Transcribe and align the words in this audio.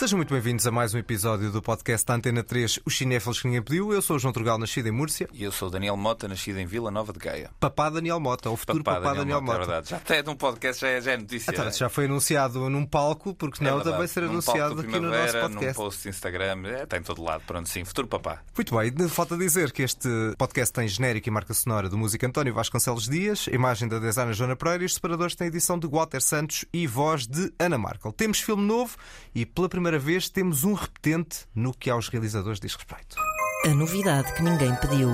Sejam 0.00 0.16
muito 0.16 0.32
bem-vindos 0.32 0.66
a 0.66 0.70
mais 0.70 0.94
um 0.94 0.98
episódio 0.98 1.52
do 1.52 1.60
podcast 1.60 2.06
da 2.06 2.14
Antena 2.14 2.42
3, 2.42 2.80
Os 2.86 2.96
Cinéfilos 2.96 3.38
que 3.38 3.46
ninguém 3.46 3.60
pediu. 3.60 3.92
Eu 3.92 4.00
sou 4.00 4.16
o 4.16 4.18
João 4.18 4.32
Trugal, 4.32 4.56
nascido 4.56 4.86
em 4.86 4.90
Múrcia. 4.90 5.28
E 5.30 5.44
eu 5.44 5.52
sou 5.52 5.68
o 5.68 5.70
Daniel 5.70 5.94
Mota, 5.94 6.26
nascido 6.26 6.58
em 6.58 6.64
Vila 6.64 6.90
Nova 6.90 7.12
de 7.12 7.18
Gaia. 7.18 7.50
Papá 7.60 7.90
Daniel 7.90 8.18
Mota, 8.18 8.48
o 8.48 8.56
futuro 8.56 8.82
papá, 8.82 8.98
papá 8.98 9.12
Daniel, 9.12 9.42
Daniel 9.42 9.42
Mota. 9.42 9.56
É 9.56 9.66
verdade. 9.66 9.90
Já 9.90 9.96
até 9.98 10.22
num 10.22 10.34
podcast 10.34 10.80
já 10.80 10.88
é, 10.88 11.02
já 11.02 11.12
é 11.12 11.16
notícia. 11.18 11.50
Então, 11.50 11.70
já 11.70 11.90
foi 11.90 12.06
anunciado 12.06 12.70
num 12.70 12.86
palco, 12.86 13.34
porque 13.34 13.62
não, 13.62 13.78
é 13.78 13.82
também 13.84 14.06
ser 14.06 14.22
num 14.22 14.30
anunciado 14.30 14.80
aqui 14.80 14.98
no 14.98 15.10
nosso 15.10 15.38
podcast. 15.38 15.66
Num 15.66 15.74
post 15.74 16.02
de 16.02 16.08
Instagram, 16.08 16.62
é, 16.64 16.82
está 16.84 16.96
em 16.96 17.02
todo 17.02 17.22
lado. 17.22 17.42
Pronto, 17.46 17.68
sim, 17.68 17.84
futuro 17.84 18.08
papá. 18.08 18.40
Muito 18.56 18.74
bem, 18.74 19.06
falta 19.06 19.36
dizer 19.36 19.70
que 19.70 19.82
este 19.82 20.08
podcast 20.38 20.72
tem 20.72 20.88
genérico 20.88 21.28
e 21.28 21.30
marca 21.30 21.52
sonora 21.52 21.90
do 21.90 21.98
músico 21.98 22.24
António 22.24 22.54
Vasconcelos 22.54 23.06
Dias, 23.06 23.48
imagem 23.48 23.86
da 23.86 23.98
designer 23.98 24.32
Joana 24.32 24.56
Pereira 24.56 24.82
e 24.82 24.86
os 24.86 24.94
separadores 24.94 25.34
têm 25.34 25.48
edição 25.48 25.78
de 25.78 25.86
Walter 25.86 26.22
Santos 26.22 26.64
e 26.72 26.86
voz 26.86 27.26
de 27.26 27.52
Ana 27.58 27.76
Markel. 27.76 28.10
Temos 28.12 28.40
filme 28.40 28.62
novo 28.62 28.96
e 29.34 29.44
pela 29.44 29.68
primeira 29.68 29.89
vez 29.98 30.28
temos 30.28 30.64
um 30.64 30.74
repetente 30.74 31.46
no 31.54 31.72
que 31.74 31.90
aos 31.90 32.08
realizadores 32.08 32.60
diz 32.60 32.74
respeito. 32.74 33.16
A 33.64 33.68
novidade 33.74 34.32
que 34.34 34.42
ninguém 34.42 34.74
pediu. 34.76 35.10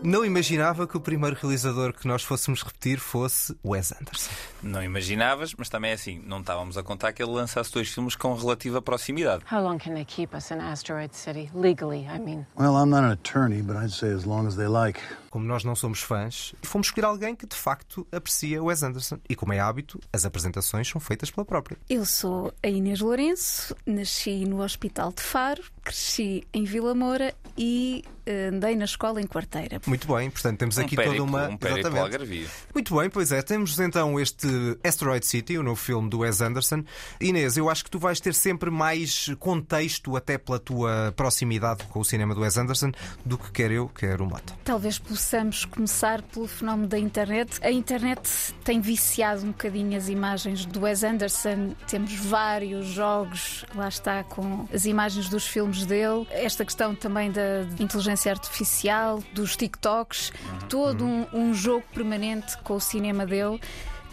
Não 0.00 0.24
imaginava 0.24 0.86
que 0.86 0.96
o 0.96 1.00
primeiro 1.00 1.36
realizador 1.40 1.92
que 1.92 2.06
nós 2.06 2.22
fôssemos 2.22 2.62
repetir 2.62 3.00
fosse 3.00 3.56
Wes 3.64 3.92
Anderson. 3.92 4.30
Não 4.62 4.80
imaginavas, 4.80 5.54
mas 5.58 5.68
também 5.68 5.90
é 5.90 5.94
assim, 5.94 6.22
não 6.24 6.38
estávamos 6.38 6.78
a 6.78 6.84
contar 6.84 7.12
que 7.12 7.20
ele 7.20 7.32
lançasse 7.32 7.72
dois 7.72 7.88
filmes 7.88 8.14
com 8.14 8.32
relativa 8.32 8.80
proximidade. 8.80 9.42
How 9.50 9.60
long 9.60 9.76
can 9.78 9.94
they 9.94 10.04
keep 10.04 10.36
us 10.36 10.52
in 10.52 10.60
Asteroid 10.60 11.16
City? 11.16 11.50
Legally, 11.52 12.06
I 12.06 12.20
mean. 12.20 12.46
Well, 12.56 12.76
I'm 12.76 12.90
not 12.90 13.02
an 13.02 13.10
attorney, 13.10 13.60
but 13.60 13.76
I'd 13.76 13.90
say 13.90 14.14
as 14.14 14.24
long 14.24 14.46
as 14.46 14.54
they 14.54 14.68
like. 14.68 15.00
Como 15.30 15.44
nós 15.44 15.64
não 15.64 15.74
somos 15.74 16.00
fãs, 16.00 16.54
fomos 16.62 16.88
escolher 16.88 17.06
alguém 17.06 17.36
que 17.36 17.46
de 17.46 17.56
facto 17.56 18.06
aprecia 18.10 18.62
Wes 18.62 18.82
Anderson. 18.82 19.18
E 19.28 19.34
como 19.34 19.52
é 19.52 19.60
hábito, 19.60 20.00
as 20.12 20.24
apresentações 20.24 20.88
são 20.88 21.00
feitas 21.00 21.30
pela 21.30 21.44
própria. 21.44 21.78
Eu 21.88 22.04
sou 22.04 22.52
a 22.62 22.68
Inês 22.68 23.00
Lourenço, 23.00 23.76
nasci 23.86 24.44
no 24.44 24.62
Hospital 24.62 25.12
de 25.12 25.22
Faro, 25.22 25.62
cresci 25.82 26.46
em 26.52 26.64
Vila 26.64 26.94
Moura 26.94 27.34
e 27.56 28.04
eh, 28.28 28.50
andei 28.52 28.76
na 28.76 28.84
escola 28.84 29.20
em 29.22 29.26
quarteira. 29.26 29.80
Muito 29.86 30.06
bem, 30.06 30.30
portanto 30.30 30.58
temos 30.58 30.78
aqui 30.78 30.94
um 30.94 30.96
périco, 30.96 31.16
toda 31.16 31.28
uma. 31.28 31.48
Um 31.48 31.58
Exatamente. 31.60 32.50
Muito 32.74 32.96
bem, 32.96 33.08
pois 33.08 33.32
é, 33.32 33.40
temos 33.40 33.78
então 33.80 34.20
este 34.20 34.46
Asteroid 34.84 35.24
City, 35.24 35.56
o 35.56 35.62
novo 35.62 35.80
filme 35.80 36.10
do 36.10 36.18
Wes 36.18 36.42
Anderson. 36.42 36.84
Inês, 37.20 37.56
eu 37.56 37.70
acho 37.70 37.84
que 37.84 37.90
tu 37.90 37.98
vais 37.98 38.20
ter 38.20 38.34
sempre 38.34 38.70
mais 38.70 39.30
contexto, 39.38 40.14
até 40.14 40.36
pela 40.36 40.58
tua 40.58 41.12
proximidade 41.16 41.84
com 41.84 42.00
o 42.00 42.04
cinema 42.04 42.34
do 42.34 42.42
Wes 42.42 42.58
Anderson, 42.58 42.92
do 43.24 43.38
que 43.38 43.50
quer 43.50 43.70
eu, 43.70 43.88
quer 43.88 44.20
o 44.20 44.26
Mota. 44.26 44.54
Talvez 44.62 44.98
possamos 45.18 45.64
começar 45.64 46.22
pelo 46.22 46.46
fenómeno 46.46 46.86
da 46.86 46.96
internet. 46.96 47.58
A 47.60 47.72
internet 47.72 48.54
tem 48.62 48.80
viciado 48.80 49.42
um 49.42 49.48
bocadinho 49.48 49.98
as 49.98 50.08
imagens 50.08 50.64
do 50.64 50.82
Wes 50.82 51.02
Anderson. 51.02 51.74
Temos 51.88 52.14
vários 52.14 52.86
jogos, 52.86 53.64
lá 53.74 53.88
está, 53.88 54.22
com 54.22 54.68
as 54.72 54.84
imagens 54.84 55.28
dos 55.28 55.44
filmes 55.44 55.84
dele. 55.84 56.24
Esta 56.30 56.64
questão 56.64 56.94
também 56.94 57.32
da 57.32 57.66
inteligência 57.80 58.30
artificial, 58.30 59.20
dos 59.34 59.56
TikToks, 59.56 60.30
uhum. 60.30 60.58
todo 60.68 61.04
um, 61.04 61.26
um 61.34 61.52
jogo 61.52 61.84
permanente 61.92 62.56
com 62.58 62.74
o 62.74 62.80
cinema 62.80 63.26
dele 63.26 63.60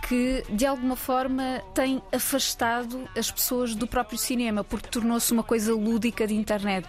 que 0.08 0.44
de 0.52 0.68
alguma 0.68 0.96
forma 0.96 1.64
tem 1.74 2.00
afastado 2.12 3.10
as 3.18 3.32
pessoas 3.32 3.74
do 3.74 3.88
próprio 3.88 4.20
cinema, 4.20 4.64
porque 4.64 4.88
tornou-se 4.88 5.32
uma 5.34 5.42
coisa 5.42 5.74
lúdica 5.74 6.28
de 6.28 6.36
internet 6.36 6.88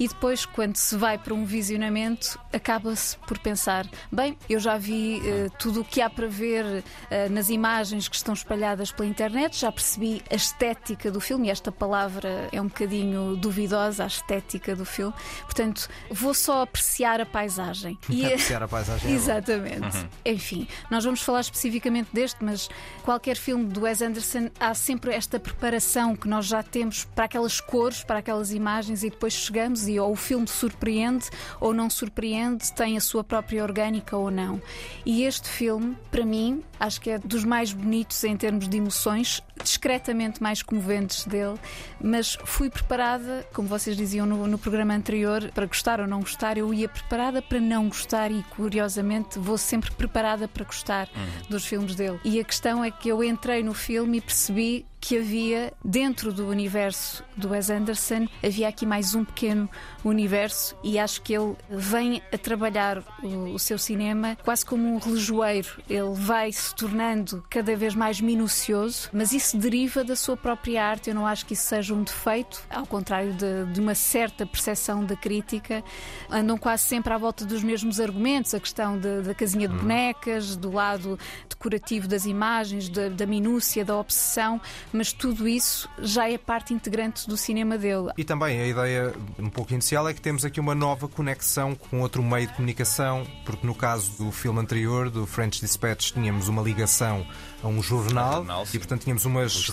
e 0.00 0.08
depois, 0.08 0.46
quando 0.46 0.76
se 0.76 0.96
vai 0.96 1.18
para 1.18 1.34
um 1.34 1.44
visionamento, 1.44 2.40
acaba-se 2.50 3.18
por 3.18 3.38
pensar: 3.38 3.86
bem, 4.10 4.34
eu 4.48 4.58
já 4.58 4.78
vi 4.78 5.20
uh, 5.20 5.50
tudo 5.58 5.82
o 5.82 5.84
que 5.84 6.00
há 6.00 6.08
para 6.08 6.26
ver 6.26 6.64
uh, 6.64 6.82
nas 7.30 7.50
imagens 7.50 8.08
que 8.08 8.16
estão 8.16 8.32
espalhadas 8.32 8.90
pela 8.90 9.06
internet, 9.06 9.58
já 9.58 9.70
percebi 9.70 10.22
a 10.30 10.34
estética 10.34 11.10
do 11.10 11.20
filme, 11.20 11.48
e 11.48 11.50
esta 11.50 11.70
palavra 11.70 12.48
é 12.50 12.58
um 12.58 12.68
bocadinho 12.68 13.36
duvidosa, 13.36 14.04
a 14.04 14.06
estética 14.06 14.74
do 14.74 14.86
filme, 14.86 15.12
portanto, 15.42 15.86
vou 16.10 16.32
só 16.32 16.62
apreciar 16.62 17.20
a 17.20 17.26
paisagem. 17.26 17.98
E 18.10 18.26
apreciar 18.26 18.62
a 18.62 18.68
paisagem. 18.68 19.10
É 19.10 19.14
Exatamente. 19.14 19.96
Uhum. 19.98 20.08
Enfim, 20.24 20.68
nós 20.90 21.04
vamos 21.04 21.22
falar 21.22 21.40
especificamente 21.40 22.08
deste, 22.12 22.42
mas 22.42 22.68
qualquer 23.02 23.36
filme 23.36 23.66
do 23.66 23.82
Wes 23.82 24.00
Anderson 24.00 24.50
há 24.58 24.74
sempre 24.74 25.14
esta 25.14 25.38
preparação 25.38 26.16
que 26.16 26.26
nós 26.26 26.46
já 26.46 26.62
temos 26.62 27.04
para 27.04 27.26
aquelas 27.26 27.60
cores, 27.60 28.02
para 28.02 28.18
aquelas 28.18 28.50
imagens, 28.50 29.04
e 29.04 29.10
depois 29.10 29.34
chegamos 29.34 29.89
ou 29.98 30.12
o 30.12 30.16
filme 30.16 30.46
surpreende 30.46 31.28
ou 31.60 31.72
não 31.72 31.88
surpreende, 31.90 32.72
tem 32.72 32.96
a 32.96 33.00
sua 33.00 33.24
própria 33.24 33.62
orgânica 33.62 34.16
ou 34.16 34.30
não. 34.30 34.60
E 35.04 35.24
este 35.24 35.48
filme, 35.48 35.96
para 36.10 36.24
mim, 36.24 36.62
acho 36.78 37.00
que 37.00 37.10
é 37.10 37.18
dos 37.18 37.44
mais 37.44 37.72
bonitos 37.72 38.22
em 38.24 38.36
termos 38.36 38.68
de 38.68 38.76
emoções, 38.76 39.42
discretamente 39.62 40.42
mais 40.42 40.62
comoventes 40.62 41.24
dele, 41.24 41.58
mas 42.00 42.38
fui 42.44 42.70
preparada, 42.70 43.46
como 43.52 43.68
vocês 43.68 43.96
diziam 43.96 44.26
no, 44.26 44.46
no 44.46 44.58
programa 44.58 44.94
anterior, 44.94 45.50
para 45.54 45.66
gostar 45.66 46.00
ou 46.00 46.06
não 46.06 46.20
gostar, 46.20 46.56
eu 46.56 46.72
ia 46.72 46.88
preparada 46.88 47.42
para 47.42 47.60
não 47.60 47.88
gostar 47.88 48.30
e, 48.30 48.42
curiosamente, 48.50 49.38
vou 49.38 49.58
sempre 49.58 49.90
preparada 49.90 50.48
para 50.48 50.64
gostar 50.64 51.08
uhum. 51.14 51.48
dos 51.48 51.66
filmes 51.66 51.94
dele. 51.94 52.18
E 52.24 52.40
a 52.40 52.44
questão 52.44 52.84
é 52.84 52.90
que 52.90 53.08
eu 53.08 53.22
entrei 53.22 53.62
no 53.62 53.74
filme 53.74 54.18
e 54.18 54.20
percebi 54.20 54.86
que 55.00 55.16
havia 55.18 55.72
dentro 55.82 56.32
do 56.32 56.46
universo 56.46 57.24
do 57.36 57.50
Wes 57.50 57.70
Anderson, 57.70 58.28
havia 58.44 58.68
aqui 58.68 58.84
mais 58.84 59.14
um 59.14 59.24
pequeno 59.24 59.68
universo 60.04 60.76
e 60.84 60.98
acho 60.98 61.22
que 61.22 61.32
ele 61.32 61.56
vem 61.70 62.22
a 62.32 62.36
trabalhar 62.36 63.02
o, 63.22 63.54
o 63.54 63.58
seu 63.58 63.78
cinema 63.78 64.36
quase 64.44 64.64
como 64.64 64.86
um 64.86 64.98
relojoeiro. 64.98 65.82
Ele 65.88 66.12
vai 66.14 66.52
se 66.52 66.74
tornando 66.74 67.42
cada 67.48 67.74
vez 67.74 67.94
mais 67.94 68.20
minucioso, 68.20 69.08
mas 69.12 69.32
isso 69.32 69.56
deriva 69.56 70.04
da 70.04 70.14
sua 70.14 70.36
própria 70.36 70.84
arte. 70.84 71.08
Eu 71.08 71.14
não 71.14 71.26
acho 71.26 71.46
que 71.46 71.54
isso 71.54 71.66
seja 71.66 71.94
um 71.94 72.02
defeito, 72.02 72.62
ao 72.68 72.86
contrário 72.86 73.32
de, 73.32 73.72
de 73.72 73.80
uma 73.80 73.94
certa 73.94 74.44
percepção 74.44 75.04
da 75.04 75.16
crítica. 75.16 75.82
Andam 76.30 76.58
quase 76.58 76.82
sempre 76.84 77.12
à 77.12 77.18
volta 77.18 77.46
dos 77.46 77.62
mesmos 77.62 78.00
argumentos, 78.00 78.52
a 78.52 78.60
questão 78.60 78.98
de, 78.98 79.22
da 79.22 79.34
casinha 79.34 79.66
de 79.66 79.74
hum. 79.74 79.78
bonecas, 79.78 80.56
do 80.56 80.70
lado 80.70 81.18
decorativo 81.48 82.06
das 82.06 82.26
imagens, 82.26 82.88
da, 82.88 83.08
da 83.08 83.26
minúcia, 83.26 83.84
da 83.84 83.96
obsessão 83.96 84.60
mas 84.92 85.12
tudo 85.12 85.48
isso 85.48 85.88
já 85.98 86.30
é 86.30 86.38
parte 86.38 86.74
integrante 86.74 87.28
do 87.28 87.36
cinema 87.36 87.78
dele. 87.78 88.12
E 88.16 88.24
também 88.24 88.60
a 88.60 88.66
ideia 88.66 89.14
um 89.38 89.48
pouco 89.48 89.72
inicial 89.72 90.08
é 90.08 90.14
que 90.14 90.20
temos 90.20 90.44
aqui 90.44 90.60
uma 90.60 90.74
nova 90.74 91.08
conexão 91.08 91.74
com 91.74 92.00
outro 92.00 92.22
meio 92.22 92.46
de 92.46 92.54
comunicação, 92.54 93.26
porque 93.44 93.66
no 93.66 93.74
caso 93.74 94.12
do 94.18 94.30
filme 94.30 94.60
anterior, 94.60 95.10
do 95.10 95.26
French 95.26 95.60
Dispatch, 95.60 96.12
tínhamos 96.12 96.48
uma 96.48 96.62
ligação 96.62 97.26
a 97.62 97.68
um 97.68 97.82
jornal, 97.82 98.36
jornal 98.36 98.66
e 98.72 98.78
portanto 98.78 99.02
tínhamos 99.02 99.24
umas 99.24 99.70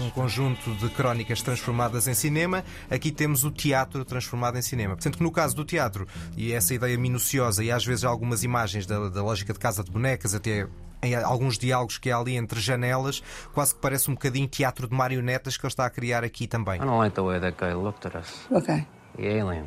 um 0.00 0.10
conjunto 0.10 0.74
de 0.76 0.88
crónicas 0.90 1.42
transformadas 1.42 2.06
em 2.06 2.14
cinema. 2.14 2.64
Aqui 2.90 3.10
temos 3.10 3.44
o 3.44 3.50
teatro 3.50 4.04
transformado 4.04 4.56
em 4.56 4.62
cinema. 4.62 4.94
Portanto, 4.94 5.18
que 5.18 5.22
no 5.22 5.30
caso 5.30 5.56
do 5.56 5.64
teatro, 5.64 6.06
e 6.36 6.52
essa 6.52 6.74
ideia 6.74 6.96
minuciosa 6.96 7.64
e 7.64 7.70
às 7.70 7.84
vezes 7.84 8.04
algumas 8.04 8.42
imagens 8.42 8.86
da, 8.86 9.08
da 9.08 9.22
lógica 9.22 9.52
de 9.52 9.58
casa 9.58 9.82
de 9.82 9.90
bonecas, 9.90 10.34
até 10.34 10.66
em 11.02 11.14
alguns 11.14 11.58
diálogos 11.58 11.98
que 11.98 12.10
há 12.10 12.16
ali 12.18 12.36
entre 12.36 12.60
janelas, 12.60 13.22
quase 13.52 13.74
que 13.74 13.80
parece 13.80 14.10
um 14.10 14.14
bocadinho 14.14 14.48
teatro 14.48 14.88
de 14.88 14.94
marionetas 14.94 15.56
que 15.56 15.64
ele 15.64 15.72
está 15.72 15.86
a 15.86 15.90
criar 15.90 16.24
aqui 16.24 16.46
também. 16.46 16.76
I 16.76 16.84
don't 16.84 16.98
like 16.98 17.14
the 17.14 17.22
way 17.22 17.38
that 17.40 17.56
guy 17.58 17.72
looked 17.74 18.06
at 18.06 18.14
us. 18.16 18.46
Guy? 18.66 18.86
The 19.16 19.26
alien. 19.26 19.66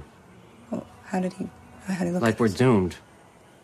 Well, 0.72 0.86
how 1.12 1.20
did 1.22 1.34
he? 1.34 1.48
How 1.88 1.96
did 1.98 2.08
he 2.08 2.12
look 2.12 2.22
like 2.22 2.34
at 2.36 2.40
we're 2.40 2.50
us? 2.52 2.56
doomed. 2.58 2.96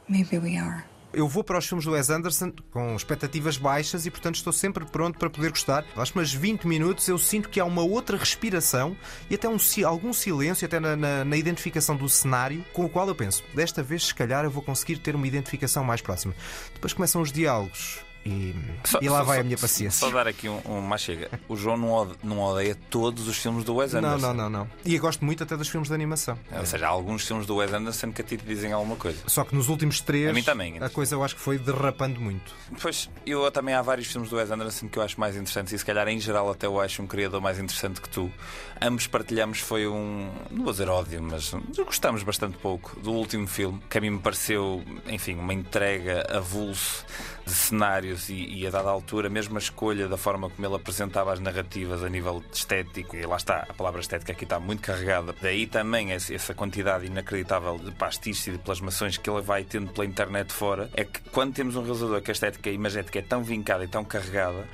Maybe 0.08 0.38
we 0.38 0.58
are 0.58 0.84
eu 1.16 1.28
vou 1.28 1.44
para 1.44 1.58
os 1.58 1.66
filmes 1.66 1.86
do 1.86 1.92
Wes 1.92 2.10
Anderson 2.10 2.52
com 2.72 2.96
expectativas 2.96 3.58
baixas 3.58 4.06
e, 4.06 4.12
portanto, 4.12 4.36
estou 4.36 4.54
sempre 4.54 4.86
pronto 4.86 5.18
para 5.18 5.30
poder 5.30 5.50
gostar. 5.50 5.86
Acho 5.96 6.12
que 6.12 6.20
umas 6.20 6.34
20 6.34 6.68
minutos 6.68 7.08
eu 7.08 7.18
sinto 7.18 7.50
que 7.50 7.60
há 7.60 7.66
uma 7.66 7.82
outra 7.82 8.18
respiração 8.18 8.96
e 9.30 9.36
até 9.36 9.48
um, 9.48 9.58
algum 9.86 10.14
silêncio, 10.14 10.66
até 10.66 10.80
na, 10.80 10.96
na, 10.96 11.26
na, 11.26 11.38
identificação 11.38 11.96
do 11.96 12.08
cenário, 12.10 12.64
com 12.74 12.86
o 12.86 12.90
qual 12.90 13.08
eu 13.08 13.16
penso, 13.16 13.44
desta 13.54 13.82
vez, 13.82 14.08
se 14.08 14.14
calhar, 14.14 14.44
eu 14.44 14.52
vou 14.52 14.62
conseguir 14.62 14.98
ter 14.98 15.16
uma 15.16 15.28
identificação 15.28 15.84
mais 15.84 16.02
próxima. 16.02 16.36
Depois 16.74 16.94
começam 16.94 17.22
os 17.22 17.32
diálogos 17.32 18.05
e, 18.26 18.56
só, 18.84 18.98
e 19.02 19.08
lá 19.08 19.20
só, 19.20 19.24
vai 19.26 19.40
a 19.40 19.44
minha 19.44 19.58
paciência. 19.58 20.00
Só 20.00 20.10
dar 20.10 20.28
aqui 20.28 20.50
um, 20.50 20.60
um 20.66 20.82
mais 20.82 21.02
chega. 21.02 21.30
O 21.48 21.56
João 21.56 21.78
não, 21.78 22.12
não 22.24 22.42
odeia 22.42 22.76
todos 22.90 23.28
os 23.28 23.38
filmes 23.38 23.64
do 23.64 23.76
Wes 23.76 23.94
Anderson. 23.94 24.18
Não, 24.18 24.34
não, 24.34 24.50
não, 24.50 24.62
não. 24.62 24.70
E 24.84 24.96
eu 24.96 25.02
gosto 25.02 25.24
muito 25.24 25.44
até 25.44 25.56
dos 25.56 25.68
filmes 25.68 25.90
de 25.90 25.94
animação. 25.94 26.38
É, 26.52 26.60
ou 26.60 26.66
seja, 26.66 26.88
há 26.88 26.90
alguns 26.90 27.28
filmes 27.28 27.46
do 27.46 27.58
Wes 27.58 27.72
Anderson 27.72 28.12
que 28.12 28.22
a 28.22 28.26
ti 28.26 28.36
te 28.36 28.46
dizem 28.46 28.72
alguma 28.72 28.96
coisa. 28.96 29.20
Só 29.28 29.44
que 29.44 29.54
nos 29.54 29.70
últimos 29.70 30.02
três 30.02 30.30
a, 30.30 30.34
mim 30.34 30.42
também, 30.42 30.82
a 30.82 30.90
coisa 30.90 31.14
eu 31.14 31.24
acho 31.24 31.36
que 31.36 31.42
foi 31.42 31.60
derrapando 31.60 32.20
muito. 32.20 32.52
Pois, 32.82 33.12
eu 33.28 33.50
também 33.52 33.76
há 33.76 33.82
vários 33.84 34.08
filmes 34.08 34.32
do 34.32 34.38
Wes 34.38 34.50
Anderson 34.50 34.88
que 34.88 34.98
eu 34.98 35.04
acho 35.04 35.20
mais 35.20 35.36
interessantes 35.36 35.72
e 35.74 35.78
se 35.78 35.86
calhar 35.86 36.08
em 36.08 36.20
geral 36.20 36.50
até 36.50 36.66
eu 36.66 36.82
acho 36.82 37.04
um 37.04 37.08
criador 37.08 37.40
mais 37.40 37.60
interessante 37.60 38.02
que 38.02 38.10
tu. 38.10 38.32
Ambos 38.82 39.06
partilhamos 39.06 39.60
foi 39.60 39.88
um. 39.88 40.32
não 40.50 40.64
vou 40.64 40.74
dizer 40.74 40.90
ódio, 40.90 41.22
mas 41.22 41.54
gostamos 41.78 42.24
bastante 42.24 42.58
pouco 42.58 43.00
do 43.00 43.12
último 43.12 43.48
filme, 43.48 43.80
que 43.88 44.00
a 44.00 44.02
mim 44.02 44.10
me 44.10 44.20
pareceu, 44.20 44.84
enfim, 45.08 45.36
uma 45.36 45.54
entrega 45.54 46.26
avulso 46.36 47.06
de 47.46 47.54
cenários 47.54 48.15
e, 48.30 48.62
e 48.62 48.68
a 48.68 48.70
dada 48.70 48.90
altura, 48.90 49.30
mesmo 49.30 49.56
a 49.56 49.60
escolha 49.60 50.08
da 50.08 50.18
forma 50.18 50.50
como 50.50 50.68
ele 50.68 50.76
apresentava 50.76 51.34
as 51.34 51.40
narrativas 51.40 52.04
a 52.04 52.10
nível 52.10 52.44
estético, 52.52 53.16
e 53.16 53.26
lá 53.26 53.38
está, 53.38 53.66
a 53.68 53.74
palavra 53.74 54.02
estética 54.02 54.32
aqui 54.32 54.44
está 54.44 54.60
muito 54.60 54.82
carregada. 54.82 55.36
Daí 55.42 55.68
também 55.68 56.12
essa 56.12 56.54
quantidade 56.54 57.06
inacreditável 57.06 57.78
de 57.78 57.92
pastiches 57.92 58.48
e 58.48 58.52
de 58.52 58.58
plasmações 58.58 59.18
que 59.18 59.30
ele 59.30 59.42
vai 59.42 59.64
tendo 59.64 59.92
pela 59.92 60.06
internet 60.06 60.52
fora. 60.52 60.90
É 60.94 61.04
que 61.04 61.20
quando 61.30 61.54
temos 61.54 61.76
um 61.76 61.84
realizador 61.84 62.22
que 62.22 62.32
a 62.32 62.34
estética 62.34 62.70
imagética 62.70 63.20
é 63.20 63.22
tão 63.22 63.44
vincada 63.44 63.84
e 63.84 63.88
tão 63.88 64.04
carregada, 64.04 64.68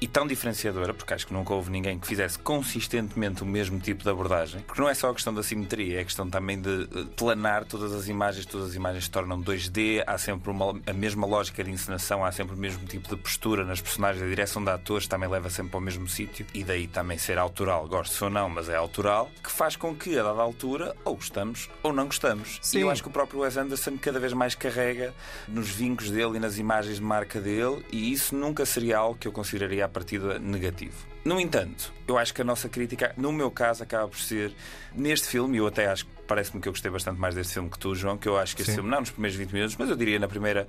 e 0.00 0.06
tão 0.06 0.26
diferenciadora, 0.26 0.94
porque 0.94 1.14
acho 1.14 1.26
que 1.26 1.32
nunca 1.32 1.52
houve 1.52 1.70
ninguém 1.70 1.98
que 1.98 2.06
fizesse 2.06 2.38
consistentemente 2.38 3.42
o 3.42 3.46
mesmo 3.46 3.78
tipo 3.80 4.02
de 4.02 4.10
abordagem, 4.10 4.60
porque 4.62 4.80
não 4.80 4.88
é 4.88 4.94
só 4.94 5.10
a 5.10 5.14
questão 5.14 5.34
da 5.34 5.42
simetria, 5.42 5.98
é 5.98 6.00
a 6.00 6.04
questão 6.04 6.28
também 6.28 6.60
de 6.60 6.88
eh, 6.94 7.04
planar 7.16 7.64
todas 7.64 7.92
as 7.92 8.08
imagens, 8.08 8.46
todas 8.46 8.70
as 8.70 8.74
imagens 8.74 9.04
se 9.04 9.10
tornam 9.10 9.42
2D, 9.42 10.02
há 10.06 10.16
sempre 10.18 10.50
uma, 10.50 10.80
a 10.86 10.92
mesma 10.92 11.26
lógica 11.26 11.64
de 11.64 11.70
encenação, 11.70 12.24
há 12.24 12.30
sempre 12.30 12.54
o 12.54 12.58
mesmo 12.58 12.86
tipo 12.86 13.08
de 13.08 13.16
postura 13.16 13.64
nas 13.64 13.80
personagens, 13.80 14.22
a 14.22 14.28
direção 14.28 14.62
de 14.62 14.70
atores 14.70 15.06
também 15.06 15.28
leva 15.28 15.50
sempre 15.50 15.74
ao 15.74 15.80
mesmo 15.80 16.08
sítio, 16.08 16.46
e 16.54 16.62
daí 16.62 16.86
também 16.86 17.18
ser 17.18 17.38
autoral, 17.38 17.86
gosto 17.88 18.24
ou 18.24 18.30
não, 18.30 18.48
mas 18.48 18.68
é 18.68 18.76
autoral, 18.76 19.30
que 19.42 19.50
faz 19.50 19.76
com 19.76 19.94
que 19.94 20.18
a 20.18 20.22
dada 20.22 20.40
altura 20.40 20.94
ou 21.04 21.16
gostamos 21.16 21.68
ou 21.82 21.92
não 21.92 22.06
gostamos. 22.06 22.58
Sim. 22.62 22.78
E 22.78 22.80
eu 22.82 22.90
acho 22.90 23.02
que 23.02 23.08
o 23.08 23.12
próprio 23.12 23.40
Wes 23.40 23.56
Anderson 23.56 23.96
cada 23.98 24.20
vez 24.20 24.32
mais 24.32 24.54
carrega 24.54 25.14
nos 25.48 25.68
vincos 25.68 26.10
dele 26.10 26.36
e 26.36 26.40
nas 26.40 26.58
imagens 26.58 26.96
de 26.96 27.02
marca 27.02 27.40
dele, 27.40 27.84
e 27.90 28.12
isso 28.12 28.34
nunca 28.34 28.64
seria 28.64 28.98
algo 28.98 29.18
que 29.18 29.26
eu 29.26 29.32
consideraria 29.32 29.87
a 29.88 29.90
partida 29.90 30.38
negativo. 30.38 30.94
No 31.24 31.40
entanto, 31.40 31.92
eu 32.06 32.16
acho 32.16 32.32
que 32.32 32.40
a 32.40 32.44
nossa 32.44 32.68
crítica, 32.68 33.12
no 33.16 33.32
meu 33.32 33.50
caso, 33.50 33.82
acaba 33.82 34.08
por 34.08 34.18
ser 34.18 34.52
neste 34.94 35.26
filme, 35.28 35.56
e 35.56 35.58
eu 35.58 35.66
até 35.66 35.86
acho 35.88 36.06
que 36.06 36.12
parece-me 36.26 36.60
que 36.62 36.68
eu 36.68 36.72
gostei 36.72 36.90
bastante 36.90 37.18
mais 37.20 37.34
deste 37.34 37.54
filme 37.54 37.68
que 37.68 37.78
tu, 37.78 37.94
João, 37.94 38.16
que 38.16 38.28
eu 38.28 38.38
acho 38.38 38.54
que 38.54 38.62
este 38.62 38.70
Sim. 38.70 38.76
filme, 38.76 38.90
não 38.90 39.00
nos 39.00 39.10
primeiros 39.10 39.36
20 39.36 39.52
minutos, 39.52 39.76
mas 39.78 39.88
eu 39.90 39.96
diria 39.96 40.18
na 40.18 40.28
primeira 40.28 40.66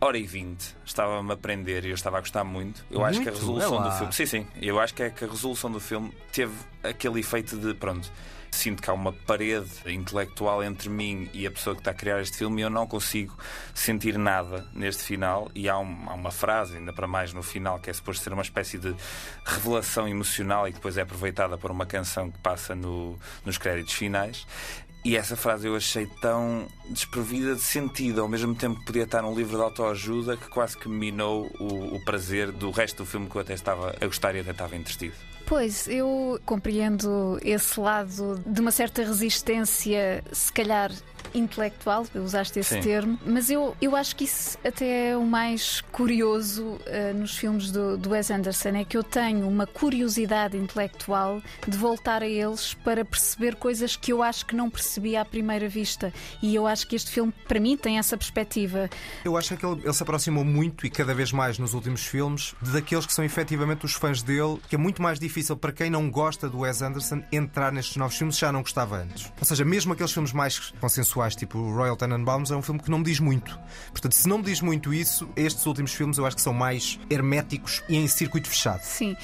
hora 0.00 0.16
e 0.16 0.24
20, 0.26 0.76
estava-me 0.84 1.30
a 1.30 1.34
aprender 1.34 1.84
e 1.84 1.88
eu 1.88 1.94
estava 1.94 2.18
a 2.18 2.20
gostar 2.20 2.44
muito. 2.44 2.84
Eu 2.90 3.04
acho 3.04 3.20
que 3.20 3.28
a 3.28 3.32
Muito? 3.32 3.40
resolução 3.40 3.80
É 3.80 3.90
do 3.90 3.96
filme. 3.96 4.12
Sim, 4.12 4.26
sim. 4.26 4.46
Eu 4.62 4.78
acho 4.78 4.94
que 4.94 5.02
é 5.02 5.10
que 5.10 5.24
a 5.24 5.28
resolução 5.28 5.70
do 5.70 5.80
filme 5.80 6.12
teve 6.32 6.54
aquele 6.82 7.18
efeito 7.20 7.56
de 7.56 7.74
pronto. 7.74 8.10
Sinto 8.50 8.82
que 8.82 8.90
há 8.90 8.92
uma 8.92 9.12
parede 9.12 9.70
intelectual 9.86 10.62
entre 10.64 10.88
mim 10.88 11.30
e 11.32 11.46
a 11.46 11.50
pessoa 11.50 11.76
que 11.76 11.80
está 11.80 11.92
a 11.92 11.94
criar 11.94 12.20
este 12.20 12.38
filme 12.38 12.60
e 12.60 12.64
eu 12.64 12.70
não 12.70 12.86
consigo 12.86 13.36
sentir 13.74 14.18
nada 14.18 14.66
neste 14.74 15.02
final. 15.04 15.48
E 15.54 15.68
há, 15.68 15.78
um- 15.78 16.08
há 16.08 16.14
uma 16.14 16.30
frase, 16.32 16.76
ainda 16.76 16.92
para 16.92 17.06
mais 17.06 17.32
no 17.32 17.42
final, 17.42 17.78
que 17.78 17.88
é 17.88 17.92
suposto 17.92 18.24
ser 18.24 18.32
uma 18.32 18.42
espécie 18.42 18.78
de 18.78 18.94
revelação 19.44 20.08
emocional 20.08 20.66
e 20.66 20.70
que 20.72 20.76
depois 20.78 20.96
é 20.98 21.02
aproveitada 21.02 21.56
por 21.56 21.70
uma 21.70 21.86
canção 21.86 22.30
que 22.30 22.38
passa 22.38 22.74
no- 22.74 23.18
nos 23.44 23.58
créditos 23.58 23.94
finais. 23.94 24.46
E 25.04 25.16
essa 25.16 25.36
frase 25.36 25.68
eu 25.68 25.76
achei 25.76 26.06
tão 26.20 26.66
desprovida 26.90 27.54
de 27.54 27.60
sentido, 27.62 28.20
ao 28.20 28.28
mesmo 28.28 28.54
tempo 28.56 28.80
que 28.80 28.86
podia 28.86 29.04
estar 29.04 29.22
num 29.22 29.34
livro 29.34 29.56
de 29.56 29.62
autoajuda, 29.62 30.36
que 30.36 30.48
quase 30.48 30.76
que 30.76 30.88
minou 30.88 31.46
o, 31.60 31.94
o 31.94 32.04
prazer 32.04 32.50
do 32.50 32.72
resto 32.72 33.04
do 33.04 33.06
filme 33.06 33.28
que 33.30 33.36
eu 33.36 33.40
até 33.40 33.54
estava 33.54 33.94
a 34.00 34.04
gostar 34.06 34.34
e 34.34 34.40
até 34.40 34.50
estava 34.50 34.74
entretido. 34.74 35.14
Pois, 35.48 35.88
eu 35.88 36.38
compreendo 36.44 37.38
esse 37.42 37.80
lado 37.80 38.38
de 38.44 38.60
uma 38.60 38.70
certa 38.70 39.02
resistência, 39.02 40.22
se 40.30 40.52
calhar 40.52 40.92
intelectual, 41.34 42.06
usaste 42.14 42.58
esse 42.58 42.74
Sim. 42.74 42.80
termo, 42.80 43.18
mas 43.24 43.50
eu, 43.50 43.76
eu 43.80 43.94
acho 43.96 44.16
que 44.16 44.24
isso 44.24 44.58
até 44.64 45.10
é 45.10 45.16
o 45.16 45.24
mais 45.24 45.80
curioso 45.92 46.78
eh, 46.86 47.12
nos 47.12 47.36
filmes 47.36 47.70
do, 47.70 47.96
do 47.96 48.10
Wes 48.10 48.30
Anderson, 48.30 48.70
é 48.70 48.84
que 48.84 48.96
eu 48.96 49.02
tenho 49.02 49.46
uma 49.46 49.66
curiosidade 49.66 50.56
intelectual 50.56 51.42
de 51.66 51.76
voltar 51.76 52.22
a 52.22 52.26
eles 52.26 52.74
para 52.74 53.04
perceber 53.04 53.56
coisas 53.56 53.96
que 53.96 54.12
eu 54.12 54.22
acho 54.22 54.46
que 54.46 54.56
não 54.56 54.70
percebi 54.70 55.16
à 55.16 55.24
primeira 55.24 55.68
vista. 55.68 56.12
E 56.42 56.54
eu 56.54 56.66
acho 56.66 56.86
que 56.86 56.96
este 56.96 57.10
filme, 57.10 57.32
para 57.46 57.60
mim, 57.60 57.76
tem 57.76 57.98
essa 57.98 58.16
perspectiva. 58.16 58.88
Eu 59.24 59.36
acho 59.36 59.56
que 59.56 59.64
ele, 59.64 59.80
ele 59.82 59.92
se 59.92 60.02
aproximou 60.02 60.44
muito 60.44 60.86
e 60.86 60.90
cada 60.90 61.14
vez 61.14 61.32
mais 61.32 61.58
nos 61.58 61.74
últimos 61.74 62.04
filmes 62.04 62.54
daqueles 62.60 63.06
que 63.06 63.12
são 63.12 63.24
efetivamente 63.24 63.84
os 63.84 63.92
fãs 63.92 64.22
dele, 64.22 64.58
que 64.68 64.74
é 64.74 64.78
muito 64.78 65.02
mais 65.02 65.18
difícil 65.18 65.56
para 65.56 65.72
quem 65.72 65.90
não 65.90 66.10
gosta 66.10 66.48
do 66.48 66.60
Wes 66.60 66.82
Anderson 66.82 67.22
entrar 67.30 67.72
nestes 67.72 67.96
novos 67.96 68.16
filmes 68.16 68.38
já 68.38 68.50
não 68.50 68.62
gostava 68.62 68.98
antes. 68.98 69.32
Ou 69.38 69.44
seja, 69.44 69.64
mesmo 69.64 69.92
aqueles 69.92 70.12
filmes 70.12 70.32
mais 70.32 70.72
consensuais, 70.80 71.17
tipo 71.36 71.58
Royal 71.72 71.96
Tenenbaums, 71.96 72.50
é 72.50 72.56
um 72.56 72.62
filme 72.62 72.80
que 72.80 72.90
não 72.90 72.98
me 72.98 73.04
diz 73.04 73.20
muito. 73.20 73.58
Portanto, 73.90 74.12
se 74.12 74.28
não 74.28 74.38
me 74.38 74.44
diz 74.44 74.60
muito 74.60 74.92
isso, 74.92 75.28
estes 75.36 75.64
últimos 75.66 75.92
filmes 75.92 76.18
eu 76.18 76.26
acho 76.26 76.36
que 76.36 76.42
são 76.42 76.52
mais 76.52 76.98
herméticos 77.10 77.82
e 77.88 77.96
em 77.96 78.06
circuito 78.06 78.48
fechado. 78.48 78.82
Sim. 78.82 79.16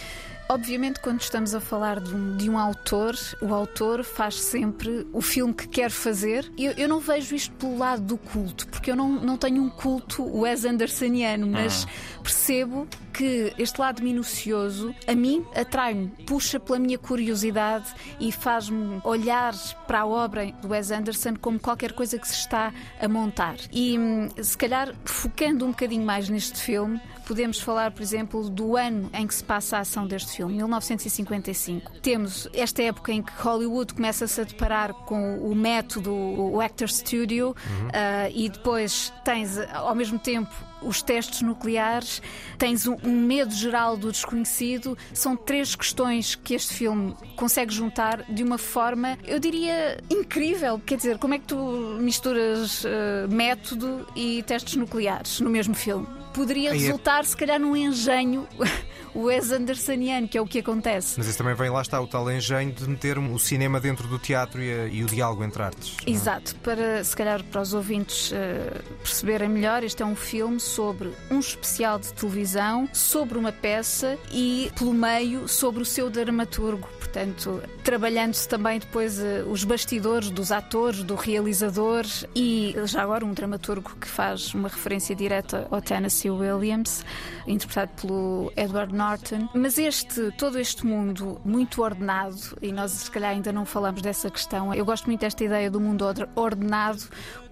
Obviamente, 0.48 1.00
quando 1.00 1.20
estamos 1.20 1.54
a 1.54 1.60
falar 1.60 2.00
de 2.00 2.14
um, 2.14 2.36
de 2.36 2.50
um 2.50 2.58
autor, 2.58 3.14
o 3.40 3.54
autor 3.54 4.04
faz 4.04 4.34
sempre 4.34 5.06
o 5.12 5.22
filme 5.22 5.54
que 5.54 5.66
quer 5.66 5.90
fazer. 5.90 6.50
Eu, 6.58 6.72
eu 6.72 6.88
não 6.88 7.00
vejo 7.00 7.34
isto 7.34 7.54
pelo 7.56 7.78
lado 7.78 8.02
do 8.02 8.18
culto, 8.18 8.68
porque 8.68 8.90
eu 8.90 8.96
não, 8.96 9.08
não 9.08 9.38
tenho 9.38 9.62
um 9.62 9.70
culto 9.70 10.22
Wes 10.40 10.64
Andersoniano, 10.66 11.46
mas 11.46 11.86
percebo 12.22 12.86
que 13.12 13.54
este 13.56 13.80
lado 13.80 14.02
minucioso 14.02 14.94
a 15.06 15.14
mim 15.14 15.46
atrai-me, 15.54 16.08
puxa 16.26 16.60
pela 16.60 16.78
minha 16.78 16.98
curiosidade 16.98 17.86
e 18.20 18.30
faz-me 18.30 19.00
olhar 19.04 19.54
para 19.86 20.00
a 20.00 20.06
obra 20.06 20.52
do 20.60 20.68
Wes 20.68 20.90
Anderson 20.90 21.36
como 21.40 21.58
qualquer 21.58 21.92
coisa 21.92 22.18
que 22.18 22.28
se 22.28 22.34
está 22.34 22.72
a 23.00 23.08
montar. 23.08 23.56
E 23.72 23.98
hum, 23.98 24.28
se 24.42 24.58
calhar 24.58 24.92
focando 25.04 25.64
um 25.64 25.70
bocadinho 25.70 26.04
mais 26.04 26.28
neste 26.28 26.60
filme, 26.60 27.00
podemos 27.26 27.60
falar, 27.60 27.90
por 27.90 28.02
exemplo, 28.02 28.48
do 28.48 28.76
ano 28.76 29.10
em 29.12 29.26
que 29.26 29.34
se 29.34 29.44
passa 29.44 29.78
a 29.78 29.80
ação 29.80 30.06
deste 30.06 30.36
filme, 30.36 30.54
1955. 30.54 31.92
Temos 32.00 32.48
esta 32.52 32.82
época 32.82 33.12
em 33.12 33.22
que 33.22 33.32
Hollywood 33.40 33.94
começa-se 33.94 34.40
a 34.40 34.44
deparar 34.44 34.92
com 34.92 35.38
o 35.38 35.54
método, 35.54 36.12
o 36.12 36.60
Actor 36.60 36.88
Studio, 36.88 37.54
ah, 37.92 38.28
e 38.32 38.48
depois 38.48 39.12
tens, 39.24 39.58
ao 39.72 39.94
mesmo 39.94 40.18
tempo, 40.18 40.52
os 40.84 41.02
testes 41.02 41.40
nucleares, 41.40 42.20
tens 42.58 42.86
um, 42.86 42.96
medo 43.04 43.54
geral 43.54 43.96
do 43.96 44.12
desconhecido. 44.12 44.96
São 45.12 45.36
três 45.36 45.74
questões 45.74 46.34
que 46.34 46.54
este 46.54 46.74
filme 46.74 47.14
consegue 47.36 47.72
juntar 47.72 48.22
de 48.30 48.42
uma 48.42 48.58
forma, 48.58 49.18
eu 49.24 49.40
diria, 49.40 49.98
incrível. 50.10 50.78
Quer 50.84 50.96
dizer, 50.96 51.18
como 51.18 51.34
é 51.34 51.38
que 51.38 51.46
tu 51.46 51.56
misturas 52.00 52.84
eh, 52.84 53.26
método 53.28 54.06
e 54.14 54.42
testes 54.42 54.76
nucleares 54.76 55.40
no 55.40 55.48
mesmo 55.48 55.74
filme? 55.74 56.23
Poderia 56.34 56.72
Aí 56.72 56.76
é- 56.78 56.80
resultar, 56.80 57.24
se 57.24 57.36
calhar, 57.36 57.58
num 57.60 57.76
engenho 57.76 58.46
Wes 59.14 59.52
Andersoniano, 59.52 60.26
que 60.26 60.36
é 60.36 60.40
o 60.40 60.46
que 60.46 60.58
acontece. 60.58 61.14
Mas 61.16 61.28
isso 61.28 61.38
também 61.38 61.54
vem 61.54 61.70
lá 61.70 61.80
está 61.80 62.00
o 62.00 62.06
tal 62.06 62.28
engenho 62.30 62.72
de 62.72 62.88
meter 62.88 63.16
o 63.16 63.38
cinema 63.38 63.78
dentro 63.80 64.08
do 64.08 64.18
teatro 64.18 64.60
e, 64.60 64.72
a- 64.72 64.86
e 64.88 65.04
o 65.04 65.06
diálogo 65.06 65.44
entre 65.44 65.62
artes. 65.62 65.96
é? 66.04 66.10
Exato, 66.10 66.56
para 66.56 67.02
se 67.04 67.14
calhar 67.16 67.42
para 67.44 67.60
os 67.60 67.72
ouvintes 67.72 68.32
eh, 68.32 68.80
perceberem 69.02 69.48
melhor, 69.48 69.84
este 69.84 70.02
é 70.02 70.06
um 70.06 70.16
filme 70.16 70.58
sobre 70.58 71.12
um 71.30 71.38
especial 71.38 71.98
de 71.98 72.12
televisão, 72.12 72.88
sobre 72.92 73.38
uma 73.38 73.52
peça 73.52 74.18
e, 74.32 74.70
pelo 74.76 74.92
meio, 74.92 75.46
sobre 75.46 75.80
o 75.82 75.86
seu 75.86 76.10
dramaturgo. 76.10 76.88
Portanto, 76.98 77.62
trabalhando-se 77.84 78.48
também 78.48 78.80
depois 78.80 79.20
eh, 79.20 79.44
os 79.48 79.62
bastidores 79.62 80.28
dos 80.30 80.50
atores, 80.50 81.04
do 81.04 81.14
realizador 81.14 82.04
e 82.34 82.74
já 82.86 83.02
agora 83.02 83.24
um 83.24 83.32
dramaturgo 83.32 83.94
que 84.00 84.08
faz 84.08 84.52
uma 84.54 84.68
referência 84.68 85.14
direta 85.14 85.68
ao 85.70 85.80
Tennessee 85.80 86.23
Williams, 86.30 87.04
interpretado 87.46 87.90
pelo 88.00 88.52
Edward 88.56 88.94
Norton. 88.94 89.48
Mas 89.54 89.78
este, 89.78 90.30
todo 90.32 90.58
este 90.58 90.86
mundo 90.86 91.40
muito 91.44 91.82
ordenado, 91.82 92.36
e 92.62 92.72
nós 92.72 92.90
se 92.92 93.10
calhar 93.10 93.30
ainda 93.32 93.52
não 93.52 93.64
falamos 93.64 94.02
dessa 94.02 94.30
questão, 94.30 94.72
eu 94.74 94.84
gosto 94.84 95.06
muito 95.06 95.20
desta 95.20 95.44
ideia 95.44 95.70
do 95.70 95.80
mundo 95.80 96.02
or- 96.04 96.28
ordenado 96.34 97.02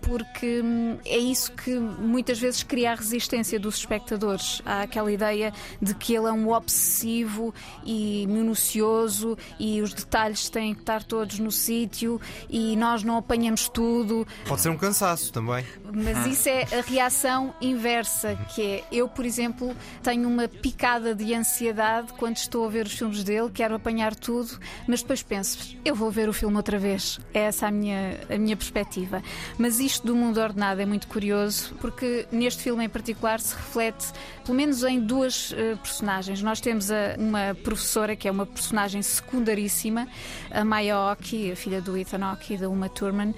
porque 0.03 0.61
hum, 0.63 0.99
é 1.05 1.17
isso 1.17 1.53
que 1.53 1.71
muitas 1.71 2.39
vezes 2.39 2.63
cria 2.63 2.93
a 2.93 2.95
resistência 2.95 3.59
dos 3.59 3.77
espectadores. 3.77 4.61
Há 4.67 4.83
aquela 4.83 5.11
ideia 5.11 5.53
de 5.81 5.95
que 5.95 6.15
ele 6.15 6.27
é 6.27 6.33
um 6.33 6.51
obsessivo 6.53 7.55
e 7.85 8.27
minucioso 8.27 9.39
e 9.59 9.81
os 9.81 9.95
detalhes 9.95 10.49
têm 10.49 10.75
que 10.75 10.81
estar 10.81 11.03
todos 11.03 11.39
no 11.39 11.51
sítio 11.51 12.21
e 12.51 12.77
nós 12.77 13.03
não 13.03 13.17
apanhamos 13.17 13.69
tudo. 13.69 14.27
Pode 14.47 14.61
ser 14.61 14.69
um 14.69 14.77
cansaço 14.77 15.33
também. 15.33 15.65
Mas 15.95 16.27
isso 16.27 16.49
é 16.49 16.63
a 16.79 16.81
reação 16.81 17.55
inversa, 17.61 18.37
que 18.55 18.63
é 18.63 18.85
eu, 18.91 19.09
por 19.09 19.25
exemplo, 19.25 19.77
tenho 20.03 20.29
uma 20.29 20.49
picada 20.49 21.15
de 21.15 21.35
ansiedade 21.35 22.13
quando 22.15 22.37
estou 22.37 22.67
a 22.67 22.71
ver 22.71 22.87
os 22.87 22.93
filmes 22.93 23.23
dele, 23.23 23.51
quero 23.53 23.75
apanhar 23.75 24.15
tudo, 24.15 24.59
mas 24.87 25.03
depois 25.03 25.23
penso, 25.23 25.77
eu 25.85 25.95
vou 25.95 26.11
ver 26.11 26.29
o 26.29 26.33
filme 26.33 26.57
outra 26.57 26.79
vez. 26.79 27.21
É 27.35 27.41
essa 27.41 27.67
a 27.67 27.71
minha, 27.71 28.19
a 28.29 28.39
minha 28.39 28.57
perspectiva. 28.57 29.23
Mas 29.59 29.79
isto 29.79 29.92
do 30.01 30.15
mundo 30.15 30.39
ordenado 30.41 30.81
é 30.81 30.87
muito 30.87 31.07
curioso, 31.09 31.75
porque 31.81 32.27
neste 32.31 32.63
filme 32.63 32.85
em 32.85 32.89
particular 32.89 33.41
se 33.41 33.55
reflete, 33.55 34.07
pelo 34.45 34.57
menos 34.57 34.83
em 34.85 35.01
duas 35.01 35.53
eh, 35.57 35.75
personagens. 35.83 36.41
Nós 36.43 36.61
temos 36.61 36.91
a- 36.91 37.17
uma 37.19 37.55
professora 37.63 38.15
que 38.17 38.27
é 38.29 38.31
uma 38.31 38.47
personagem 38.47 39.03
secundaríssima, 39.03 40.07
a 40.51 40.65
Maya 40.65 40.99
Oki, 41.13 41.53
a 41.53 41.57
filha 41.57 41.81
do 41.81 41.97
Ethan 41.97 42.33
Oki 42.33 42.57
da 42.57 42.69
Uma 42.69 42.89
Thurman. 42.89 43.35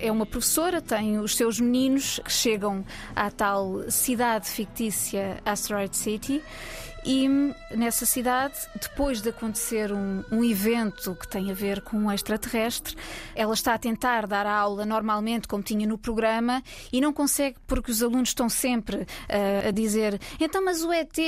É 0.00 0.10
uma 0.12 0.24
professora, 0.26 0.80
tem 0.80 1.18
os 1.18 1.34
seus 1.36 1.58
meninos 1.60 2.20
que 2.24 2.30
chegam 2.32 2.84
à 3.16 3.30
tal 3.30 3.82
cidade 3.90 4.48
fictícia 4.48 5.38
Asteroid 5.44 5.96
City. 5.96 6.42
E 7.04 7.28
nessa 7.74 8.04
cidade, 8.04 8.54
depois 8.80 9.20
de 9.20 9.30
acontecer 9.30 9.92
um, 9.92 10.22
um 10.30 10.44
evento 10.44 11.14
que 11.14 11.28
tem 11.28 11.50
a 11.50 11.54
ver 11.54 11.80
com 11.80 11.96
um 11.96 12.12
extraterrestre, 12.12 12.96
ela 13.34 13.54
está 13.54 13.74
a 13.74 13.78
tentar 13.78 14.26
dar 14.26 14.46
a 14.46 14.54
aula 14.54 14.84
normalmente, 14.84 15.48
como 15.48 15.62
tinha 15.62 15.86
no 15.86 15.96
programa, 15.96 16.62
e 16.92 17.00
não 17.00 17.12
consegue 17.12 17.56
porque 17.66 17.90
os 17.90 18.02
alunos 18.02 18.30
estão 18.30 18.48
sempre 18.48 19.06
ah, 19.28 19.68
a 19.68 19.70
dizer: 19.70 20.20
então, 20.40 20.64
mas 20.64 20.82
o 20.82 20.92
ET 20.92 21.18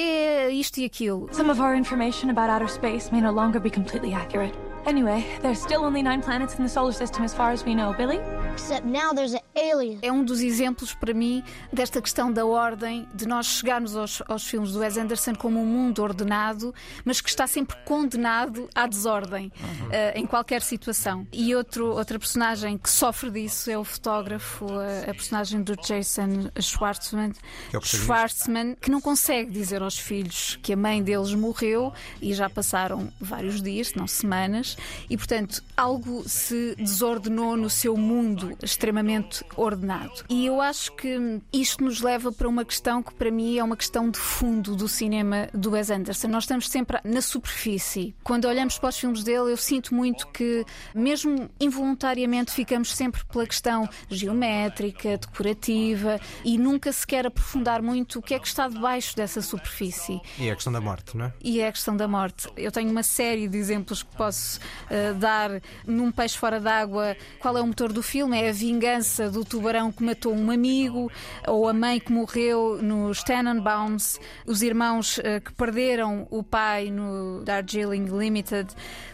isto 0.53 0.79
e 0.79 0.85
aquilo. 0.85 1.29
Some 1.33 1.51
of 1.51 1.61
our 1.61 1.75
information 1.75 2.31
about 2.31 2.51
outer 2.51 2.69
space 2.69 3.11
may 3.13 3.21
no 3.21 3.33
longer 3.33 3.61
be 3.61 3.71
completely 3.71 4.15
accurate. 4.15 4.70
Anyway, 4.87 5.25
there's 5.43 5.61
still 5.61 5.85
only 5.85 6.03
nine 6.03 6.23
planets 6.23 6.59
in 6.59 6.65
the 6.65 6.69
solar 6.69 6.93
system 6.93 7.23
as 7.23 7.35
far 7.35 7.53
as 7.53 7.65
we 7.65 7.75
know. 7.75 7.93
Billy? 7.93 8.19
Except 8.53 8.85
now 8.87 9.13
there's 9.13 9.35
an 9.35 9.41
alien. 9.55 9.99
É 10.03 10.11
um 10.11 10.25
dos 10.25 10.41
exemplos 10.41 10.95
para 10.95 11.13
mim 11.13 11.43
desta 11.73 12.01
questão 12.01 12.33
da 12.33 12.47
ordem, 12.47 13.07
de 13.15 13.27
nós 13.27 13.47
chegarmos 13.47 13.95
aos, 13.95 14.23
aos 14.27 14.47
filmes 14.47 14.73
do 14.73 14.81
Wes 14.81 14.97
Anderson 14.97 15.35
como 15.35 15.61
um 15.61 15.67
mundo 15.67 16.03
ordenado, 16.03 16.75
mas 17.05 17.21
que 17.21 17.29
está 17.29 17.47
sempre 17.47 17.77
condenado 17.85 18.69
à 18.75 18.87
desordem 18.87 19.53
uhum. 19.61 19.87
uh, 19.89 19.91
em 20.15 20.27
qualquer 20.27 20.63
situação. 20.63 21.27
E 21.33 21.55
outro, 21.55 21.87
outra 21.87 22.19
personagem 22.19 22.79
que 22.79 22.89
sofre 22.89 23.31
disso 23.31 23.71
é 23.71 23.79
o 23.79 23.85
fotógrafo, 23.85 24.67
a, 24.73 25.11
a 25.11 25.15
personagem 25.15 25.63
do 25.63 25.77
Jason 25.77 26.51
Schwartzman, 26.59 27.33
que, 27.71 27.77
é 27.77 27.81
Schwartzman, 27.81 28.77
que 28.81 28.91
não 28.91 29.01
consegue 29.01 29.51
dizer 29.51 29.83
aos 29.83 29.99
filhos 29.99 30.59
que 30.63 30.73
a 30.73 30.77
mãe 30.77 31.03
deles 31.03 31.35
morreu 31.35 31.93
e 32.21 32.33
já 32.35 32.49
passaram 32.49 33.13
vários 33.21 33.63
dias, 33.63 33.89
se 33.89 33.97
não 33.97 34.07
semanas, 34.07 34.70
e 35.09 35.17
portanto 35.17 35.63
algo 35.77 36.29
se 36.29 36.75
desordenou 36.77 37.57
no 37.57 37.71
seu 37.71 37.97
mundo 37.97 38.57
extremamente 38.63 39.45
ordenado. 39.57 40.25
E 40.29 40.47
eu 40.47 40.61
acho 40.61 40.93
que 40.93 41.41
isto 41.53 41.85
nos 41.85 42.01
leva 42.01 42.33
para 42.33 42.49
uma 42.49 42.65
questão 42.65 43.03
que 43.03 43.15
para 43.15 43.31
mim 43.31 43.59
é 43.59 43.65
uma 43.65 43.77
questão 43.77 44.11
de 44.11 44.19
fundo 44.19 44.77
do 44.77 44.89
cinema 44.89 45.49
do 45.53 45.73
Wes 45.73 45.91
Anderson. 45.91 46.29
Nós 46.29 46.45
estamos 46.45 46.69
sempre 46.69 46.99
na 47.05 47.21
superfície. 47.21 48.15
Quando 48.23 48.47
olhamos 48.47 48.79
para 48.79 48.89
os 48.91 48.99
filmes 48.99 49.25
dele, 49.25 49.53
eu 49.53 49.57
sinto 49.57 49.95
muito 49.95 50.27
que, 50.29 50.65
mesmo 50.95 51.51
involuntariamente, 51.59 52.53
ficamos 52.53 52.95
sempre 52.95 53.25
pela 53.25 53.47
questão 53.47 53.89
geométrica, 54.09 55.19
decorativa 55.19 56.21
e 56.45 56.59
nunca 56.59 56.93
se 56.93 57.07
quer 57.07 57.27
aprofundar 57.27 57.83
muito 57.83 58.19
o 58.19 58.23
que 58.23 58.35
é 58.35 58.39
que 58.39 58.47
está 58.47 58.69
debaixo 58.69 59.17
dessa 59.17 59.41
superfície. 59.41 60.21
E 60.39 60.49
é 60.49 60.53
a 60.53 60.55
questão 60.55 60.73
da 60.73 60.81
morte, 60.81 61.17
não 61.17 61.27
é? 61.27 61.33
E 61.43 61.61
é 61.61 61.69
a 61.69 61.73
questão 61.73 61.97
da 61.97 62.07
morte. 62.07 62.49
Eu 62.57 62.71
tenho 62.71 62.91
uma 62.91 63.03
série 63.03 63.49
de 63.49 63.59
exemplos 63.59 64.03
que 64.03 64.17
posso 64.17 64.60
uh, 64.61 65.15
dar 65.15 65.61
num 65.87 66.11
peixe 66.11 66.37
fora 66.37 66.61
d'água. 66.61 67.17
Qual 67.39 67.57
é 67.57 67.61
o 67.61 67.67
motor 67.67 67.93
do 67.93 68.03
filme? 68.03 68.41
É 68.41 68.51
a 68.51 68.53
vingança 68.53 69.31
do 69.31 69.45
tubarão 69.45 69.91
que 69.91 70.03
matou 70.03 70.35
um 70.35 70.51
amigo 70.51 71.11
ou 71.47 71.69
a 71.69 71.73
mãe 71.73 71.99
que 71.99 72.13
morreu 72.13 72.81
nos 72.83 73.23
Tenenbaums, 73.23 74.19
os 74.47 74.63
irmãos 74.63 75.19
uh, 75.19 75.41
que 75.45 75.53
perderam 75.53 76.27
o 76.31 76.43
pai 76.43 76.91
no 76.91 77.43
Darjeeling 77.45 78.07
Limited, 78.07 78.69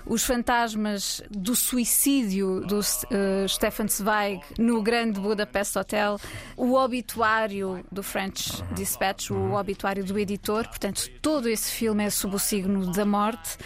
os 0.05 0.25
fantasmas 0.25 1.23
do 1.31 1.57
suicídio 1.57 2.61
do 2.61 2.79
uh, 2.79 3.49
Stefan 3.49 3.89
Zweig 3.89 4.41
no 4.59 4.83
Grande 4.83 5.21
Budapest 5.21 5.77
Hotel, 5.77 6.19
o 6.57 6.75
obituário 6.75 7.85
do 7.91 8.03
French 8.03 8.63
Dispatch, 8.73 9.31
o 9.31 9.55
obituário 9.55 10.05
do 10.05 10.19
editor. 10.19 10.67
Portanto, 10.69 11.09
todo 11.21 11.49
esse 11.49 11.71
filme 11.71 12.05
é 12.05 12.11
sob 12.11 12.37
o 12.37 12.39
signo 12.39 12.93
da 12.93 13.05
morte 13.05 13.59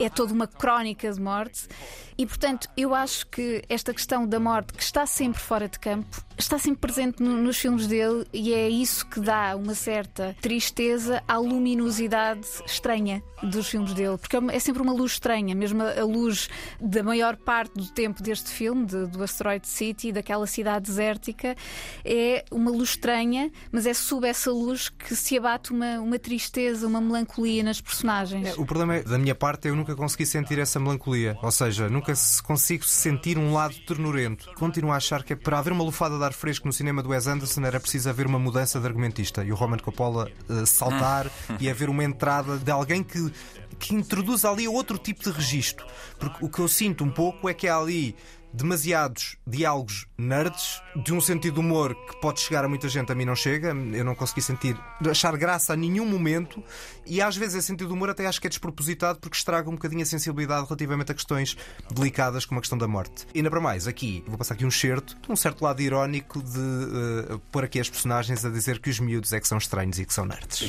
é 0.00 0.08
toda 0.08 0.32
uma 0.32 0.46
crónica 0.46 1.10
de 1.10 1.20
morte. 1.20 1.68
E, 2.16 2.26
portanto, 2.26 2.68
eu 2.76 2.94
acho 2.94 3.26
que 3.26 3.62
esta 3.68 3.92
questão 3.92 4.26
da 4.26 4.38
morte, 4.38 4.72
que 4.72 4.82
está 4.82 5.06
sempre 5.06 5.40
fora 5.40 5.68
de 5.68 5.78
campo, 5.78 6.22
está 6.38 6.58
sempre 6.58 6.80
presente 6.80 7.22
no, 7.22 7.36
nos 7.36 7.58
filmes 7.58 7.86
dele 7.86 8.26
e 8.32 8.52
é 8.52 8.68
isso 8.68 9.06
que 9.06 9.20
dá 9.20 9.56
uma 9.56 9.74
certa 9.74 10.34
tristeza 10.40 11.22
à 11.26 11.38
luminosidade 11.38 12.46
estranha 12.66 13.22
dos 13.42 13.68
filmes 13.68 13.92
dele, 13.94 14.16
porque 14.18 14.36
é 14.36 14.58
sempre 14.58 14.82
uma 14.82 14.92
luz 14.92 15.12
estranha, 15.12 15.54
mesmo 15.54 15.82
a, 15.82 16.04
luz 16.04 16.48
da 16.80 17.02
maior 17.02 17.36
parte 17.36 17.74
do 17.74 17.88
tempo 17.88 18.22
deste 18.22 18.50
filme, 18.50 18.86
de, 18.86 19.06
do 19.06 19.22
Asteroid 19.22 19.66
City, 19.66 20.12
daquela 20.12 20.46
cidade 20.46 20.86
desértica, 20.86 21.56
é 22.04 22.44
uma 22.50 22.70
luz 22.70 22.90
estranha, 22.90 23.50
mas 23.70 23.86
é 23.86 23.94
sob 23.94 24.26
essa 24.28 24.50
luz 24.50 24.88
que 24.88 25.14
se 25.16 25.36
abate 25.36 25.72
uma, 25.72 25.98
uma 26.00 26.18
tristeza, 26.18 26.86
uma 26.86 27.00
melancolia 27.00 27.62
nas 27.62 27.80
personagens. 27.80 28.46
É, 28.48 28.52
o 28.60 28.64
problema 28.64 28.96
é, 28.96 29.02
da 29.02 29.18
minha 29.18 29.34
parte, 29.34 29.68
eu 29.68 29.74
nunca 29.74 29.94
consegui 29.94 30.26
sentir 30.26 30.58
essa 30.58 30.78
melancolia, 30.78 31.36
ou 31.42 31.50
seja, 31.50 31.88
nunca 31.88 32.01
consigo 32.42 32.84
sentir 32.84 33.38
um 33.38 33.52
lado 33.52 33.74
ternurento. 33.86 34.50
Continuo 34.54 34.92
a 34.92 34.96
achar 34.96 35.22
que 35.22 35.32
é 35.32 35.36
para 35.36 35.58
haver 35.58 35.72
uma 35.72 35.84
lufada 35.84 36.18
de 36.18 36.24
ar 36.24 36.32
fresco 36.32 36.66
no 36.66 36.72
cinema 36.72 37.02
do 37.02 37.10
Wes 37.10 37.26
Anderson 37.26 37.62
era 37.62 37.80
preciso 37.80 38.08
haver 38.08 38.26
uma 38.26 38.38
mudança 38.38 38.80
de 38.80 38.86
argumentista 38.86 39.44
e 39.44 39.52
o 39.52 39.54
Roman 39.54 39.78
Coppola 39.78 40.30
uh, 40.48 40.66
saltar 40.66 41.30
e 41.60 41.68
haver 41.70 41.88
uma 41.88 42.04
entrada 42.04 42.58
de 42.58 42.70
alguém 42.70 43.02
que 43.02 43.32
que 43.78 43.96
introduz 43.96 44.44
ali 44.44 44.68
outro 44.68 44.96
tipo 44.96 45.24
de 45.24 45.30
registro. 45.30 45.84
Porque 46.16 46.44
o 46.44 46.48
que 46.48 46.60
eu 46.60 46.68
sinto 46.68 47.02
um 47.02 47.10
pouco 47.10 47.48
é 47.48 47.54
que 47.54 47.66
há 47.66 47.76
ali 47.76 48.14
demasiados 48.52 49.36
diálogos 49.46 50.06
nerds, 50.16 50.82
de 51.04 51.12
um 51.12 51.20
sentido 51.20 51.54
de 51.54 51.60
humor 51.60 51.94
que 51.94 52.20
pode 52.20 52.40
chegar 52.40 52.64
a 52.64 52.68
muita 52.68 52.88
gente, 52.88 53.10
a 53.10 53.14
mim 53.14 53.24
não 53.24 53.34
chega, 53.34 53.68
eu 53.68 54.04
não 54.04 54.14
consegui 54.14 54.40
sentir, 54.40 54.76
achar 55.08 55.36
graça 55.36 55.72
a 55.72 55.76
nenhum 55.76 56.06
momento, 56.06 56.62
e 57.04 57.20
às 57.20 57.36
vezes 57.36 57.56
esse 57.56 57.66
sentido 57.66 57.88
de 57.88 57.94
humor 57.94 58.10
até 58.10 58.26
acho 58.26 58.40
que 58.40 58.46
é 58.46 58.50
despropositado 58.50 59.18
porque 59.18 59.36
estraga 59.36 59.68
um 59.68 59.74
bocadinho 59.74 60.02
a 60.02 60.06
sensibilidade 60.06 60.64
relativamente 60.66 61.12
a 61.12 61.14
questões 61.14 61.56
delicadas 61.92 62.46
como 62.46 62.58
a 62.58 62.62
questão 62.62 62.78
da 62.78 62.88
morte. 62.88 63.26
Ainda 63.34 63.50
para 63.50 63.60
mais, 63.60 63.86
aqui, 63.86 64.22
vou 64.26 64.38
passar 64.38 64.54
aqui 64.54 64.64
um 64.64 64.70
certo, 64.70 65.16
um 65.28 65.36
certo 65.36 65.62
lado 65.62 65.82
irónico 65.82 66.42
de 66.42 66.58
uh, 66.58 67.38
pôr 67.50 67.64
aqui 67.64 67.80
as 67.80 67.90
personagens 67.90 68.44
a 68.44 68.50
dizer 68.50 68.78
que 68.78 68.90
os 68.90 69.00
miúdos 69.00 69.32
é 69.32 69.40
que 69.40 69.48
são 69.48 69.58
estranhos 69.58 69.98
e 69.98 70.04
que 70.04 70.14
são 70.14 70.24
nerds. 70.24 70.62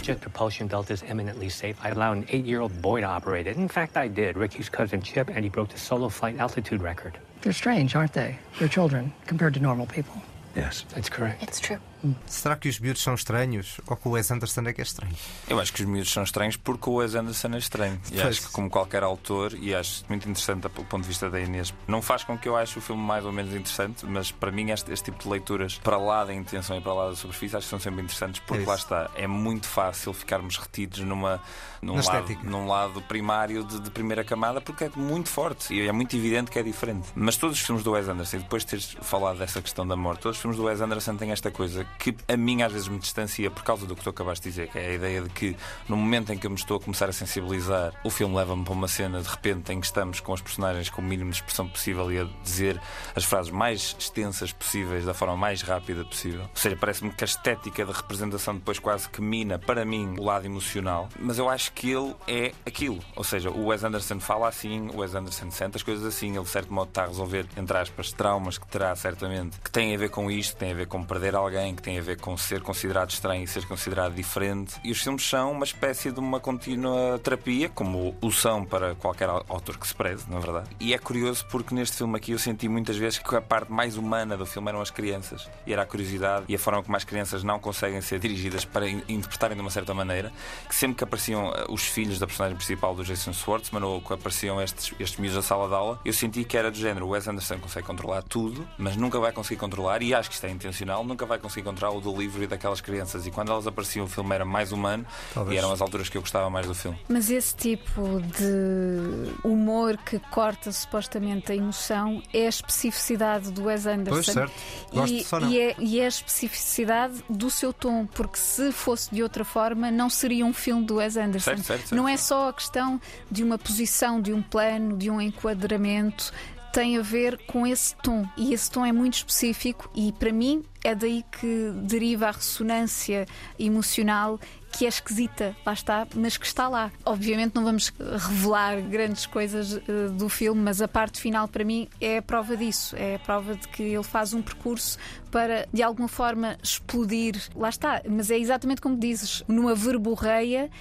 Belt 0.73 0.89
is 0.89 1.03
eminently 1.03 1.49
safe. 1.49 1.75
I 1.83 1.91
allow 1.91 2.13
an 2.13 2.25
eight-year-old 2.29 2.81
boy 2.81 3.01
to 3.01 3.07
operate 3.07 3.47
it. 3.47 3.59
In 3.59 3.67
fact, 3.67 3.95
I 3.95 4.07
did. 4.07 4.35
Ricky's 4.35 4.69
cousin 4.69 5.01
Chip, 5.01 5.29
solo 5.75 6.09
flight 6.09 6.39
altitude 6.39 6.81
record. 6.81 7.19
They're 7.43 7.51
strange, 7.51 7.93
aren't 7.93 8.13
they? 8.13 8.39
They're 8.57 8.69
children 8.69 9.11
compared 9.27 9.53
to 9.55 9.59
normal 9.59 9.85
people. 9.85 10.21
Yes, 10.55 10.85
that's 10.93 11.09
correct. 11.09 11.43
It's 11.43 11.59
true. 11.59 11.79
Será 12.25 12.55
que 12.55 12.67
os 12.67 12.79
miúdos 12.79 13.01
são 13.01 13.13
estranhos 13.13 13.79
ou 13.87 13.95
que 13.95 14.07
o 14.07 14.11
Wes 14.11 14.29
Anderson 14.31 14.61
é 14.61 14.73
que 14.73 14.81
é 14.81 14.83
estranho? 14.83 15.15
Eu 15.47 15.59
acho 15.59 15.71
que 15.71 15.81
os 15.81 15.87
miúdos 15.87 16.11
são 16.11 16.23
estranhos 16.23 16.57
porque 16.57 16.89
o 16.89 16.93
Wes 16.93 17.15
Anderson 17.15 17.49
é 17.53 17.57
estranho. 17.57 18.01
E 18.11 18.15
pois. 18.15 18.25
acho 18.25 18.41
que, 18.41 18.51
como 18.51 18.69
qualquer 18.69 19.03
autor, 19.03 19.53
e 19.53 19.73
acho 19.73 20.03
muito 20.09 20.27
interessante 20.27 20.61
do 20.61 20.69
ponto 20.69 21.01
de 21.01 21.07
vista 21.07 21.29
da 21.29 21.39
Inês, 21.39 21.73
não 21.87 22.01
faz 22.01 22.23
com 22.23 22.37
que 22.37 22.47
eu 22.47 22.55
ache 22.55 22.77
o 22.77 22.81
filme 22.81 23.01
mais 23.01 23.25
ou 23.25 23.31
menos 23.31 23.53
interessante, 23.53 24.05
mas 24.05 24.31
para 24.31 24.51
mim 24.51 24.71
este, 24.71 24.91
este 24.91 25.05
tipo 25.05 25.23
de 25.23 25.29
leituras, 25.29 25.77
para 25.77 25.97
lá 25.97 26.25
da 26.25 26.33
intenção 26.33 26.77
e 26.77 26.81
para 26.81 26.93
lá 26.93 27.09
da 27.09 27.15
superfície, 27.15 27.55
acho 27.55 27.65
que 27.65 27.69
são 27.69 27.79
sempre 27.79 28.01
interessantes 28.01 28.41
porque 28.45 28.63
é 28.63 28.67
lá 28.67 28.75
está, 28.75 29.09
é 29.15 29.27
muito 29.27 29.67
fácil 29.67 30.13
ficarmos 30.13 30.57
retidos 30.57 30.99
numa, 30.99 31.41
num, 31.81 31.95
lado, 31.95 32.37
num 32.43 32.67
lado 32.67 33.01
primário 33.03 33.63
de, 33.63 33.79
de, 33.79 33.89
primeira 33.89 34.23
camada 34.23 34.59
porque 34.59 34.85
é 34.85 34.91
muito 34.95 35.29
forte 35.29 35.73
e 35.73 35.87
é 35.87 35.91
muito 35.91 36.15
evidente 36.15 36.51
que 36.51 36.59
é 36.59 36.63
diferente. 36.63 37.09
Mas 37.15 37.37
todos 37.37 37.57
os 37.57 37.65
filmes 37.65 37.83
do 37.83 37.91
Wes 37.91 38.07
Anderson, 38.07 38.37
depois 38.37 38.63
de 38.63 38.69
teres 38.69 38.97
falado 39.01 39.37
dessa 39.37 39.61
questão 39.61 39.87
da 39.87 39.95
morte, 39.95 40.21
todos 40.21 40.37
os 40.37 40.41
filmes 40.41 40.57
do 40.57 40.65
Wes 40.65 40.81
Anderson 40.81 41.15
têm 41.15 41.31
esta 41.31 41.51
coisa 41.51 41.85
que 41.97 42.15
a 42.27 42.37
mim 42.37 42.61
às 42.61 42.71
vezes 42.71 42.87
me 42.87 42.99
distancia 42.99 43.49
por 43.49 43.63
causa 43.63 43.85
do 43.85 43.95
que 43.95 44.03
tu 44.03 44.09
acabaste 44.09 44.43
de 44.43 44.49
dizer, 44.49 44.69
que 44.69 44.77
é 44.77 44.89
a 44.89 44.93
ideia 44.93 45.21
de 45.21 45.29
que 45.29 45.55
no 45.87 45.95
momento 45.95 46.31
em 46.33 46.37
que 46.37 46.45
eu 46.45 46.51
me 46.51 46.57
estou 46.57 46.77
a 46.77 46.79
começar 46.79 47.09
a 47.09 47.13
sensibilizar, 47.13 47.93
o 48.03 48.09
filme 48.09 48.35
leva-me 48.35 48.63
para 48.63 48.73
uma 48.73 48.87
cena 48.87 49.21
de 49.21 49.29
repente 49.29 49.71
em 49.71 49.79
que 49.79 49.85
estamos 49.85 50.19
com 50.19 50.33
os 50.33 50.41
personagens 50.41 50.89
com 50.89 51.01
o 51.01 51.05
mínimo 51.05 51.29
de 51.29 51.37
expressão 51.37 51.67
possível 51.67 52.11
e 52.11 52.19
a 52.19 52.27
dizer 52.43 52.79
as 53.15 53.23
frases 53.23 53.51
mais 53.51 53.95
extensas 53.97 54.51
possíveis 54.51 55.05
da 55.05 55.13
forma 55.13 55.37
mais 55.37 55.61
rápida 55.61 56.03
possível. 56.05 56.41
Ou 56.41 56.49
seja, 56.55 56.75
parece-me 56.75 57.11
que 57.11 57.23
a 57.23 57.25
estética 57.25 57.85
da 57.85 57.93
representação 57.93 58.55
depois 58.55 58.79
quase 58.79 59.09
que 59.09 59.21
mina 59.21 59.57
para 59.59 59.85
mim 59.85 60.15
o 60.17 60.23
lado 60.23 60.45
emocional, 60.45 61.09
mas 61.19 61.37
eu 61.37 61.49
acho 61.49 61.71
que 61.73 61.91
ele 61.91 62.15
é 62.27 62.51
aquilo. 62.65 62.99
Ou 63.15 63.23
seja, 63.23 63.49
o 63.49 63.67
Wes 63.67 63.83
Anderson 63.83 64.19
fala 64.19 64.47
assim, 64.47 64.89
o 64.89 64.99
Wes 64.99 65.15
Anderson 65.15 65.51
sente 65.51 65.77
as 65.77 65.83
coisas 65.83 66.05
assim, 66.05 66.35
ele 66.35 66.43
de 66.43 66.49
certo 66.49 66.73
modo 66.73 66.89
está 66.89 67.03
a 67.03 67.07
resolver, 67.07 67.45
entre 67.57 67.77
aspas, 67.77 68.11
traumas 68.11 68.57
que 68.57 68.67
terá 68.67 68.95
certamente, 68.95 69.59
que 69.59 69.71
têm 69.71 69.93
a 69.93 69.97
ver 69.97 70.09
com 70.09 70.29
isto, 70.29 70.55
têm 70.55 70.71
a 70.71 70.75
ver 70.75 70.87
com 70.87 71.03
perder 71.03 71.35
alguém, 71.35 71.75
que 71.75 71.81
têm 71.83 71.99
a 71.99 72.01
ver 72.01 72.19
com 72.19 72.35
ser 72.37 72.61
considerado 72.61 73.11
estranho 73.11 73.43
e 73.43 73.47
ser 73.47 73.65
considerado 73.67 74.13
diferente. 74.13 74.75
E 74.83 74.91
os 74.91 75.01
filmes 75.01 75.27
são 75.27 75.51
uma 75.51 75.65
espécie 75.65 76.11
de 76.11 76.19
uma 76.19 76.39
contínua 76.39 77.19
terapia, 77.19 77.69
como 77.69 78.15
o 78.21 78.31
são 78.31 78.65
para 78.65 78.95
qualquer 78.95 79.29
autor 79.29 79.77
que 79.77 79.87
se 79.87 79.93
preze, 79.93 80.29
na 80.29 80.39
verdade. 80.39 80.69
E 80.79 80.93
é 80.93 80.97
curioso 80.97 81.45
porque 81.49 81.75
neste 81.75 81.97
filme 81.97 82.17
aqui 82.17 82.31
eu 82.31 82.39
senti 82.39 82.67
muitas 82.67 82.97
vezes 82.97 83.19
que 83.19 83.35
a 83.35 83.41
parte 83.41 83.71
mais 83.71 83.97
humana 83.97 84.37
do 84.37 84.45
filme 84.45 84.69
eram 84.69 84.81
as 84.81 84.89
crianças. 84.89 85.49
E 85.65 85.73
era 85.73 85.83
a 85.83 85.85
curiosidade 85.85 86.45
e 86.47 86.55
a 86.55 86.59
forma 86.59 86.81
como 86.81 86.95
as 86.95 87.03
crianças 87.03 87.43
não 87.43 87.59
conseguem 87.59 88.01
ser 88.01 88.19
dirigidas 88.19 88.65
para 88.65 88.89
interpretarem 88.89 89.55
de 89.55 89.61
uma 89.61 89.69
certa 89.69 89.93
maneira. 89.93 90.31
Que 90.67 90.75
sempre 90.75 90.97
que 90.97 91.03
apareciam 91.03 91.51
eh, 91.55 91.65
os 91.69 91.83
filhos 91.83 92.19
da 92.19 92.27
personagem 92.27 92.55
principal 92.55 92.95
do 92.95 93.03
Jason 93.03 93.33
Schwartzman 93.33 93.83
ou 93.83 94.01
que 94.01 94.13
apareciam 94.13 94.61
estes, 94.61 94.93
estes 94.99 95.19
miúdos 95.19 95.35
da 95.35 95.41
sala 95.41 95.67
de 95.67 95.73
aula, 95.73 95.99
eu 96.05 96.13
senti 96.13 96.43
que 96.43 96.57
era 96.57 96.71
do 96.71 96.77
género. 96.77 97.07
O 97.07 97.09
Wes 97.09 97.27
Anderson 97.27 97.59
consegue 97.59 97.85
controlar 97.85 98.23
tudo, 98.23 98.67
mas 98.77 98.95
nunca 98.95 99.19
vai 99.19 99.31
conseguir 99.31 99.59
controlar, 99.59 100.01
e 100.01 100.13
acho 100.13 100.29
que 100.29 100.35
isto 100.35 100.45
é 100.45 100.49
intencional, 100.49 101.03
nunca 101.03 101.25
vai 101.25 101.37
conseguir 101.37 101.63
controlar 101.73 101.95
o 101.95 102.01
do 102.01 102.15
livro 102.15 102.43
e 102.43 102.47
daquelas 102.47 102.79
crianças. 102.79 103.25
E 103.27 103.31
quando 103.31 103.51
elas 103.51 103.67
apareciam, 103.67 104.05
o 104.05 104.07
filme 104.07 104.33
era 104.33 104.45
mais 104.45 104.71
humano 104.71 105.05
Talvez. 105.33 105.55
e 105.55 105.57
eram 105.57 105.71
as 105.71 105.81
alturas 105.81 106.07
que 106.09 106.17
eu 106.17 106.21
gostava 106.21 106.49
mais 106.49 106.67
do 106.67 106.75
filme. 106.75 106.97
Mas 107.09 107.29
esse 107.29 107.55
tipo 107.55 108.21
de 108.21 109.33
humor 109.43 109.97
que 109.97 110.19
corta 110.31 110.71
supostamente 110.71 111.51
a 111.51 111.55
emoção 111.55 112.21
é 112.33 112.45
a 112.45 112.49
especificidade 112.49 113.51
do 113.51 113.65
Wes 113.65 113.85
Anderson. 113.85 114.15
Pois, 114.15 114.25
certo. 114.25 114.53
Gosto 114.93 115.13
e, 115.13 115.23
só 115.23 115.39
não. 115.39 115.49
E, 115.49 115.59
é, 115.59 115.75
e 115.79 115.99
é 115.99 116.05
a 116.05 116.07
especificidade 116.07 117.23
do 117.29 117.49
seu 117.49 117.73
tom, 117.73 118.05
porque 118.05 118.37
se 118.37 118.71
fosse 118.71 119.13
de 119.13 119.23
outra 119.23 119.43
forma, 119.43 119.89
não 119.91 120.09
seria 120.09 120.45
um 120.45 120.53
filme 120.53 120.85
do 120.85 120.95
Wes 120.95 121.17
Anderson. 121.17 121.51
Certo, 121.51 121.63
certo, 121.63 121.81
certo, 121.81 121.95
não 121.95 122.07
é 122.07 122.17
só 122.17 122.49
a 122.49 122.53
questão 122.53 123.01
de 123.29 123.43
uma 123.43 123.57
posição, 123.57 124.21
de 124.21 124.31
um 124.31 124.41
plano, 124.41 124.97
de 124.97 125.09
um 125.09 125.19
enquadramento 125.19 126.31
tem 126.73 126.97
a 126.97 127.01
ver 127.03 127.37
com 127.45 127.67
esse 127.67 127.95
tom. 127.97 128.27
E 128.35 128.51
esse 128.51 128.69
tom 128.69 128.83
é 128.83 128.91
muito 128.91 129.13
específico 129.13 129.89
e, 129.93 130.11
para 130.11 130.33
mim, 130.33 130.63
é 130.83 130.93
daí 130.93 131.23
que 131.39 131.71
deriva 131.83 132.27
a 132.27 132.31
ressonância 132.31 133.25
emocional 133.57 134.39
que 134.73 134.85
é 134.85 134.89
esquisita, 134.89 135.55
lá 135.63 135.73
está, 135.73 136.07
mas 136.15 136.35
que 136.35 136.45
está 136.45 136.67
lá. 136.67 136.91
Obviamente 137.05 137.53
não 137.53 137.63
vamos 137.63 137.93
revelar 137.99 138.81
grandes 138.81 139.25
coisas 139.27 139.73
uh, 139.73 140.09
do 140.11 140.27
filme, 140.27 140.59
mas 140.61 140.81
a 140.81 140.87
parte 140.87 141.21
final 141.21 141.47
para 141.47 141.63
mim 141.63 141.87
é 142.01 142.17
a 142.17 142.21
prova 142.21 142.57
disso. 142.57 142.95
É 142.97 143.15
a 143.15 143.19
prova 143.19 143.55
de 143.55 143.67
que 143.67 143.83
ele 143.83 144.03
faz 144.03 144.33
um 144.33 144.41
percurso 144.41 144.97
para 145.31 145.67
de 145.71 145.83
alguma 145.83 146.07
forma 146.07 146.57
explodir. 146.61 147.39
Lá 147.55 147.69
está, 147.69 148.01
mas 148.09 148.31
é 148.31 148.37
exatamente 148.37 148.81
como 148.81 148.97
dizes, 148.97 149.43
numa 149.47 149.75
verborreia 149.75 150.71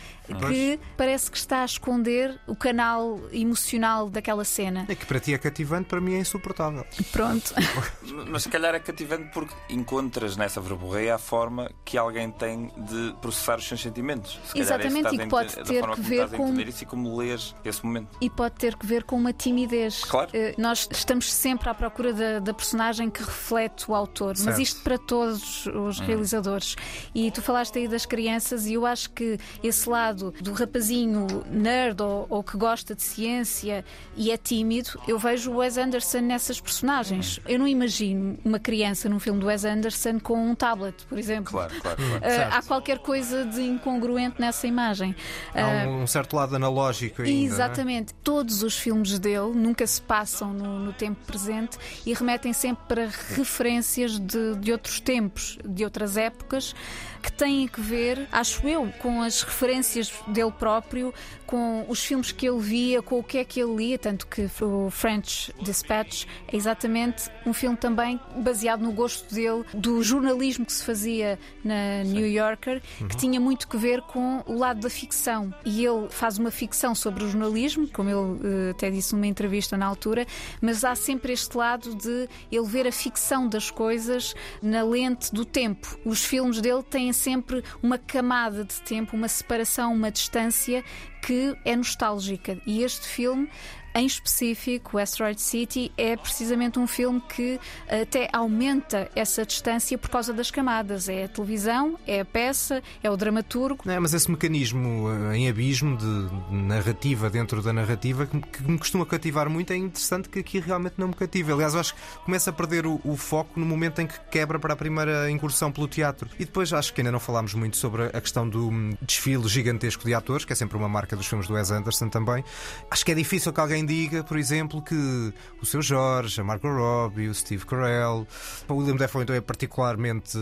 que 0.49 0.81
parece 0.97 1.31
que 1.31 1.37
está 1.37 1.63
a 1.63 1.65
esconder 1.65 2.39
o 2.47 2.57
canal 2.57 3.21
emocional 3.33 4.09
daquela 4.09 4.45
cena. 4.45 4.87
É 4.89 4.95
que 4.95 5.05
para 5.05 5.21
ti 5.21 5.35
é 5.35 5.39
cativante, 5.39 5.89
para 5.89 6.01
mim 6.01 6.15
é 6.15 6.19
insuportável. 6.19 6.87
Pronto. 7.11 7.53
mas 8.29 8.45
se 8.45 8.49
calhar 8.49 8.75
é 8.75 8.81
cativante 8.81 9.31
porque 9.33 9.55
encontras 9.93 10.39
nessa 10.39 10.59
verborreia 10.59 11.17
a 11.17 11.19
forma 11.19 11.71
que 11.85 11.99
alguém 11.99 12.31
tem 12.31 12.71
de 12.79 13.15
processar 13.21 13.59
os 13.59 13.69
seus 13.69 13.83
sentimentos. 13.83 14.41
Se 14.47 14.59
Exatamente, 14.59 15.09
é 15.09 15.15
e 15.15 15.19
que 15.19 15.27
pode 15.27 15.55
ter 15.55 15.87
que 15.87 16.01
ver 16.01 16.31
com. 16.31 16.61
Isso 16.61 16.85
e 16.85 16.87
como 16.87 17.17
lês 17.17 17.55
esse 17.63 17.85
momento. 17.85 18.09
E 18.21 18.31
pode 18.31 18.55
ter 18.55 18.75
que 18.77 18.87
ver 18.87 19.05
com 19.05 19.17
uma 19.17 19.33
timidez. 19.33 20.03
Claro. 20.05 20.31
Uh, 20.31 20.61
nós 20.61 20.89
estamos 20.91 21.31
sempre 21.31 21.69
à 21.69 21.75
procura 21.75 22.13
da, 22.13 22.39
da 22.39 22.55
personagem 22.55 23.11
que 23.11 23.23
reflete 23.23 23.91
o 23.91 23.95
autor, 23.95 24.37
certo. 24.37 24.49
mas 24.49 24.59
isto 24.59 24.81
para 24.83 24.97
todos 24.97 25.67
os 25.67 26.01
hum. 26.01 26.05
realizadores. 26.05 26.77
E 27.15 27.31
tu 27.31 27.43
falaste 27.43 27.79
aí 27.79 27.87
das 27.87 28.07
crianças, 28.07 28.67
e 28.67 28.75
eu 28.75 28.87
acho 28.87 29.11
que 29.11 29.39
esse 29.63 29.89
lado 29.89 30.33
do 30.41 30.53
rapazinho 30.53 31.27
nerd 31.51 32.01
ou, 32.01 32.27
ou 32.31 32.43
que 32.43 32.57
gosta 32.57 32.95
de 32.95 33.03
ciência 33.03 33.85
e 34.17 34.31
é 34.31 34.37
tímido, 34.39 34.99
eu 35.07 35.19
vejo 35.19 35.51
o 35.51 35.57
Wes 35.57 35.77
Anderson 35.77 36.21
nessas 36.21 36.61
personagens. 36.61 37.39
Hum. 37.39 37.43
Eu 37.49 37.59
não 37.59 37.69
imagino 37.69 38.39
uma 38.43 38.59
criança 38.59 39.09
num 39.09 39.19
filme 39.19 39.39
do 39.39 39.47
Wes 39.47 39.65
Anderson 39.65 39.82
com 40.23 40.51
um 40.51 40.55
tablet, 40.55 40.95
por 41.09 41.19
exemplo. 41.19 41.53
Claro, 41.53 41.73
claro, 41.81 41.97
claro. 41.97 42.25
Uh, 42.25 42.49
há 42.55 42.63
qualquer 42.63 42.99
coisa 42.99 43.45
de 43.45 43.63
incongruente 43.63 44.41
nessa 44.41 44.67
imagem. 44.67 45.15
Há 45.55 45.89
um, 45.89 46.03
um 46.03 46.07
certo 46.07 46.37
lado 46.37 46.57
analógico 46.57 47.23
ainda. 47.23 47.33
É? 47.33 47.47
Exatamente. 47.47 48.13
É? 48.13 48.17
Todos 48.23 48.63
os 48.63 48.77
filmes 48.77 49.19
dele 49.19 49.53
nunca 49.55 49.87
se 49.87 50.01
passam 50.01 50.53
no, 50.53 50.79
no 50.79 50.93
tempo 50.93 51.25
presente 51.27 51.79
e 52.05 52.13
remetem 52.13 52.53
sempre 52.53 52.85
para 52.87 53.09
referências 53.37 54.19
de, 54.19 54.57
de 54.57 54.73
outros 54.73 55.01
tempos, 55.01 55.59
de 55.65 55.85
outras 55.85 56.17
épocas 56.17 56.75
que 57.23 57.33
têm 57.33 57.71
a 57.73 57.81
ver, 57.81 58.27
acho 58.33 58.67
eu, 58.67 58.93
com 58.99 59.23
as 59.23 59.43
referências 59.43 60.13
dele 60.27 60.51
próprio, 60.51 61.15
com 61.47 61.85
os 61.89 62.05
filmes 62.05 62.33
que 62.33 62.49
ele 62.49 62.59
via, 62.59 63.01
com 63.01 63.19
o 63.19 63.23
que 63.23 63.39
é 63.39 63.45
que 63.45 63.61
ele 63.61 63.77
lia, 63.77 63.99
tanto 63.99 64.27
que 64.27 64.49
o 64.61 64.91
French 64.91 65.55
Dispatch 65.63 66.27
é 66.49 66.57
exatamente 66.57 67.31
um 67.47 67.53
filme 67.53 67.77
também 67.77 68.19
baseado 68.37 68.81
no 68.81 68.91
gosto 68.91 69.33
dele 69.33 69.63
do 69.75 70.03
jornalismo 70.03 70.65
que 70.67 70.73
se 70.73 70.85
fazia 70.85 71.39
na 71.65 72.03
New 72.05 72.27
Yorker, 72.27 72.83
uhum. 73.01 73.09
que 73.09 73.17
tinha 73.17 73.41
muito 73.41 73.69
que 73.69 73.77
ver 73.77 74.03
com 74.03 74.43
o 74.47 74.57
lado 74.59 74.81
da 74.81 74.91
ficção. 74.91 75.53
E 75.65 75.85
ele 75.85 76.09
faz 76.11 76.39
uma 76.39 76.51
ficção 76.51 76.95
sobre 76.95 77.25
o 77.25 77.29
jornalismo, 77.29 77.89
como 77.89 78.09
ele 78.09 78.19
uh, 78.19 78.71
até 78.71 78.91
disse 78.91 79.15
numa 79.15 79.27
entrevista 79.27 79.77
na 79.77 79.87
altura, 79.87 80.27
mas 80.61 80.85
há 80.85 80.95
sempre 80.95 81.33
este 81.33 81.57
lado 81.57 81.95
de 81.95 82.29
ele 82.51 82.67
ver 82.67 82.87
a 82.87 82.93
ficção 82.93 83.49
das 83.49 83.71
coisas 83.71 84.35
na 84.63 84.83
lente 84.83 85.33
do 85.33 85.45
tempo. 85.45 85.99
Os 86.05 86.25
filmes 86.25 86.61
dele 86.61 86.83
têm 86.83 87.13
sempre 87.13 87.63
uma 87.83 87.99
camada 87.99 88.65
de 88.65 88.81
tempo, 88.83 89.17
uma 89.17 89.29
separação, 89.29 89.93
uma 89.93 90.11
distância 90.11 90.85
que 91.23 91.57
é 91.65 91.77
nostálgica. 91.77 92.61
E 92.67 92.83
este 92.83 93.07
filme 93.07 93.49
em 93.95 94.07
específico, 94.07 94.99
Asteroid 94.99 95.41
City 95.41 95.93
é 95.97 96.17
precisamente 96.17 96.79
um 96.79 96.87
filme 96.87 97.21
que 97.21 97.61
até 97.89 98.29
aumenta 98.33 99.11
essa 99.15 99.45
distância 99.45 99.99
por 99.99 100.11
causa 100.11 100.33
das 100.33 100.51
camadas. 100.51 101.09
É 101.09 101.25
a 101.25 101.29
televisão, 101.29 101.99
é 102.07 102.21
a 102.21 102.25
peça, 102.25 102.83
é 103.03 103.11
o 103.11 103.17
dramaturgo. 103.17 103.89
É, 103.91 103.99
mas 103.99 104.15
esse 104.15 104.31
mecanismo 104.31 105.11
eh, 105.11 105.37
em 105.37 105.49
abismo 105.49 105.97
de 105.97 106.29
narrativa 106.51 107.29
dentro 107.29 107.63
da 107.63 107.73
narrativa 107.73 108.27
que 108.27 108.63
me 108.63 108.79
costuma 108.79 109.05
cativar 109.05 109.49
muito 109.49 109.73
é 109.73 109.77
interessante 109.77 110.29
que 110.29 110.39
aqui 110.39 110.59
realmente 110.59 110.95
não 110.97 111.09
me 111.09 111.15
cativa. 111.15 111.53
Aliás, 111.53 111.75
eu 111.75 111.81
acho 111.81 111.95
que 111.95 112.01
começa 112.25 112.51
a 112.51 112.53
perder 112.53 112.87
o, 112.87 113.01
o 113.05 113.17
foco 113.17 113.59
no 113.59 113.67
momento 113.67 114.01
em 114.01 114.07
que 114.07 114.19
quebra 114.31 114.59
para 114.59 114.73
a 114.73 114.77
primeira 114.77 115.31
incursão 115.31 115.71
pelo 115.71 115.87
teatro. 115.87 116.29
E 116.39 116.45
depois 116.45 116.73
acho 116.73 116.95
que 116.95 117.01
ainda 117.01 117.13
não 117.13 117.21
falámos 117.21 117.55
muito 117.55 117.77
sobre 117.77 118.05
a 118.05 118.21
questão 118.21 118.49
do 118.49 118.69
hum, 118.69 118.91
desfile 119.03 119.47
gigantesco 119.49 120.05
de 120.05 120.15
atores, 120.15 120.45
que 120.45 120.53
é 120.53 120.57
sempre 120.57 120.77
uma 120.77 120.89
marca 120.89 121.15
dos 121.15 121.27
filmes 121.27 121.47
do 121.47 121.55
Wes 121.55 121.71
Anderson 121.71 122.09
também. 122.09 122.45
Acho 122.91 123.05
que 123.05 123.13
é 123.13 123.15
difícil 123.15 123.53
que 123.53 123.61
alguém 123.61 123.82
alguém 123.83 123.87
diga, 123.87 124.25
por 124.25 124.39
exemplo, 124.39 124.81
que 124.81 125.33
o 125.61 125.67
seu 125.67 125.83
Jorge, 125.83 126.41
a 126.41 126.45
Margot 126.45 126.73
Robbie, 126.73 127.29
o 127.29 127.35
Steve 127.35 127.67
Carell, 127.67 128.27
o 128.69 128.75
William 128.75 128.97
Dafoe 128.97 129.23
então 129.23 129.35
é 129.35 129.41
particularmente, 129.41 130.39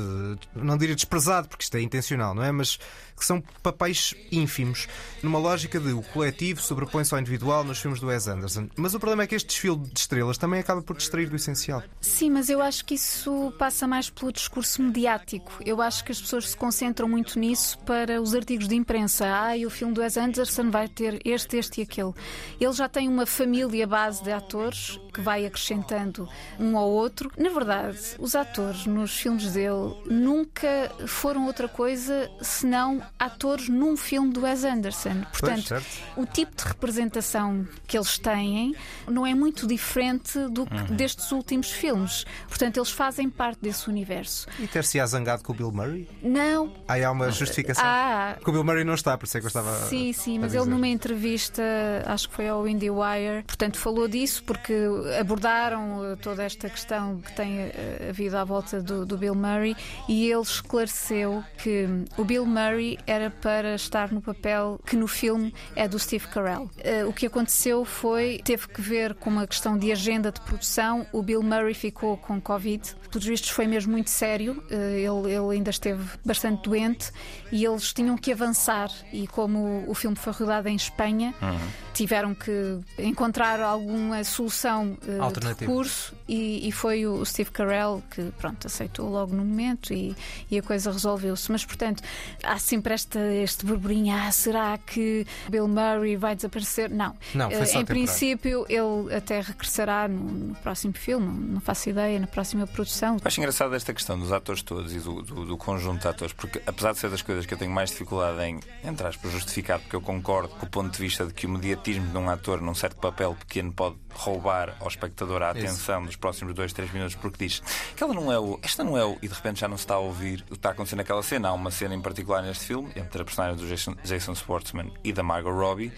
não 0.55 0.77
diria 0.77 0.95
desprezado, 0.95 1.49
porque 1.49 1.65
isto 1.65 1.77
é 1.77 1.81
intencional, 1.81 2.35
não 2.35 2.43
é? 2.43 2.53
Mas 2.53 2.79
que 3.21 3.27
são 3.27 3.43
papéis 3.63 4.15
ínfimos, 4.33 4.89
numa 5.23 5.39
lógica 5.39 5.79
de 5.79 5.93
o 5.93 6.03
coletivo 6.03 6.61
sobrepõe-se 6.61 7.15
ao 7.15 7.21
individual 7.21 7.63
nos 7.63 7.79
filmes 7.79 8.01
do 8.01 8.07
Wes 8.07 8.27
Anderson. 8.27 8.69
Mas 8.77 8.95
o 8.95 8.99
problema 8.99 9.23
é 9.23 9.27
que 9.27 9.35
este 9.35 9.49
desfile 9.49 9.77
de 9.77 10.01
estrelas 10.01 10.39
também 10.39 10.59
acaba 10.59 10.83
por 10.83 10.97
distrair 10.97 11.29
do 11.29 11.37
essencial. 11.37 11.83
Sim, 12.01 12.31
mas 12.31 12.49
eu 12.49 12.63
acho 12.63 12.85
que 12.85 12.95
isso 12.95 13.53
passa 13.59 13.87
mais 13.87 14.09
pelo 14.09 14.33
discurso 14.33 14.83
mediático. 14.83 15.53
Eu 15.65 15.83
acho 15.83 16.05
que 16.05 16.13
as 16.13 16.21
pessoas 16.21 16.49
se 16.49 16.57
concentram 16.57 17.09
muito 17.09 17.39
nisso 17.39 17.79
para 17.81 18.21
os 18.21 18.35
artigos 18.35 18.67
de 18.67 18.75
imprensa. 18.75 19.27
Ah, 19.31 19.57
e 19.57 19.67
o 19.67 19.71
filme 19.71 19.93
do 19.93 20.01
Wes 20.01 20.17
Anderson 20.17 20.71
vai 20.71 20.89
ter 20.89 21.21
este, 21.25 21.59
este 21.59 21.81
e 21.81 21.85
aquele. 21.85 22.13
Ele 22.59 22.73
já 22.73 22.89
tem 22.89 23.07
uma 23.07 23.27
família 23.27 23.87
base 23.87 24.23
de 24.23 24.33
atores 24.33 24.99
que 25.13 25.21
vai 25.21 25.45
acrescentando 25.45 26.29
um 26.59 26.79
ao 26.79 26.89
outro. 26.89 27.31
Na 27.37 27.51
verdade, 27.51 27.99
os 28.19 28.35
atores 28.35 28.87
nos 28.87 29.19
filmes 29.19 29.53
dele 29.53 29.95
nunca 30.07 30.91
foram 31.07 31.47
outra 31.47 31.69
coisa 31.69 32.31
senão 32.41 33.03
atores 33.19 33.69
num 33.69 33.97
filme 33.97 34.33
do 34.33 34.43
Wes 34.43 34.65
Anderson. 34.65 35.23
Portanto, 35.31 35.83
o 36.17 36.27
tipo 36.27 36.57
de 36.57 36.65
representação 36.65 37.67
que 37.87 37.97
eles 37.97 38.19
têm 38.19 38.75
não 39.07 39.27
é 39.27 39.35
muito 39.35 39.67
diferente 39.67 40.39
do 40.49 40.63
uhum. 40.63 40.97
destes 40.97 41.31
últimos 41.33 41.71
filmes. 41.71 42.25
Portanto, 42.49 42.79
eles 42.79 42.91
fazem 42.91 43.29
parte 43.29 43.61
desse 43.61 43.89
universo. 43.89 44.47
E 44.59 44.67
ter-se-á 44.67 45.07
zangado 45.07 45.43
com 45.43 45.53
o 45.53 45.57
Bill 45.57 45.73
Murray? 45.73 46.09
Não. 46.23 46.73
Aí 46.89 47.05
há 47.05 47.11
uma 47.11 47.31
justificação. 47.31 47.85
Ah, 47.87 48.37
o 48.45 48.53
Bill 48.53 48.65
Murray 48.65 48.85
não 48.85 48.95
está, 48.95 49.17
por 49.17 49.27
isso 49.27 49.37
é 49.37 49.41
que 49.41 49.47
eu 49.47 49.49
estava. 49.49 49.75
Sim, 49.89 50.13
sim, 50.13 50.39
mas 50.39 50.55
ele 50.55 50.67
numa 50.67 50.89
entrevista, 50.89 51.63
acho 52.07 52.29
que 52.29 52.35
foi 52.35 52.49
ao 52.49 52.67
IndieWire, 52.67 53.45
portanto, 53.47 53.79
falou 53.79 54.09
disso 54.09 54.43
porque 54.45 54.75
abordaram 55.19 56.05
eh, 56.05 56.17
toda 56.17 56.43
esta 56.43 56.69
questão 56.69 57.21
que 57.21 57.33
tem 57.33 57.59
eh, 57.61 58.09
havido 58.11 58.37
à 58.37 58.45
volta 58.45 58.83
do, 58.83 59.07
do 59.07 59.17
Bill 59.17 59.35
Murray 59.35 59.77
e 60.09 60.31
ele 60.31 60.43
esclareceu 60.43 61.45
que 61.59 61.87
o 62.17 62.25
Bill 62.25 62.45
Murray 62.45 62.99
era 63.07 63.31
para 63.31 63.75
estar 63.75 64.13
no 64.13 64.21
papel 64.21 64.81
que 64.87 64.97
no 64.97 65.07
filme 65.07 65.53
é 65.75 65.89
do 65.89 65.99
Steve 65.99 66.27
Carell. 66.29 66.63
Uh, 66.63 67.09
o 67.09 67.13
que 67.13 67.27
aconteceu 67.27 67.85
foi, 67.85 68.41
teve 68.45 68.69
que 68.69 68.81
ver 68.81 69.15
com 69.15 69.31
uma 69.31 69.47
questão 69.47 69.79
de 69.79 69.91
agenda 69.93 70.31
de 70.33 70.41
produção. 70.41 71.07
O 71.13 71.23
Bill 71.23 71.43
Murray 71.43 71.75
ficou 71.75 72.17
com 72.17 72.41
Covid. 72.41 72.95
Pelos 73.11 73.27
vistos 73.27 73.51
foi 73.51 73.67
mesmo 73.67 73.93
muito 73.93 74.11
sério. 74.11 74.63
Uh, 74.71 75.25
ele, 75.25 75.35
ele, 75.35 75.57
ainda 75.57 75.71
esteve 75.71 76.03
bastante 76.25 76.63
doente 76.63 77.11
e 77.51 77.65
eles 77.65 77.93
tinham 77.93 78.17
que 78.17 78.33
avançar. 78.33 78.91
E 79.13 79.27
como 79.27 79.85
o 79.87 79.95
filme 79.95 80.17
foi 80.17 80.33
rodado 80.33 80.69
em 80.69 80.77
Espanha, 80.77 81.35
uhum. 81.41 81.59
Tiveram 82.03 82.35
que 82.35 82.79
encontrar 82.99 83.61
alguma 83.61 84.23
solução 84.25 84.99
uh, 85.03 85.41
de 85.41 85.47
recurso 85.47 86.15
e, 86.29 86.69
e, 86.69 86.73
foi 86.73 87.07
o 87.07 87.25
Steve 87.25 87.51
Carell 87.51 88.03
que 88.11 88.23
pronto 88.39 88.67
aceitou 88.67 89.09
logo 89.09 89.35
no 89.35 89.45
momento 89.45 89.93
e, 89.93 90.15
e 90.51 90.59
a 90.59 90.63
coisa 90.63 90.91
resolveu-se. 90.91 91.51
Mas 91.51 91.65
portanto 91.65 92.03
há 92.43 92.59
sempre 92.59 92.81
sempre 92.81 93.43
este, 93.43 93.65
burburinho: 93.65 94.15
ah, 94.15 94.33
será 94.33 94.79
que 94.79 95.27
Bill 95.49 95.69
Murray 95.69 96.17
vai 96.17 96.35
desaparecer? 96.35 96.91
Não. 96.91 97.17
não 97.35 97.49
uh, 97.49 97.79
em 97.79 97.85
princípio, 97.85 98.65
ele 98.69 99.15
até 99.15 99.41
regressará 99.41 100.09
no, 100.09 100.21
no, 100.21 100.55
próximo 100.57 100.95
filme, 100.95 101.53
não 101.53 101.61
faço 101.61 101.91
ideia, 101.91 102.19
na 102.19 102.27
próxima 102.27 102.67
produção. 102.67 103.19
Acho 103.25 103.41
engraçado 103.41 103.75
esta 103.75 103.93
questão 103.93 104.19
dos 104.19 104.33
atores 104.33 104.63
todos 104.63 104.93
e 104.95 104.99
do, 104.99 105.23
do, 105.23 105.47
do, 105.47 105.57
conjunto 105.57 106.03
de 106.03 106.09
atores, 106.09 106.33
porque 106.33 106.61
apesar 106.67 106.93
de 106.93 106.99
ser 106.99 107.11
das 107.11 107.23
coisas 107.23 107.47
que 107.47 107.55
eu 107.55 107.59
tenho 107.59 107.71
mais 107.71 107.91
dificuldade 107.91 108.41
em, 108.43 108.61
entre 108.85 109.07
aspas, 109.07 109.31
justificar, 109.33 109.79
porque 109.79 109.97
eu 109.97 110.01
concordo 110.01 110.49
com 110.49 110.67
o 110.67 110.69
ponto 110.69 110.91
de 110.93 110.99
vista 110.99 111.27
de 111.27 111.33
que 111.33 111.47
o 111.47 111.51
mediatismo 111.51 111.90
de 111.99 112.17
um 112.17 112.29
ator 112.31 112.61
num 112.61 112.75
certo 112.75 112.97
papel 112.97 113.35
pequeno 113.35 113.73
pode 113.73 113.97
roubar 114.13 114.77
ao 114.81 114.89
espectador 114.89 115.43
a 115.43 115.51
atenção 115.51 116.01
Isso. 116.01 116.07
dos 116.09 116.17
próximos 116.17 116.55
2, 116.55 116.73
3 116.73 116.93
minutos, 116.93 117.15
porque 117.15 117.47
diz 117.47 117.61
que 117.97 118.03
ela 118.03 118.15
não 118.15 118.31
é 118.33 118.39
o. 118.39 118.59
Esta 118.63 118.85
não 118.85 118.97
é 118.97 119.05
o. 119.05 119.19
E 119.23 119.29
de 119.29 119.35
repente 119.35 119.61
já 119.61 119.69
não 119.69 119.77
se 119.77 119.85
está 119.85 119.95
a 119.95 119.99
ouvir 119.99 120.43
o 120.43 120.53
que 120.53 120.55
está 120.55 120.71
acontecendo 120.71 120.99
naquela 120.99 121.23
cena. 121.23 121.49
Há 121.49 121.53
uma 121.53 121.71
cena 121.71 121.95
em 121.95 122.01
particular 122.01 122.43
neste 122.43 122.65
filme, 122.65 122.91
entre 122.95 123.23
a 123.23 123.25
personagem 123.25 123.57
do 123.57 123.67
Jason, 123.67 123.95
Jason 124.05 124.35
Schwartzman 124.35 124.93
e 125.03 125.13
da 125.13 125.23
Margot 125.23 125.51
Robbie, 125.51 125.93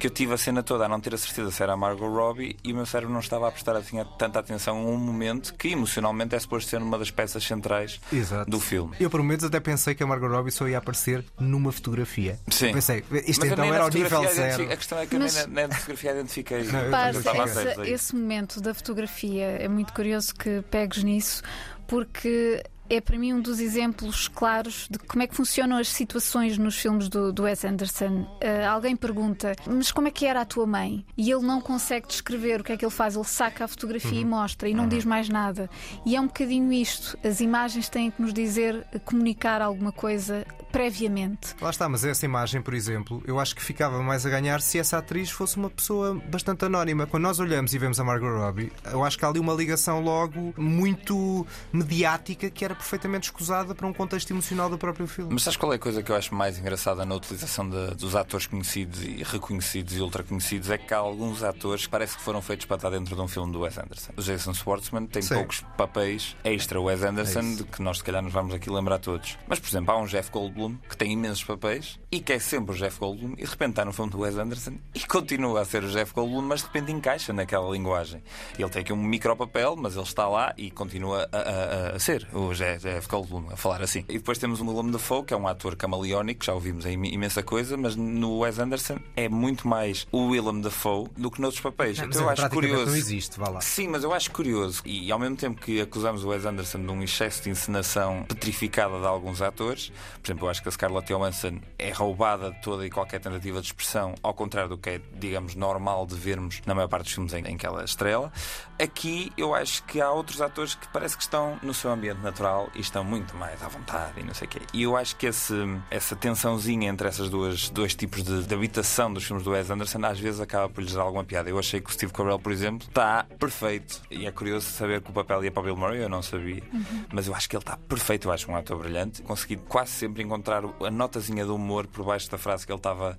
que 0.00 0.06
eu 0.06 0.10
tive 0.10 0.32
a 0.32 0.38
cena 0.38 0.62
toda 0.62 0.86
a 0.86 0.88
não 0.88 0.98
ter 0.98 1.14
a 1.14 1.18
certeza 1.18 1.50
se 1.50 1.62
era 1.62 1.74
a 1.74 1.76
Margot 1.76 2.08
Robbie 2.08 2.56
e 2.64 2.72
o 2.72 2.76
meu 2.76 2.86
cérebro 2.86 3.12
não 3.12 3.20
estava 3.20 3.46
a 3.46 3.52
prestar 3.52 3.76
assim, 3.76 4.02
tanta 4.18 4.38
atenção 4.38 4.78
a 4.78 4.80
um 4.80 4.96
momento 4.96 5.54
que 5.54 5.68
emocionalmente 5.68 6.34
é 6.34 6.40
suposto 6.40 6.70
ser 6.70 6.80
uma 6.80 6.98
das 6.98 7.10
peças 7.10 7.44
centrais 7.44 8.00
Exato. 8.10 8.50
do 8.50 8.58
filme. 8.58 8.96
Eu 8.98 9.10
por 9.10 9.20
momentos 9.20 9.44
até 9.44 9.60
pensei 9.60 9.94
que 9.94 10.02
a 10.02 10.06
Margot 10.06 10.26
Robbie 10.26 10.50
só 10.50 10.66
ia 10.66 10.78
aparecer 10.78 11.22
numa 11.38 11.70
fotografia. 11.70 12.40
Sim. 12.48 12.68
Eu 12.68 12.72
pensei, 12.72 13.04
isto 13.26 13.40
Mas 13.40 13.52
então 13.52 13.64
era 13.74 13.84
o 13.84 13.88
nível 13.90 14.26
zero. 14.32 14.72
A 14.72 14.76
questão 14.76 14.98
é 14.98 15.06
que 15.06 15.18
Mas... 15.18 15.36
eu 15.36 15.48
nem 15.48 15.68
na, 15.68 15.74
fotografia 15.74 16.12
identifiquei. 16.12 16.62
Não, 16.64 17.44
esse, 17.44 17.92
esse 17.92 18.16
momento 18.16 18.60
da 18.60 18.72
fotografia 18.72 19.44
é 19.44 19.68
muito 19.68 19.92
curioso 19.92 20.34
que 20.34 20.62
pegues 20.70 21.04
nisso 21.04 21.42
porque 21.86 22.62
é 22.90 23.00
para 23.00 23.16
mim 23.16 23.32
um 23.32 23.40
dos 23.40 23.60
exemplos 23.60 24.26
claros 24.26 24.88
de 24.90 24.98
como 24.98 25.22
é 25.22 25.26
que 25.26 25.34
funcionam 25.34 25.78
as 25.78 25.88
situações 25.88 26.58
nos 26.58 26.76
filmes 26.76 27.08
do, 27.08 27.32
do 27.32 27.44
Wes 27.44 27.64
Anderson. 27.64 28.22
Uh, 28.22 28.68
alguém 28.68 28.96
pergunta, 28.96 29.54
mas 29.66 29.92
como 29.92 30.08
é 30.08 30.10
que 30.10 30.26
era 30.26 30.40
a 30.40 30.44
tua 30.44 30.66
mãe? 30.66 31.06
E 31.16 31.30
ele 31.30 31.46
não 31.46 31.60
consegue 31.60 32.08
descrever 32.08 32.60
o 32.60 32.64
que 32.64 32.72
é 32.72 32.76
que 32.76 32.84
ele 32.84 32.92
faz, 32.92 33.14
ele 33.14 33.24
saca 33.24 33.64
a 33.64 33.68
fotografia 33.68 34.10
uhum. 34.10 34.20
e 34.20 34.24
mostra 34.24 34.68
e 34.68 34.74
não 34.74 34.84
uhum. 34.84 34.88
diz 34.88 35.04
mais 35.04 35.28
nada. 35.28 35.70
E 36.04 36.16
é 36.16 36.20
um 36.20 36.26
bocadinho 36.26 36.72
isto: 36.72 37.16
as 37.24 37.40
imagens 37.40 37.88
têm 37.88 38.10
que 38.10 38.20
nos 38.20 38.34
dizer, 38.34 38.84
comunicar 39.04 39.62
alguma 39.62 39.92
coisa 39.92 40.44
previamente. 40.72 41.54
Lá 41.60 41.70
está, 41.70 41.88
mas 41.88 42.04
essa 42.04 42.24
imagem, 42.24 42.62
por 42.62 42.74
exemplo, 42.74 43.22
eu 43.26 43.38
acho 43.38 43.54
que 43.54 43.62
ficava 43.62 44.02
mais 44.02 44.24
a 44.24 44.30
ganhar 44.30 44.60
se 44.60 44.78
essa 44.78 44.98
atriz 44.98 45.30
fosse 45.30 45.56
uma 45.56 45.68
pessoa 45.68 46.20
bastante 46.28 46.64
anónima. 46.64 47.06
Quando 47.06 47.24
nós 47.24 47.40
olhamos 47.40 47.74
e 47.74 47.78
vemos 47.78 47.98
a 48.00 48.04
Margot 48.04 48.28
Robbie, 48.28 48.72
eu 48.90 49.04
acho 49.04 49.18
que 49.18 49.24
há 49.24 49.28
ali 49.28 49.38
uma 49.38 49.52
ligação 49.52 50.00
logo 50.00 50.54
muito 50.56 51.46
mediática 51.72 52.50
que 52.50 52.64
era 52.64 52.74
perfeitamente 52.80 53.24
escusada 53.24 53.74
para 53.74 53.86
um 53.86 53.92
contexto 53.92 54.30
emocional 54.30 54.68
do 54.68 54.78
próprio 54.78 55.06
filme. 55.06 55.32
Mas 55.32 55.42
sabes 55.42 55.56
qual 55.56 55.72
é 55.72 55.76
a 55.76 55.78
coisa 55.78 56.02
que 56.02 56.10
eu 56.10 56.16
acho 56.16 56.34
mais 56.34 56.58
engraçada 56.58 57.04
na 57.04 57.14
utilização 57.14 57.68
de, 57.68 57.94
dos 57.94 58.14
atores 58.14 58.46
conhecidos 58.46 59.02
e 59.02 59.22
reconhecidos 59.22 59.96
e 59.96 60.00
ultra 60.00 60.22
conhecidos? 60.22 60.70
É 60.70 60.78
que 60.78 60.92
há 60.92 60.98
alguns 60.98 61.42
atores 61.42 61.84
que 61.84 61.90
parece 61.90 62.16
que 62.16 62.22
foram 62.22 62.42
feitos 62.42 62.66
para 62.66 62.76
estar 62.76 62.90
dentro 62.90 63.14
de 63.14 63.20
um 63.20 63.28
filme 63.28 63.52
do 63.52 63.60
Wes 63.60 63.78
Anderson. 63.78 64.12
O 64.16 64.22
Jason 64.22 64.54
Schwartzman 64.54 65.06
tem 65.06 65.22
Sim. 65.22 65.34
poucos 65.34 65.64
papéis 65.76 66.36
extra 66.44 66.80
Wes 66.80 67.02
Anderson, 67.02 67.40
é 67.40 67.54
de 67.56 67.64
que 67.64 67.82
nós 67.82 67.98
se 67.98 68.04
calhar 68.04 68.22
nos 68.22 68.32
vamos 68.32 68.54
aqui 68.54 68.70
lembrar 68.70 68.98
todos. 68.98 69.38
Mas, 69.46 69.58
por 69.58 69.68
exemplo, 69.68 69.94
há 69.94 69.98
um 69.98 70.06
Jeff 70.06 70.30
Goldblum 70.30 70.50
Goldblum, 70.60 70.76
que 70.88 70.96
tem 70.96 71.12
imensos 71.12 71.44
papéis 71.44 71.98
e 72.10 72.20
que 72.20 72.32
é 72.32 72.38
sempre 72.38 72.74
o 72.74 72.78
Jeff 72.78 72.98
Goldblum, 72.98 73.34
e 73.34 73.44
de 73.44 73.50
repente 73.50 73.70
está 73.70 73.84
no 73.84 73.92
filme 73.92 74.10
do 74.10 74.20
Wes 74.20 74.36
Anderson 74.36 74.74
e 74.94 75.00
continua 75.00 75.60
a 75.60 75.64
ser 75.64 75.82
o 75.82 75.88
Jeff 75.88 76.12
Goldblum, 76.12 76.42
mas 76.42 76.60
de 76.60 76.66
repente 76.66 76.92
encaixa 76.92 77.32
naquela 77.32 77.70
linguagem. 77.70 78.22
Ele 78.58 78.68
tem 78.68 78.82
aqui 78.82 78.92
um 78.92 79.02
micro 79.02 79.36
papel, 79.36 79.76
mas 79.76 79.94
ele 79.94 80.04
está 80.04 80.28
lá 80.28 80.52
e 80.56 80.70
continua 80.70 81.28
a, 81.32 81.38
a, 81.38 81.96
a 81.96 81.98
ser 81.98 82.26
o 82.32 82.52
Jeff 82.52 82.69
Goldblum, 83.08 83.46
a 83.50 83.56
falar 83.56 83.82
assim. 83.82 84.04
E 84.08 84.14
depois 84.14 84.38
temos 84.38 84.60
o 84.60 84.66
Willem 84.66 84.90
Dafoe, 84.90 85.24
que 85.24 85.34
é 85.34 85.36
um 85.36 85.46
ator 85.46 85.76
camaleónico, 85.76 86.44
já 86.44 86.52
ouvimos 86.52 86.86
em 86.86 86.92
imensa 87.06 87.42
coisa, 87.42 87.76
mas 87.76 87.96
no 87.96 88.38
Wes 88.38 88.58
Anderson 88.58 88.98
é 89.16 89.28
muito 89.28 89.66
mais 89.66 90.06
o 90.12 90.28
Willem 90.28 90.60
Dafoe 90.60 91.08
do 91.16 91.30
que 91.30 91.40
noutros 91.40 91.60
papéis. 91.60 91.98
Não, 91.98 92.06
então 92.06 92.22
eu 92.22 92.30
acho 92.30 92.50
curioso. 92.50 92.86
Não 92.86 92.96
existe, 92.96 93.38
vá 93.38 93.48
lá. 93.48 93.60
Sim, 93.60 93.88
mas 93.88 94.04
eu 94.04 94.12
acho 94.12 94.30
curioso. 94.30 94.82
E 94.84 95.10
ao 95.10 95.18
mesmo 95.18 95.36
tempo 95.36 95.60
que 95.60 95.80
acusamos 95.80 96.24
o 96.24 96.28
Wes 96.28 96.44
Anderson 96.44 96.80
de 96.80 96.90
um 96.90 97.02
excesso 97.02 97.42
de 97.42 97.50
encenação 97.50 98.24
petrificada 98.28 98.98
de 98.98 99.06
alguns 99.06 99.42
atores, 99.42 99.92
por 100.22 100.28
exemplo, 100.28 100.46
eu 100.46 100.50
acho 100.50 100.62
que 100.62 100.68
a 100.68 100.72
Scarlett 100.72 101.12
Johansson 101.12 101.30
Johansson 101.30 101.60
é 101.78 101.90
roubada 101.90 102.50
de 102.50 102.60
toda 102.60 102.84
e 102.84 102.90
qualquer 102.90 103.20
tentativa 103.20 103.60
de 103.60 103.66
expressão, 103.66 104.14
ao 104.22 104.34
contrário 104.34 104.70
do 104.70 104.78
que 104.78 104.90
é, 104.90 105.00
digamos, 105.14 105.54
normal 105.54 106.06
de 106.06 106.14
vermos 106.14 106.60
na 106.66 106.74
maior 106.74 106.88
parte 106.88 107.04
dos 107.04 107.12
filmes 107.12 107.32
em, 107.32 107.46
em 107.46 107.56
que 107.56 107.64
ela 107.64 107.84
estrela. 107.84 108.32
Aqui 108.80 109.32
eu 109.36 109.54
acho 109.54 109.82
que 109.84 110.00
há 110.00 110.10
outros 110.10 110.40
atores 110.40 110.74
que 110.74 110.88
parece 110.88 111.16
que 111.16 111.22
estão 111.22 111.58
no 111.62 111.72
seu 111.72 111.90
ambiente 111.90 112.20
natural 112.20 112.59
e 112.74 112.80
estão 112.80 113.04
muito 113.04 113.36
mais 113.36 113.62
à 113.62 113.68
vontade 113.68 114.20
e 114.20 114.22
não 114.22 114.34
sei 114.34 114.46
o 114.46 114.50
quê. 114.50 114.60
E 114.72 114.82
eu 114.82 114.96
acho 114.96 115.16
que 115.16 115.26
esse, 115.26 115.54
essa 115.90 116.16
tensãozinha 116.16 116.88
entre 116.88 117.06
essas 117.06 117.28
duas 117.30 117.70
dois 117.70 117.94
tipos 117.94 118.22
de, 118.22 118.42
de 118.42 118.54
habitação 118.54 119.12
dos 119.12 119.24
filmes 119.24 119.44
do 119.44 119.50
Wes 119.50 119.70
Anderson 119.70 120.04
às 120.04 120.18
vezes 120.18 120.40
acaba 120.40 120.68
por 120.68 120.82
lhes 120.82 120.94
dar 120.94 121.02
alguma 121.02 121.24
piada. 121.24 121.48
Eu 121.48 121.58
achei 121.58 121.80
que 121.80 121.90
o 121.90 121.92
Steve 121.92 122.12
Carell, 122.12 122.38
por 122.38 122.52
exemplo, 122.52 122.88
está 122.88 123.24
perfeito. 123.38 124.02
E 124.10 124.26
é 124.26 124.32
curioso 124.32 124.66
saber 124.66 125.00
que 125.00 125.10
o 125.10 125.12
papel 125.12 125.44
ia 125.44 125.50
para 125.50 125.60
o 125.60 125.64
Bill 125.64 125.76
Murray, 125.76 126.02
eu 126.02 126.08
não 126.08 126.22
sabia. 126.22 126.62
Uhum. 126.72 127.04
Mas 127.12 127.26
eu 127.26 127.34
acho 127.34 127.48
que 127.48 127.56
ele 127.56 127.62
está 127.62 127.76
perfeito. 127.76 128.28
Eu 128.28 128.32
acho 128.32 128.50
um 128.50 128.56
ator 128.56 128.78
brilhante. 128.78 129.22
Consegui 129.22 129.56
quase 129.56 129.92
sempre 129.92 130.22
encontrar 130.22 130.64
a 130.64 130.90
nota 130.90 131.20
notazinha 131.20 131.44
de 131.44 131.50
humor 131.50 131.86
por 131.86 132.04
baixo 132.04 132.30
da 132.30 132.38
frase 132.38 132.64
que 132.64 132.72
ele 132.72 132.78
estava 132.78 133.18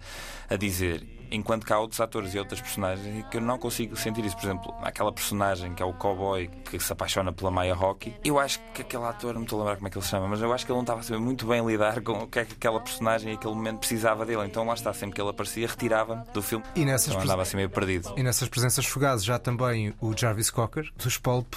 a 0.49 0.55
dizer. 0.55 1.20
Enquanto 1.31 1.65
que 1.65 1.73
há 1.73 1.79
outros 1.79 1.99
atores 1.99 2.33
e 2.33 2.39
outras 2.39 2.61
personagens 2.61 3.25
que 3.29 3.37
eu 3.37 3.41
não 3.41 3.57
consigo 3.57 3.95
sentir 3.95 4.25
isso. 4.25 4.35
Por 4.35 4.45
exemplo, 4.45 4.73
aquela 4.81 5.11
personagem 5.11 5.73
que 5.73 5.81
é 5.81 5.85
o 5.85 5.93
cowboy 5.93 6.49
que 6.69 6.79
se 6.79 6.91
apaixona 6.91 7.31
pela 7.31 7.49
Maya 7.49 7.73
Rocky. 7.73 8.15
Eu 8.23 8.39
acho 8.39 8.59
que 8.73 8.81
aquele 8.81 9.03
ator, 9.05 9.33
não 9.33 9.43
estou 9.43 9.59
a 9.59 9.63
lembrar 9.63 9.75
como 9.77 9.87
é 9.87 9.91
que 9.91 9.97
ele 9.97 10.03
se 10.03 10.11
chama, 10.11 10.27
mas 10.27 10.41
eu 10.41 10.51
acho 10.53 10.65
que 10.65 10.71
ele 10.71 10.77
não 10.77 10.83
estava 10.83 10.99
a 10.99 11.03
saber 11.03 11.19
muito 11.19 11.45
bem 11.45 11.65
lidar 11.65 12.01
com 12.01 12.13
o 12.13 12.27
que 12.27 12.39
é 12.39 12.45
que 12.45 12.53
aquela 12.53 12.79
personagem 12.79 13.31
e 13.31 13.35
aquele 13.35 13.53
momento 13.53 13.79
precisava 13.79 14.25
dele. 14.25 14.45
Então 14.45 14.65
lá 14.65 14.73
está, 14.73 14.93
sempre 14.93 15.15
que 15.15 15.21
ele 15.21 15.29
aparecia, 15.29 15.67
retirava 15.67 16.25
do 16.33 16.41
filme. 16.41 16.65
E 16.75 16.85
nessas 16.85 17.09
então 17.09 17.21
andava 17.21 17.41
assim 17.43 17.57
meio 17.57 17.69
perdido. 17.69 18.13
E 18.17 18.23
nessas 18.23 18.49
presenças 18.49 18.85
fugazes 18.85 19.25
já 19.25 19.39
também 19.39 19.93
o 20.01 20.15
Jarvis 20.15 20.49
Cocker, 20.49 20.91
dos 20.97 21.17
Pulp. 21.17 21.55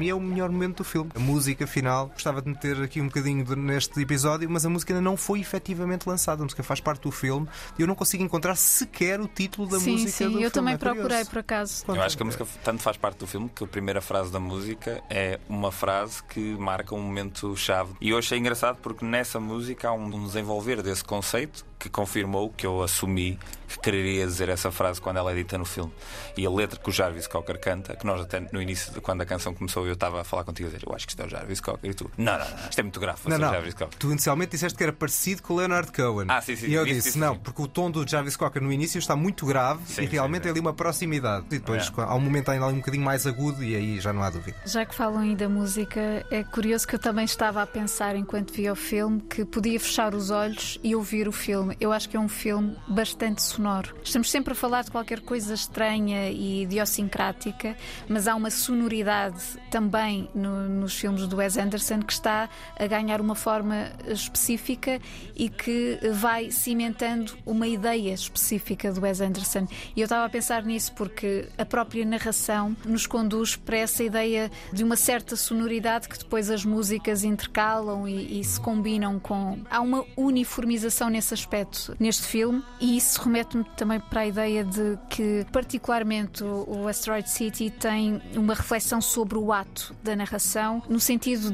Mim 0.00 0.08
é 0.08 0.14
o 0.14 0.20
melhor 0.20 0.50
momento 0.50 0.78
do 0.78 0.84
filme. 0.84 1.10
A 1.14 1.18
música 1.18 1.66
final, 1.66 2.08
gostava 2.08 2.40
de 2.40 2.48
meter 2.48 2.80
aqui 2.82 3.00
um 3.00 3.06
bocadinho 3.06 3.44
neste 3.56 4.00
episódio, 4.00 4.48
mas 4.48 4.64
a 4.64 4.70
música 4.70 4.94
ainda 4.94 5.02
não 5.02 5.16
foi 5.16 5.40
efetivamente 5.40 6.08
lançada. 6.08 6.42
A 6.42 6.44
música 6.44 6.62
faz 6.62 6.80
parte 6.80 7.02
do 7.02 7.10
filme 7.10 7.46
e 7.78 7.82
eu 7.82 7.86
não 7.86 7.94
consigo 7.94 8.24
encontrar 8.24 8.56
sequer 8.56 9.20
o 9.20 9.28
título 9.28 9.68
da 9.68 9.78
sim, 9.78 9.92
música. 9.92 10.10
Sim, 10.10 10.24
do 10.24 10.30
eu 10.30 10.34
filme. 10.38 10.50
também 10.50 10.74
é 10.74 10.78
procurei 10.78 11.24
por 11.26 11.38
acaso. 11.38 11.84
Eu 11.86 12.02
acho 12.02 12.16
que 12.16 12.22
a 12.22 12.26
música 12.26 12.46
tanto 12.64 12.82
faz 12.82 12.96
parte 12.96 13.18
do 13.18 13.26
filme 13.26 13.50
que 13.54 13.62
a 13.62 13.66
primeira 13.66 14.00
frase 14.00 14.32
da 14.32 14.40
música 14.40 15.02
é 15.10 15.38
uma 15.48 15.70
frase 15.70 16.22
que 16.24 16.40
marca 16.56 16.94
um 16.94 17.02
momento 17.02 17.54
chave. 17.54 17.92
E 18.00 18.08
eu 18.10 18.18
achei 18.18 18.38
engraçado 18.38 18.78
porque 18.82 19.04
nessa 19.04 19.38
música 19.38 19.88
há 19.88 19.92
um 19.92 20.08
desenvolver 20.24 20.82
desse 20.82 21.04
conceito 21.04 21.69
que 21.80 21.88
confirmou 21.88 22.50
que 22.50 22.66
eu 22.66 22.82
assumi 22.82 23.38
que 23.70 23.78
quereria 23.78 24.26
dizer 24.26 24.48
essa 24.48 24.70
frase 24.70 25.00
quando 25.00 25.18
ela 25.18 25.30
é 25.30 25.34
dita 25.34 25.56
no 25.56 25.64
filme. 25.64 25.92
E 26.36 26.44
a 26.44 26.50
letra 26.50 26.78
que 26.78 26.88
o 26.88 26.92
Jarvis 26.92 27.26
Cocker 27.26 27.58
canta, 27.60 27.94
que 27.94 28.04
nós 28.04 28.20
até 28.20 28.40
no 28.52 28.60
início, 28.60 29.00
quando 29.00 29.20
a 29.20 29.26
canção 29.26 29.54
começou, 29.54 29.86
eu 29.86 29.92
estava 29.94 30.20
a 30.20 30.24
falar 30.24 30.44
contigo 30.44 30.68
a 30.68 30.72
dizer: 30.72 30.86
Eu 30.86 30.94
acho 30.94 31.06
que 31.06 31.12
isto 31.12 31.22
é 31.22 31.26
o 31.26 31.28
Jarvis 31.28 31.60
Cocker. 31.60 31.90
E 31.90 31.94
tu: 31.94 32.10
Não, 32.18 32.38
não, 32.38 32.50
não, 32.50 32.68
isto 32.68 32.78
é 32.78 32.82
muito 32.82 32.98
grave. 32.98 33.20
Não, 33.26 33.38
não. 33.38 33.52
Jarvis 33.52 33.74
Cocker. 33.74 33.98
Tu 33.98 34.10
inicialmente 34.10 34.50
disseste 34.52 34.76
que 34.76 34.82
era 34.82 34.92
parecido 34.92 35.42
com 35.42 35.54
o 35.54 35.56
Leonard 35.58 35.92
Cohen. 35.92 36.26
Ah, 36.28 36.40
sim, 36.40 36.56
sim. 36.56 36.66
E 36.66 36.74
eu 36.74 36.84
disse: 36.84 37.10
disse: 37.10 37.18
Não, 37.18 37.38
porque 37.38 37.62
o 37.62 37.68
tom 37.68 37.90
do 37.90 38.06
Jarvis 38.06 38.36
Cocker 38.36 38.62
no 38.62 38.72
início 38.72 38.98
está 38.98 39.14
muito 39.14 39.46
grave 39.46 39.80
sim, 39.86 40.02
e 40.02 40.06
realmente 40.06 40.42
sim, 40.42 40.48
é 40.48 40.50
ali 40.50 40.60
uma 40.60 40.74
proximidade. 40.74 41.46
E 41.46 41.58
depois 41.58 41.92
é. 41.96 42.02
há 42.02 42.14
um 42.14 42.20
momento 42.20 42.50
ainda 42.50 42.66
um 42.66 42.76
bocadinho 42.76 43.04
mais 43.04 43.26
agudo 43.26 43.62
e 43.62 43.76
aí 43.76 44.00
já 44.00 44.12
não 44.12 44.22
há 44.22 44.30
dúvida. 44.30 44.56
Já 44.66 44.84
que 44.84 44.94
falam 44.94 45.20
aí 45.20 45.36
da 45.36 45.48
música, 45.48 46.26
é 46.30 46.42
curioso 46.42 46.86
que 46.86 46.96
eu 46.96 46.98
também 46.98 47.24
estava 47.24 47.62
a 47.62 47.66
pensar 47.66 48.16
enquanto 48.16 48.52
via 48.52 48.72
o 48.72 48.76
filme 48.76 49.20
que 49.20 49.44
podia 49.44 49.78
fechar 49.78 50.14
os 50.14 50.30
olhos 50.30 50.78
e 50.82 50.94
ouvir 50.94 51.28
o 51.28 51.32
filme. 51.32 51.69
Eu 51.78 51.92
acho 51.92 52.08
que 52.08 52.16
é 52.16 52.20
um 52.20 52.28
filme 52.28 52.76
bastante 52.88 53.42
sonoro. 53.42 53.94
Estamos 54.02 54.30
sempre 54.30 54.40
sempre 54.40 54.52
a 54.52 54.56
falar 54.56 54.82
de 54.82 54.90
qualquer 54.90 55.20
coisa 55.20 55.52
estranha 55.52 56.30
e 56.30 56.62
idiosincrática, 56.62 57.76
mas 58.08 58.26
há 58.26 58.34
uma 58.34 58.50
sonoridade 58.50 59.42
também 59.70 60.28
no, 60.34 60.68
nos 60.68 60.94
filmes 60.94 61.26
do 61.26 61.36
Wes 61.36 61.56
Anderson 61.56 62.00
que 62.00 62.12
está 62.12 62.48
a 62.78 62.86
ganhar 62.86 63.20
uma 63.20 63.34
forma 63.34 63.90
específica 64.06 65.00
e 65.36 65.48
que 65.48 65.98
vai 66.12 66.50
cimentando 66.50 67.32
uma 67.46 67.66
ideia 67.66 68.12
específica 68.12 68.92
do 68.92 69.00
Wes 69.00 69.20
Anderson. 69.20 69.66
E 69.96 70.00
eu 70.00 70.04
estava 70.04 70.26
a 70.26 70.28
pensar 70.28 70.64
nisso 70.64 70.92
porque 70.94 71.48
a 71.56 71.64
própria 71.64 72.04
narração 72.04 72.76
nos 72.84 73.06
conduz 73.06 73.56
para 73.56 73.78
essa 73.78 74.02
ideia 74.02 74.50
de 74.72 74.82
uma 74.82 74.96
certa 74.96 75.36
sonoridade 75.36 76.08
que 76.08 76.18
depois 76.18 76.50
as 76.50 76.64
músicas 76.64 77.24
intercalam 77.24 78.08
e, 78.08 78.40
e 78.40 78.44
se 78.44 78.60
combinam 78.60 79.18
com. 79.18 79.58
Há 79.70 79.80
uma 79.80 80.04
uniformização 80.16 81.08
nesse 81.08 81.32
aspecto 81.34 81.96
neste 81.98 82.26
filme 82.26 82.62
e 82.80 82.96
isso 82.96 83.20
remete-me 83.22 83.64
também 83.76 84.00
para 84.00 84.22
a 84.22 84.26
ideia 84.26 84.64
de 84.64 84.98
que, 85.08 85.46
particularmente, 85.52 86.42
o 86.42 86.88
Asteroid 86.88 87.28
City 87.28 87.70
tem 87.70 88.20
uma 88.34 88.54
reflexão 88.54 89.00
sobre 89.00 89.38
o 89.38 89.52
ato 89.60 89.94
da 90.02 90.16
narração, 90.16 90.82
no 90.88 91.00
sentido 91.00 91.52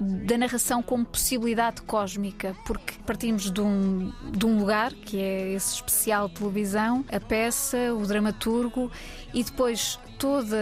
da 0.00 0.38
narração 0.38 0.82
como 0.82 1.04
possibilidade 1.04 1.82
cósmica, 1.82 2.56
porque 2.66 2.94
partimos 3.06 3.50
de 3.50 3.60
um, 3.60 4.12
de 4.30 4.46
um 4.46 4.58
lugar, 4.58 4.92
que 4.92 5.18
é 5.18 5.52
esse 5.52 5.74
especial 5.74 6.28
televisão, 6.28 7.04
a 7.10 7.20
peça, 7.20 7.94
o 7.94 8.06
dramaturgo, 8.06 8.90
e 9.32 9.42
depois 9.42 9.98
todo 10.18 10.54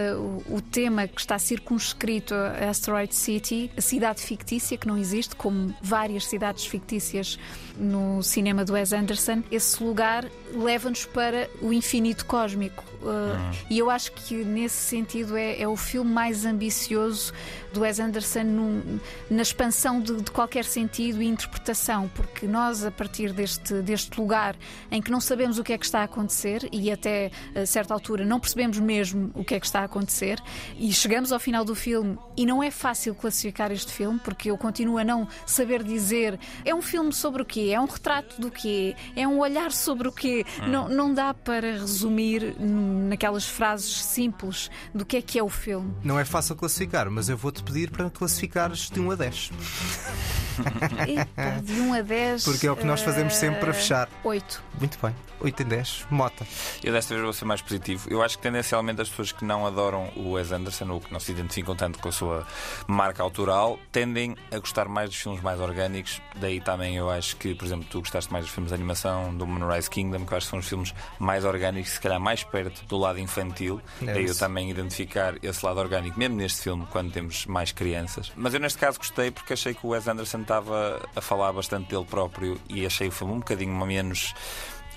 o, 0.49 0.59
tema 0.59 1.07
que 1.07 1.21
está 1.21 1.37
circunscrito 1.37 2.33
a 2.33 2.69
Asteroid 2.69 3.13
City, 3.13 3.71
a 3.77 3.81
cidade 3.81 4.19
fictícia 4.21 4.75
que 4.75 4.87
não 4.87 4.97
existe, 4.97 5.35
como 5.35 5.71
várias 5.81 6.25
cidades 6.25 6.65
fictícias 6.65 7.37
no 7.77 8.23
cinema 8.23 8.65
do 8.65 8.73
Wes 8.73 8.91
Anderson, 8.91 9.43
esse 9.51 9.83
lugar 9.83 10.25
leva-nos 10.53 11.05
para 11.05 11.47
o 11.61 11.71
infinito 11.71 12.25
cósmico. 12.25 12.83
Uh, 13.01 13.55
E 13.69 13.79
eu 13.79 13.89
acho 13.89 14.11
que 14.11 14.35
nesse 14.43 14.75
sentido 14.75 15.35
é, 15.35 15.61
é, 15.61 15.67
o 15.67 15.75
filme 15.75 16.11
mais 16.11 16.45
ambicioso 16.45 17.33
do 17.73 17.81
Wes 17.81 17.99
Anderson 17.99 18.43
num, 18.43 18.99
na 19.29 19.41
expansão 19.41 19.99
de, 19.99 20.21
de, 20.21 20.29
qualquer 20.29 20.65
sentido 20.65 21.21
e 21.21 21.25
interpretação, 21.25 22.09
porque 22.13 22.45
nós, 22.45 22.85
a 22.85 22.91
partir 22.91 23.33
deste, 23.33 23.81
deste 23.81 24.19
lugar 24.19 24.55
em 24.91 25.01
que 25.01 25.09
não 25.09 25.21
sabemos 25.21 25.57
o 25.57 25.63
que 25.63 25.73
é 25.73 25.77
que 25.77 25.85
está 25.85 26.01
a 26.01 26.03
acontecer 26.03 26.67
e 26.71 26.91
até 26.91 27.31
a 27.55 27.65
certa 27.65 27.93
altura 27.93 28.25
não 28.25 28.39
percebemos 28.39 28.77
mesmo 28.79 29.31
o 29.33 29.43
que 29.43 29.55
é 29.55 29.59
que 29.59 29.65
está 29.65 29.81
a 29.81 29.85
acontecer, 29.85 30.41
e 30.77 30.91
chegamos 30.93 31.31
ao 31.31 31.39
final 31.39 31.63
do 31.63 31.73
filme 31.73 32.17
e 32.35 32.45
não 32.45 32.61
é 32.61 32.69
fácil 32.69 33.15
classificar 33.15 33.71
este 33.71 33.91
filme, 33.91 34.19
porque 34.19 34.51
eu 34.51 34.57
continuo 34.57 34.97
a 34.97 35.03
não 35.03 35.27
saber 35.45 35.83
dizer 35.83 36.39
é 36.65 36.75
um 36.75 36.81
filme 36.81 37.13
sobre 37.13 37.41
o 37.41 37.45
quê? 37.45 37.71
É 37.73 37.79
um 37.79 37.85
retrato 37.85 38.39
do 38.39 38.51
quê? 38.51 38.95
É 39.15 39.27
um 39.27 39.39
olhar 39.39 39.71
sobre 39.71 40.07
o 40.07 40.11
quê? 40.11 40.45
Hum. 40.61 40.67
Não, 40.67 40.89
não 40.89 41.13
dá 41.13 41.33
para 41.33 41.71
resumir 41.71 42.55
num 42.59 42.90
naquelas 42.91 43.45
frases 43.45 44.03
simples 44.03 44.69
do 44.93 45.05
que 45.05 45.17
é 45.17 45.21
que 45.21 45.39
é 45.39 45.43
o 45.43 45.49
filme. 45.49 45.93
Não 46.03 46.19
é 46.19 46.25
fácil 46.25 46.55
classificar, 46.55 47.09
mas 47.09 47.29
eu 47.29 47.37
vou-te 47.37 47.63
pedir 47.63 47.91
para 47.91 48.09
classificares 48.09 48.89
de 48.89 48.99
1 48.99 49.11
a 49.11 49.15
10. 49.15 49.51
Eita, 51.07 51.61
de 51.63 51.79
1 51.79 51.93
a 51.93 52.01
10. 52.01 52.43
Porque 52.43 52.67
é 52.67 52.71
o 52.71 52.75
que 52.75 52.85
nós 52.85 53.01
fazemos 53.01 53.35
sempre 53.35 53.59
para 53.59 53.73
fechar. 53.73 54.09
8. 54.23 54.63
Muito 54.79 54.97
bem. 55.01 55.15
8 55.39 55.63
em 55.63 55.65
10. 55.65 56.05
Mota. 56.09 56.45
Eu 56.83 56.93
desta 56.93 57.13
vez 57.13 57.23
vou 57.23 57.33
ser 57.33 57.45
mais 57.45 57.61
positivo. 57.61 58.07
Eu 58.09 58.21
acho 58.21 58.37
que 58.37 58.43
tendencialmente 58.43 59.01
as 59.01 59.09
pessoas 59.09 59.31
que 59.31 59.43
não 59.43 59.65
adoram 59.65 60.11
o 60.15 60.31
Wes 60.31 60.51
Anderson 60.51 60.89
ou 60.89 61.01
que 61.01 61.11
não 61.11 61.19
se 61.19 61.31
identificam 61.31 61.75
tanto 61.75 61.99
com 61.99 62.09
a 62.09 62.11
sua 62.11 62.47
marca 62.87 63.23
autoral 63.23 63.79
tendem 63.91 64.35
a 64.51 64.59
gostar 64.59 64.87
mais 64.87 65.09
dos 65.09 65.17
filmes 65.17 65.41
mais 65.41 65.59
orgânicos. 65.59 66.21
Daí 66.35 66.61
também 66.61 66.95
eu 66.95 67.09
acho 67.09 67.35
que, 67.37 67.55
por 67.55 67.65
exemplo, 67.65 67.87
tu 67.89 67.99
gostaste 67.99 68.31
mais 68.31 68.45
dos 68.45 68.53
filmes 68.53 68.69
de 68.69 68.75
animação 68.75 69.35
do 69.35 69.47
Moonrise 69.47 69.89
Kingdom, 69.89 70.25
que 70.25 70.33
eu 70.33 70.37
acho 70.37 70.45
que 70.45 70.51
são 70.51 70.59
os 70.59 70.67
filmes 70.67 70.93
mais 71.19 71.43
orgânicos, 71.43 71.91
se 71.91 71.99
calhar 71.99 72.19
mais 72.19 72.43
perto 72.43 72.80
do 72.87 72.97
lado 72.97 73.19
infantil. 73.19 73.81
É 74.01 74.13
Daí 74.13 74.25
eu 74.25 74.37
também 74.37 74.69
identificar 74.69 75.35
esse 75.43 75.65
lado 75.65 75.79
orgânico, 75.79 76.17
mesmo 76.17 76.35
neste 76.35 76.61
filme, 76.61 76.85
quando 76.91 77.11
temos 77.11 77.45
mais 77.45 77.71
crianças. 77.71 78.31
Mas 78.35 78.53
eu 78.53 78.59
neste 78.59 78.77
caso 78.77 78.97
gostei 78.97 79.31
porque 79.31 79.53
achei 79.53 79.73
que 79.73 79.85
o 79.85 79.89
Wes 79.89 80.07
Anderson 80.07 80.41
estava 80.41 81.01
a 81.15 81.21
falar 81.21 81.53
bastante 81.53 81.89
dele 81.89 82.05
próprio 82.05 82.59
e 82.69 82.85
achei 82.85 83.07
o 83.07 83.11
filme 83.11 83.33
um 83.33 83.39
bocadinho 83.39 83.73
menos 83.85 84.33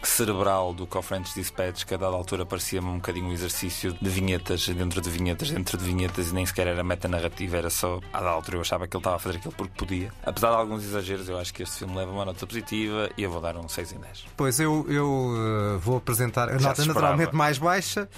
cerebral 0.07 0.73
do 0.73 0.87
que 0.87 0.97
ao 0.97 1.03
French 1.03 1.35
Dispatch, 1.35 1.85
que 1.85 1.95
a 1.95 1.97
dada 1.97 2.15
altura 2.15 2.45
parecia-me 2.47 2.89
um 2.89 2.97
bocadinho 2.97 3.27
um 3.27 3.33
exercício 3.33 3.97
de 4.01 4.11
vinhetas 4.11 4.69
dentro 4.69 5.01
de 5.01 5.11
vinhetas 5.11 5.51
dentro 5.51 5.79
de 5.79 5.85
vinhetas 5.85 6.31
e 6.31 6.35
nem 6.35 6.45
sequer 6.45 6.67
era 6.67 6.85
metanarrativa, 6.85 7.57
era 7.57 7.71
só 7.71 8.01
a 8.13 8.19
dada 8.19 8.31
altura 8.31 8.57
eu 8.59 8.61
achava 8.61 8.87
que 8.87 8.97
ele 8.97 9.01
estava 9.01 9.17
a 9.17 9.19
fazer 9.19 9.39
aquilo 9.39 9.55
porque 9.55 9.73
podia. 9.77 10.13
Apesar 10.25 10.51
de 10.51 10.57
alguns 10.57 10.85
exageros, 10.85 11.29
eu 11.29 11.39
acho 11.39 11.53
que 11.53 11.63
este 11.63 11.79
filme 11.79 11.97
leva 11.97 12.11
uma 12.11 12.25
nota 12.25 12.47
positiva 12.47 13.09
e 13.17 13.23
eu 13.23 13.31
vou 13.31 13.41
dar 13.41 13.57
um 13.57 13.69
6 13.69 13.93
em 13.93 13.99
10. 13.99 14.27
Pois 14.37 14.61
eu, 14.61 14.87
eu 14.89 15.09
uh, 15.09 15.79
vou 15.79 15.97
apresentar 15.97 16.49
a 16.49 16.59
Já 16.59 16.69
nota 16.69 16.85
naturalmente 16.85 17.35
mais 17.35 17.59
baixa 17.59 18.09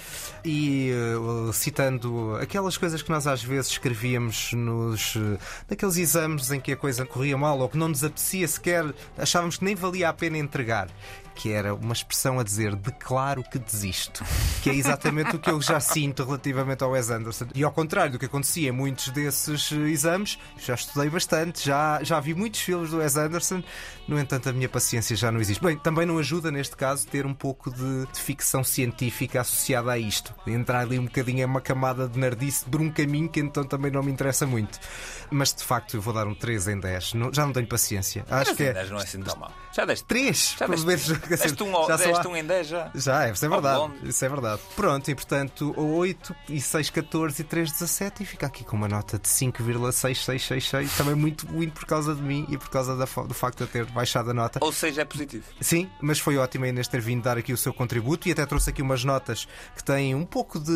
e 0.43 0.91
uh, 1.17 1.51
citando 1.53 2.37
aquelas 2.41 2.77
coisas 2.77 3.01
que 3.01 3.09
nós 3.09 3.27
às 3.27 3.43
vezes 3.43 3.71
escrevíamos 3.71 4.53
nos 4.53 5.15
uh, 5.15 5.37
naqueles 5.69 5.97
exames 5.97 6.51
em 6.51 6.59
que 6.59 6.71
a 6.71 6.77
coisa 6.77 7.05
corria 7.05 7.37
mal 7.37 7.59
ou 7.59 7.69
que 7.69 7.77
não 7.77 7.87
nos 7.87 8.03
apetecia 8.03 8.47
sequer, 8.47 8.85
achávamos 9.17 9.57
que 9.57 9.65
nem 9.65 9.75
valia 9.75 10.09
a 10.09 10.13
pena 10.13 10.37
entregar. 10.37 10.87
Que 11.37 11.51
era 11.51 11.73
uma 11.73 11.93
expressão 11.93 12.39
a 12.39 12.43
dizer 12.43 12.75
declaro 12.75 13.43
que 13.43 13.57
desisto. 13.57 14.23
Que 14.61 14.71
é 14.71 14.73
exatamente 14.73 15.35
o 15.35 15.39
que 15.39 15.49
eu 15.49 15.61
já 15.61 15.79
sinto 15.79 16.23
relativamente 16.23 16.83
ao 16.83 16.91
Wes 16.91 17.09
Anderson. 17.09 17.45
E 17.53 17.63
ao 17.63 17.71
contrário 17.71 18.13
do 18.13 18.19
que 18.19 18.25
acontecia 18.25 18.69
em 18.69 18.71
muitos 18.71 19.09
desses 19.09 19.71
uh, 19.71 19.87
exames, 19.87 20.37
já 20.57 20.73
estudei 20.73 21.09
bastante, 21.09 21.65
já, 21.65 22.03
já 22.03 22.19
vi 22.19 22.33
muitos 22.33 22.59
filmes 22.59 22.89
do 22.89 22.97
Wes 22.97 23.15
Anderson, 23.15 23.63
no 24.07 24.19
entanto 24.19 24.49
a 24.49 24.53
minha 24.53 24.69
paciência 24.69 25.15
já 25.15 25.31
não 25.31 25.39
existe. 25.39 25.63
Bem, 25.63 25.77
também 25.77 26.05
não 26.05 26.17
ajuda 26.17 26.49
neste 26.51 26.75
caso 26.75 27.05
ter 27.07 27.25
um 27.25 27.33
pouco 27.33 27.69
de, 27.71 28.05
de 28.13 28.19
ficção 28.21 28.63
científica 28.63 29.41
associada 29.41 29.91
a 29.91 29.97
isto. 29.97 30.33
Entrar 30.45 30.79
ali 30.81 30.97
um 30.97 31.05
bocadinho 31.05 31.39
em 31.41 31.45
uma 31.45 31.61
camada 31.61 32.07
de 32.07 32.17
nerdice 32.17 32.65
por 32.65 32.79
um 32.81 32.89
caminho 32.89 33.27
que 33.29 33.39
então 33.39 33.63
também 33.63 33.91
não 33.91 34.01
me 34.03 34.11
interessa 34.11 34.45
muito. 34.45 34.79
Mas 35.29 35.53
de 35.53 35.63
facto 35.63 35.95
eu 35.97 36.01
vou 36.01 36.13
dar 36.13 36.25
um 36.27 36.33
3 36.33 36.67
em 36.69 36.79
10. 36.79 37.13
Não- 37.15 37.33
já 37.33 37.45
não 37.45 37.53
tenho 37.53 37.67
paciência. 37.67 38.25
Acho 38.29 38.55
que 38.55 38.63
é 38.63 38.73
10 38.73 38.89
não 38.91 38.97
é 38.99 39.03
assim 39.03 39.19
tão 39.21 39.35
mal. 39.37 39.51
Já 39.75 39.85
deste 39.85 40.05
3, 40.05 40.55
Já 40.57 40.65
deste, 40.67 40.85
menos. 40.87 41.07
deste 41.07 41.63
um, 41.63 41.71
Já 41.87 41.97
deste 41.97 42.27
um 42.27 42.35
em 42.35 42.43
10 42.43 42.67
já. 42.67 42.91
já, 42.95 43.27
é, 43.27 43.31
isso 43.31 43.45
é 43.45 43.49
verdade. 43.49 43.79
bonde. 43.79 44.09
Isso 44.09 44.25
é 44.25 44.29
verdade. 44.29 44.61
Pronto, 44.75 45.11
e 45.11 45.13
portanto, 45.15 45.73
8 45.77 46.35
e 46.49 46.59
6, 46.59 46.89
14 46.89 47.41
e 47.41 47.45
3, 47.45 47.71
17 47.71 48.23
e 48.23 48.25
fica 48.25 48.47
aqui 48.47 48.63
com 48.63 48.75
uma 48.75 48.87
nota 48.87 49.19
de 49.19 49.27
5,6666. 49.27 50.97
Também 50.97 51.15
muito, 51.15 51.47
muito 51.51 51.73
por 51.73 51.85
causa 51.85 52.15
de 52.15 52.21
mim 52.21 52.45
e 52.49 52.57
por 52.57 52.69
causa 52.69 52.95
da 52.95 53.05
do 53.05 53.33
facto 53.33 53.57
de 53.57 53.63
eu 53.63 53.67
ter 53.67 53.85
baixado 53.97 54.29
a 54.29 54.33
nota. 54.33 54.59
Ou 54.61 54.71
seja, 54.71 55.01
é 55.01 55.05
positivo. 55.05 55.43
Sim, 55.59 55.89
mas 56.01 56.19
foi 56.19 56.37
ótimo 56.37 56.65
a 56.65 56.67
Inês 56.67 56.87
ter 56.87 57.01
vindo 57.01 57.23
dar 57.23 57.37
aqui 57.37 57.51
o 57.51 57.57
seu 57.57 57.73
contributo 57.73 58.29
e 58.29 58.31
até 58.31 58.45
trouxe 58.45 58.69
aqui 58.69 58.81
umas 58.81 59.03
notas 59.03 59.47
que 59.75 59.83
têm 59.83 60.13
um 60.15 60.25
pouco 60.25 60.59
de. 60.59 60.71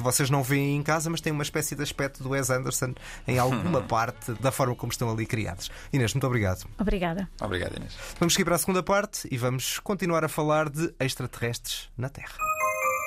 Vocês 0.00 0.30
não 0.30 0.42
veem 0.42 0.76
em 0.76 0.82
casa, 0.82 1.10
mas 1.10 1.20
têm 1.20 1.32
uma 1.32 1.42
espécie 1.42 1.76
de 1.76 1.82
aspecto 1.82 2.22
do 2.22 2.30
Wes 2.30 2.50
Anderson 2.50 2.94
em 3.28 3.38
alguma 3.38 3.82
parte 3.86 4.32
da 4.34 4.50
forma 4.50 4.74
como 4.74 4.90
estão 4.90 5.10
ali 5.10 5.26
criados. 5.26 5.70
Inês, 5.92 6.14
muito 6.14 6.26
obrigado. 6.26 6.64
Obrigada. 6.78 7.28
Obrigado, 7.40 7.76
Inês. 7.76 7.96
Vamos 8.18 8.34
seguir 8.34 8.44
para 8.44 8.56
a 8.56 8.58
segunda 8.58 8.82
parte 8.82 9.28
e 9.30 9.36
vamos 9.36 9.78
continuar 9.78 10.24
a 10.24 10.28
falar 10.28 10.70
de 10.70 10.94
extraterrestres 10.98 11.90
na 11.96 12.08
Terra. 12.08 12.34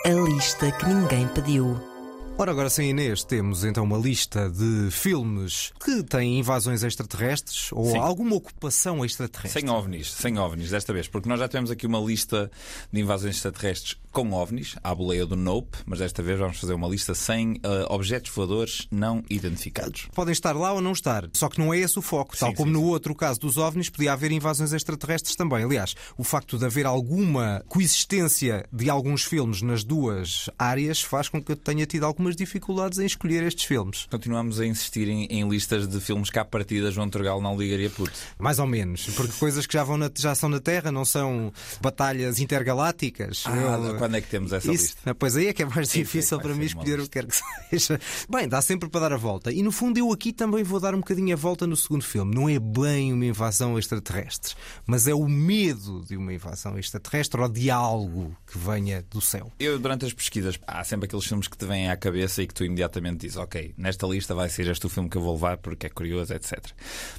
A 0.06 0.10
lista 0.10 0.72
que 0.72 0.86
ninguém 0.86 1.28
pediu. 1.30 1.78
Ora, 2.40 2.52
agora 2.52 2.70
sem 2.70 2.92
Inês, 2.92 3.24
temos 3.24 3.64
então 3.64 3.84
uma 3.84 3.98
lista 3.98 4.48
de 4.48 4.92
filmes 4.92 5.74
que 5.84 6.04
têm 6.04 6.38
invasões 6.38 6.84
extraterrestres 6.84 7.72
ou 7.72 7.90
Sim. 7.90 7.98
alguma 7.98 8.36
ocupação 8.36 9.04
extraterrestre. 9.04 9.60
Sem 9.60 9.72
ovnis, 9.72 10.14
sem 10.14 10.38
ovnis 10.38 10.70
desta 10.70 10.94
vez, 10.94 11.08
porque 11.08 11.28
nós 11.28 11.40
já 11.40 11.48
tivemos 11.48 11.72
aqui 11.72 11.88
uma 11.88 12.00
lista 12.00 12.52
de 12.94 13.02
invasões 13.02 13.38
extraterrestres 13.38 13.98
com 14.12 14.32
ovnis, 14.34 14.76
à 14.84 14.96
boleia 14.96 15.26
do 15.26 15.36
Nope, 15.36 15.78
mas 15.86 16.00
desta 16.00 16.24
vez 16.24 16.40
vamos 16.40 16.58
fazer 16.60 16.74
uma 16.74 16.88
lista 16.88 17.14
sem 17.14 17.60
eh, 17.62 17.86
objetos 17.88 18.32
voadores 18.32 18.88
não 18.90 19.24
identificados. 19.30 20.08
Podem 20.14 20.32
estar 20.32 20.56
lá 20.56 20.74
ou 20.74 20.82
não 20.82 20.92
estar, 20.92 21.30
só 21.34 21.48
que 21.48 21.60
não 21.60 21.72
é 21.72 21.78
esse 21.78 22.00
o 22.00 22.02
foco. 22.02 22.36
Tal 22.36 22.50
Sim, 22.50 22.56
como 22.56 22.70
sim, 22.70 22.74
no 22.74 22.80
sim. 22.80 22.86
outro 22.86 23.14
caso 23.14 23.40
dos 23.40 23.58
ovnis, 23.58 23.90
podia 23.90 24.14
haver 24.14 24.32
invasões 24.32 24.74
extraterrestres 24.74 25.36
também. 25.36 25.64
Aliás, 25.64 25.96
o 26.18 26.24
facto 26.24 26.58
de 26.58 26.66
haver 26.66 26.88
alguma 26.88 27.64
coexistência 27.68 28.68
de 28.74 28.90
alguns 28.90 29.24
filmes 29.24 29.62
nas 29.62 29.84
duas 29.84 30.50
áreas 30.58 31.00
faz 31.00 31.30
com 31.30 31.40
que 31.40 31.52
eu 31.52 31.56
tenha 31.56 31.86
tido 31.86 32.04
algumas 32.28 32.36
dificuldades 32.36 33.00
em 33.00 33.06
escolher 33.06 33.44
estes 33.44 33.64
filmes. 33.66 34.06
Continuamos 34.12 34.60
a 34.60 34.66
insistir 34.66 35.08
em, 35.08 35.26
em 35.26 35.48
listas 35.48 35.88
de 35.88 36.00
filmes 36.02 36.30
que 36.30 36.38
à 36.40 36.44
partida 36.46 36.92
João 36.92 37.10
Turgal 37.10 37.42
não 37.42 37.58
ligaria 37.58 37.90
puto. 37.90 38.12
Mais 38.38 38.60
ou 38.60 38.68
menos, 38.68 39.06
porque 39.16 39.32
coisas 39.40 39.66
que 39.66 39.74
já, 39.74 39.84
vão 39.84 39.98
na- 39.98 40.12
já 40.16 40.36
são 40.36 40.50
na 40.50 40.60
Terra 40.60 40.92
não 40.92 41.06
são 41.06 41.52
batalhas 41.82 42.40
intergalácticas. 42.40 43.44
Eu- 43.46 43.96
quando 43.98 44.16
é 44.16 44.22
que 44.22 44.28
temos 44.28 44.52
essa 44.52 44.72
Isso, 44.72 44.96
lista? 44.96 45.16
Pois 45.16 45.36
aí 45.38 45.48
é 45.48 45.54
que 45.54 45.64
é 45.64 45.66
mais 45.66 45.90
Sim, 45.90 46.00
difícil 46.00 46.38
sim, 46.38 46.44
para 46.44 46.54
mim 46.54 46.66
escolher 46.66 47.00
o 47.00 47.04
que 47.04 47.10
quer 47.10 47.26
que 47.26 47.36
seja. 47.70 48.00
Bem, 48.30 48.48
dá 48.48 48.62
sempre 48.62 48.90
para 48.90 49.02
dar 49.02 49.14
a 49.14 49.18
volta. 49.18 49.52
E 49.52 49.62
no 49.64 49.72
fundo 49.72 49.98
eu 49.98 50.12
aqui 50.12 50.34
também 50.34 50.64
vou 50.64 50.80
dar 50.80 50.94
um 50.94 51.00
bocadinho 51.00 51.34
a 51.34 51.38
volta 51.38 51.66
no 51.66 51.76
segundo 51.78 52.04
filme. 52.04 52.34
Não 52.36 52.50
é 52.50 52.60
bem 52.60 53.14
uma 53.14 53.26
invasão 53.26 53.78
extraterrestre, 53.80 54.54
mas 54.86 55.08
é 55.08 55.14
o 55.14 55.28
medo 55.28 56.04
de 56.06 56.18
uma 56.18 56.34
invasão 56.34 56.78
extraterrestre 56.78 57.40
ou 57.40 57.48
de 57.48 57.70
algo 57.72 58.36
que 58.52 58.58
venha 58.58 59.04
do 59.10 59.22
céu. 59.22 59.52
Eu, 59.60 59.80
durante 59.80 60.06
as 60.06 60.14
pesquisas, 60.14 60.60
há 60.68 60.84
sempre 60.84 61.06
aqueles 61.06 61.26
filmes 61.26 61.48
que 61.48 61.58
te 61.58 61.66
vêm 61.66 61.90
à 61.90 61.96
cabeça 61.96 62.17
e 62.18 62.48
que 62.48 62.54
tu 62.54 62.64
imediatamente 62.64 63.22
dizes, 63.22 63.38
ok, 63.38 63.74
nesta 63.78 64.08
lista 64.08 64.34
vai 64.34 64.50
ser 64.50 64.68
este 64.68 64.86
o 64.86 64.90
filme 64.90 65.10
que 65.10 65.18
eu 65.18 65.22
vou 65.22 65.34
levar 65.34 65.58
porque 65.58 65.88
é 65.88 65.90
curioso, 65.90 66.34
etc. 66.34 66.66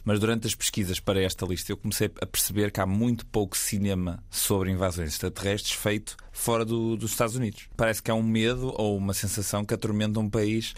Mas 0.05 0.19
durante 0.19 0.47
as 0.47 0.55
pesquisas 0.55 1.01
para 1.01 1.23
esta 1.23 1.47
lista 1.47 1.73
eu 1.73 1.77
comecei 1.77 2.11
a 2.21 2.27
perceber 2.27 2.71
que 2.71 2.81
há 2.81 2.87
muito 2.87 3.27
pouco 3.27 3.57
cinema 3.57 4.23
sobre 4.31 4.71
invasões 4.71 5.13
extraterrestres 5.13 5.73
feito 5.73 6.17
fora 6.39 6.65
do- 6.65 6.97
dos 6.97 7.11
Estados 7.11 7.35
Unidos. 7.37 7.63
Parece 7.77 8.03
que 8.03 8.11
há 8.11 8.15
um 8.15 8.23
medo 8.23 8.73
ou 8.77 8.97
uma 8.97 9.13
sensação 9.15 9.65
que 9.65 9.75
atormenta 9.75 10.21
um 10.21 10.31
país 10.31 10.75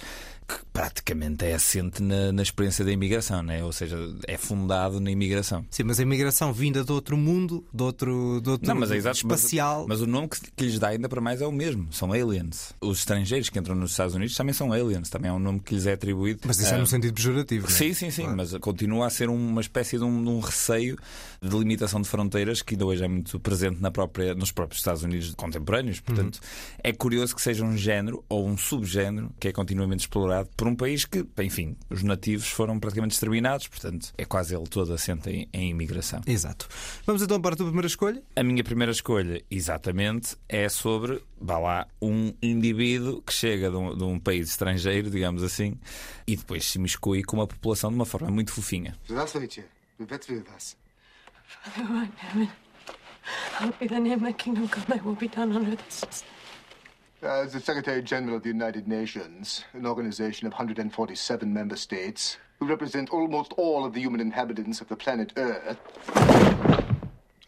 que 0.48 0.56
praticamente 0.72 1.44
é 1.44 1.54
assente 1.54 2.02
na, 2.02 2.32
na 2.32 2.42
experiência 2.42 2.84
da 2.84 2.90
imigração, 2.90 3.40
né? 3.40 3.62
ou 3.62 3.70
seja, 3.72 3.96
é 4.26 4.36
fundado 4.36 4.98
na 4.98 5.08
imigração. 5.08 5.64
Sim, 5.70 5.84
mas 5.84 6.00
a 6.00 6.02
imigração 6.02 6.52
vinda 6.52 6.82
de 6.82 6.90
outro 6.90 7.16
mundo, 7.16 7.64
de 7.72 7.82
outro, 7.84 8.40
de 8.42 8.50
outro 8.50 8.66
Não, 8.66 8.74
mas 8.74 8.90
é 8.90 8.96
exato. 8.96 9.20
mas- 9.28 9.38
espacial. 9.40 9.86
Mas, 9.88 10.00
o 10.00 10.08
nome 10.08 10.26
que, 10.28 10.40
que 10.50 10.64
lhes 10.64 10.76
dá 10.80 10.88
ainda 10.88 11.08
para 11.08 11.20
mais 11.20 11.40
é 11.40 11.46
o 11.46 11.52
mesmo. 11.52 11.86
São 11.92 12.12
aliens. 12.12 12.72
Os 12.80 12.98
estrangeiros 12.98 13.48
que 13.48 13.60
entram 13.60 13.76
nos 13.76 13.92
Estados 13.92 14.16
Unidos 14.16 14.34
também 14.34 14.52
são 14.52 14.72
aliens. 14.72 15.08
Também 15.08 15.30
é 15.30 15.32
um 15.32 15.38
nome 15.38 15.60
que 15.60 15.72
lhes 15.72 15.86
é 15.86 15.92
atribuído. 15.92 16.40
Mas 16.44 16.58
isso 16.58 16.72
é 16.72 16.76
Ah, 16.76 16.78
no 16.80 16.86
sentido 16.86 17.14
pejorativo. 17.14 17.68
não 17.68 17.72
é? 17.72 17.78
Sim, 17.78 17.94
sim, 17.94 18.10
sim, 18.10 18.26
mas 18.26 18.52
continua 18.58 19.06
a 19.06 19.10
ser 19.10 19.28
uma 19.28 19.60
espécie 19.60 19.98
de 19.98 20.04
um, 20.04 20.20
de 20.24 20.30
um 20.30 20.40
receio 20.40 20.98
de 21.40 21.56
limitação 21.56 22.00
de 22.02 22.08
fronteiras 22.08 22.60
que 22.60 22.74
ainda 22.74 22.86
hoje 22.86 23.04
é 23.04 23.08
muito 23.08 23.38
presente 23.38 23.80
na 23.80 23.90
própria, 23.92 24.34
nos 24.34 24.50
próprios 24.50 24.80
Estados 24.80 25.04
Unidos 25.04 25.28
contemporâneos. 25.49 25.99
Portanto, 25.99 26.39
é 26.83 26.91
curioso 26.93 27.35
que 27.35 27.41
seja 27.41 27.63
um 27.63 27.77
género 27.77 28.23
ou 28.29 28.47
um 28.47 28.57
subgénero 28.57 29.31
que 29.39 29.47
é 29.47 29.51
continuamente 29.51 30.01
explorado 30.01 30.49
por 30.55 30.67
um 30.67 30.75
país 30.75 31.05
que, 31.05 31.25
enfim, 31.39 31.75
os 31.89 32.03
nativos 32.03 32.47
foram 32.47 32.79
praticamente 32.79 33.13
exterminados, 33.13 33.67
portanto, 33.67 34.13
é 34.17 34.25
quase 34.25 34.55
ele 34.55 34.65
todo 34.67 34.93
assente 34.93 35.29
em, 35.29 35.49
em 35.53 35.69
imigração. 35.69 36.21
Exato. 36.27 36.67
Vamos 37.05 37.21
então 37.21 37.41
para 37.41 37.53
a 37.53 37.57
tua 37.57 37.65
primeira 37.67 37.87
escolha. 37.87 38.21
A 38.35 38.43
minha 38.43 38.63
primeira 38.63 38.91
escolha, 38.91 39.41
exatamente, 39.49 40.35
é 40.47 40.67
sobre, 40.69 41.21
vá 41.39 41.57
lá, 41.57 41.87
um 42.01 42.33
indivíduo 42.41 43.21
que 43.21 43.33
chega 43.33 43.69
de 43.69 43.75
um, 43.77 43.97
de 43.97 44.03
um 44.03 44.19
país 44.19 44.49
estrangeiro, 44.49 45.09
digamos 45.09 45.43
assim, 45.43 45.79
e 46.27 46.35
depois 46.35 46.65
se 46.65 46.79
miscui 46.79 47.23
com 47.23 47.37
uma 47.37 47.47
população 47.47 47.89
de 47.89 47.95
uma 47.95 48.05
forma 48.05 48.29
muito 48.29 48.51
fofinha. 48.51 48.95
Здравствуйте. 49.07 49.65
Приветствую 49.97 50.43
вас. 50.43 50.75
Father 51.47 51.85
who 51.85 51.97
art 51.97 52.09
in 52.09 52.13
heaven, 52.17 52.49
Hallowed 53.52 53.78
be 53.78 53.86
thy 53.86 53.98
name, 53.98 54.20
thy 54.20 54.32
kingdom 54.32 54.68
come, 54.68 54.84
thy 54.88 54.96
will 55.02 55.14
be 55.14 55.28
done 55.28 55.54
on 55.56 55.66
earth 55.72 55.88
is. 55.88 56.24
Uh, 57.22 57.42
as 57.42 57.52
the 57.52 57.60
Secretary 57.60 58.00
General 58.02 58.36
of 58.36 58.42
the 58.42 58.48
United 58.48 58.88
Nations, 58.88 59.64
an 59.74 59.84
organization 59.86 60.46
of 60.46 60.52
147 60.52 61.52
member 61.52 61.76
states, 61.76 62.38
who 62.58 62.66
represent 62.66 63.10
almost 63.10 63.52
all 63.56 63.84
of 63.84 63.92
the 63.92 64.00
human 64.00 64.20
inhabitants 64.20 64.80
of 64.80 64.88
the 64.88 64.96
planet 64.96 65.32
Earth, 65.36 65.78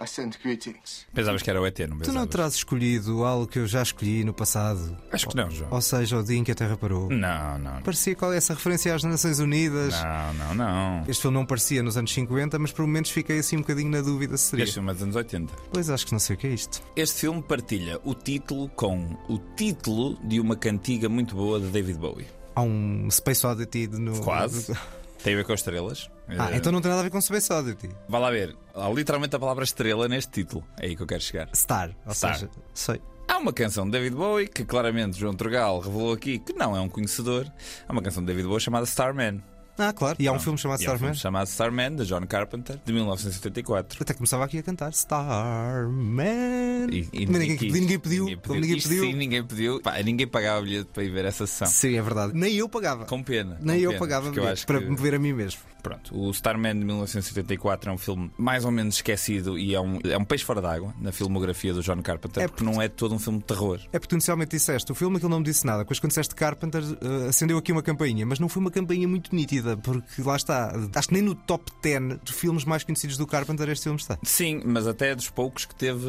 I 0.02 0.06
send 0.08 0.36
greetings. 0.42 1.06
Pensavas 1.14 1.42
que 1.42 1.50
era 1.50 1.60
o 1.60 1.66
ET, 1.66 1.78
não 1.80 1.88
Tu 1.90 1.98
pensavas? 1.98 2.14
não 2.14 2.26
terás 2.26 2.54
escolhido 2.54 3.24
algo 3.24 3.46
que 3.46 3.58
eu 3.58 3.66
já 3.66 3.82
escolhi 3.82 4.24
no 4.24 4.32
passado? 4.34 4.96
Acho 5.12 5.28
que 5.28 5.36
não, 5.36 5.50
João. 5.50 5.68
Ou 5.70 5.80
seja, 5.80 6.18
o 6.18 6.22
dia 6.24 6.36
em 6.38 6.42
que 6.44 6.50
a 6.50 6.54
Terra 6.54 6.76
parou? 6.76 7.08
Não, 7.08 7.58
não. 7.58 7.74
não. 7.74 7.82
Parecia 7.82 8.14
qual 8.16 8.32
é 8.32 8.36
essa 8.36 8.54
referência 8.54 8.94
às 8.94 9.04
Nações 9.04 9.38
Unidas? 9.38 9.94
Não, 10.02 10.34
não, 10.34 10.54
não. 10.54 11.04
Este 11.08 11.22
filme 11.22 11.36
não 11.36 11.46
parecia 11.46 11.82
nos 11.82 11.96
anos 11.96 12.12
50, 12.12 12.58
mas 12.58 12.72
por 12.72 12.82
momentos 12.86 13.10
fiquei 13.10 13.38
assim 13.38 13.56
um 13.56 13.60
bocadinho 13.60 13.90
na 13.90 14.00
dúvida 14.00 14.36
se 14.36 14.44
seria. 14.50 14.64
Este 14.64 14.74
filme 14.74 14.90
é 14.90 14.94
dos 14.94 15.02
anos 15.02 15.16
80. 15.16 15.52
Pois 15.72 15.88
acho 15.90 16.06
que 16.06 16.12
não 16.12 16.18
sei 16.18 16.34
o 16.36 16.38
que 16.38 16.46
é 16.46 16.50
isto. 16.50 16.82
Este 16.96 17.20
filme 17.20 17.42
partilha 17.42 18.00
o 18.04 18.14
título 18.14 18.68
com 18.70 19.16
o 19.28 19.38
título 19.56 20.18
de 20.24 20.40
uma 20.40 20.56
cantiga 20.56 21.08
muito 21.08 21.34
boa 21.36 21.60
de 21.60 21.66
David 21.68 21.98
Bowie. 21.98 22.26
Há 22.54 22.62
um 22.62 23.08
Space 23.10 23.46
Oddity 23.46 23.86
no. 23.88 24.20
Quase. 24.20 24.72
Tem 25.22 25.34
a 25.34 25.36
ver 25.36 25.44
com 25.44 25.52
as 25.52 25.60
estrelas. 25.60 26.10
Ah, 26.28 26.50
Eh, 26.52 26.56
então 26.56 26.72
não 26.72 26.80
tem 26.80 26.88
nada 26.90 27.00
a 27.00 27.04
ver 27.04 27.10
com 27.10 27.20
Space 27.20 27.52
Oddity. 27.52 27.88
Vá 28.08 28.18
lá 28.18 28.30
ver. 28.30 28.56
Há 28.74 28.88
literalmente 28.88 29.36
a 29.36 29.38
palavra 29.38 29.64
estrela 29.64 30.08
neste 30.08 30.32
título. 30.32 30.64
É 30.80 30.86
aí 30.86 30.96
que 30.96 31.02
eu 31.02 31.06
quero 31.06 31.20
chegar. 31.22 31.48
Star, 31.54 31.90
ou 32.06 32.14
Star. 32.14 32.34
seja, 32.34 32.50
sei. 32.74 33.00
Há 33.28 33.38
uma 33.38 33.52
canção 33.52 33.84
de 33.84 33.92
David 33.92 34.16
Bowie 34.16 34.48
que 34.48 34.64
claramente 34.64 35.18
João 35.18 35.34
Turgal 35.34 35.78
revelou 35.80 36.12
aqui 36.12 36.38
que 36.38 36.52
não 36.52 36.76
é 36.76 36.80
um 36.80 36.88
conhecedor. 36.88 37.46
Há 37.88 37.92
uma 37.92 38.02
canção 38.02 38.22
de 38.22 38.26
David 38.26 38.46
Bowie 38.48 38.60
chamada 38.60 38.84
Starman. 38.84 39.42
Ah, 39.78 39.92
claro. 39.92 40.16
E 40.20 40.28
há 40.28 40.32
um 40.32 40.38
filme 40.38 40.58
chamado 40.58 40.80
E 40.80 40.86
há 40.86 40.90
um 40.90 40.92
Starman. 40.94 41.08
filme 41.10 41.20
chamado 41.20 41.46
Starman, 41.46 41.96
de 41.96 42.04
John 42.06 42.26
Carpenter, 42.26 42.78
de 42.84 42.92
1974. 42.92 43.98
Até 44.02 44.12
começava 44.14 44.44
aqui 44.44 44.58
a 44.58 44.62
cantar 44.62 44.90
Starman. 44.90 46.88
E, 46.90 47.08
e 47.12 47.26
Mas 47.26 47.38
ninguém, 47.40 47.56
quis. 47.56 47.72
ninguém 47.72 47.98
pediu. 47.98 48.24
Ninguém 48.26 48.76
Isto 48.76 48.88
pediu. 48.88 49.04
Sim, 49.04 49.12
ninguém 49.14 49.44
pediu. 49.44 49.80
Pá, 49.80 50.00
ninguém 50.02 50.26
pagava 50.26 50.60
o 50.60 50.62
bilhete 50.62 50.90
para 50.92 51.04
ir 51.04 51.10
ver 51.10 51.24
essa 51.24 51.46
sessão. 51.46 51.68
Sim, 51.68 51.96
é 51.96 52.02
verdade. 52.02 52.32
Nem 52.34 52.54
eu 52.54 52.68
pagava. 52.68 53.04
Com 53.06 53.22
pena. 53.22 53.58
Nem 53.60 53.78
com 53.78 53.82
eu 53.84 53.90
pena, 53.90 53.98
pagava 54.00 54.30
bilhete 54.30 54.48
acho 54.52 54.66
para 54.66 54.78
que- 54.80 54.86
me 54.90 54.96
ver 54.96 55.14
a 55.14 55.18
mim 55.18 55.32
mesmo. 55.32 55.60
Pronto, 55.82 56.16
o 56.16 56.30
Starman 56.30 56.78
de 56.78 56.84
1974 56.84 57.90
é 57.90 57.92
um 57.92 57.98
filme 57.98 58.30
mais 58.38 58.64
ou 58.64 58.70
menos 58.70 58.96
esquecido 58.96 59.58
e 59.58 59.74
é 59.74 59.80
um, 59.80 59.98
é 60.04 60.16
um 60.16 60.24
peixe 60.24 60.44
fora 60.44 60.60
d'água 60.62 60.94
na 61.00 61.10
filmografia 61.12 61.72
do 61.74 61.82
John 61.82 62.00
Carpenter, 62.02 62.42
É 62.42 62.48
porque 62.48 62.62
não 62.64 62.80
é 62.80 62.88
todo 62.88 63.14
um 63.14 63.18
filme 63.18 63.38
de 63.40 63.44
terror. 63.46 63.80
É 63.92 63.98
porque 63.98 64.06
tu 64.08 64.14
inicialmente 64.14 64.56
disseste, 64.56 64.92
o 64.92 64.94
filme 64.94 65.16
aquilo 65.16 65.30
não 65.30 65.38
me 65.40 65.44
disse 65.44 65.66
nada. 65.66 65.80
Depois 65.80 65.98
quando 65.98 66.10
disseste 66.10 66.34
Carpenter, 66.34 66.82
eh, 66.82 67.28
acendeu 67.28 67.58
aqui 67.58 67.72
uma 67.72 67.82
campainha, 67.82 68.24
mas 68.24 68.38
não 68.38 68.48
foi 68.48 68.60
uma 68.60 68.70
campainha 68.70 69.08
muito 69.08 69.34
nítida, 69.34 69.76
porque 69.76 70.22
lá 70.22 70.36
está. 70.36 70.72
Acho 70.94 71.08
que 71.08 71.14
nem 71.14 71.22
no 71.22 71.34
top 71.34 71.70
10 71.82 72.20
de 72.22 72.32
filmes 72.32 72.64
mais 72.64 72.84
conhecidos 72.84 73.16
do 73.16 73.26
Carpenter 73.26 73.68
este 73.68 73.84
filme 73.84 73.98
está. 73.98 74.18
Sim, 74.22 74.62
mas 74.64 74.86
até 74.86 75.14
dos 75.14 75.30
poucos 75.30 75.64
que 75.64 75.74
teve 75.74 76.06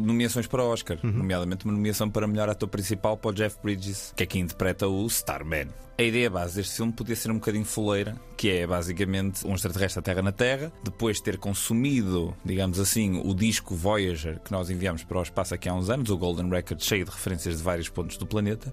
nomeações 0.00 0.46
para 0.46 0.62
o 0.62 0.68
Oscar, 0.68 0.98
Uhum. 1.02 1.10
nomeadamente 1.12 1.64
uma 1.64 1.74
nomeação 1.74 2.08
para 2.10 2.26
melhor 2.26 2.48
ator 2.48 2.68
principal 2.68 3.16
para 3.16 3.30
o 3.30 3.34
Jeff 3.34 3.56
Bridges, 3.62 4.12
que 4.16 4.22
é 4.22 4.26
quem 4.26 4.42
interpreta 4.42 4.86
o 4.86 5.06
Starman. 5.06 5.68
A 5.98 6.02
ideia 6.02 6.28
base 6.28 6.56
deste 6.56 6.76
filme 6.76 6.92
podia 6.92 7.16
ser 7.16 7.30
um 7.30 7.36
bocadinho 7.36 7.64
foleira, 7.64 8.20
que 8.36 8.50
é 8.50 8.66
basicamente 8.66 9.15
um 9.44 9.54
extraterrestre 9.54 10.00
da 10.00 10.04
Terra 10.04 10.22
na 10.22 10.32
Terra, 10.32 10.72
depois 10.82 11.16
de 11.16 11.22
ter 11.22 11.38
consumido, 11.38 12.34
digamos 12.44 12.78
assim, 12.78 13.20
o 13.24 13.34
disco 13.34 13.74
Voyager 13.74 14.40
que 14.40 14.52
nós 14.52 14.70
enviamos 14.70 15.04
para 15.04 15.18
o 15.18 15.22
espaço 15.22 15.54
aqui 15.54 15.68
há 15.68 15.74
uns 15.74 15.90
anos, 15.90 16.10
o 16.10 16.16
Golden 16.16 16.48
Record 16.48 16.80
cheio 16.82 17.04
de 17.04 17.10
referências 17.10 17.58
de 17.58 17.62
vários 17.62 17.88
pontos 17.88 18.16
do 18.16 18.26
planeta. 18.26 18.72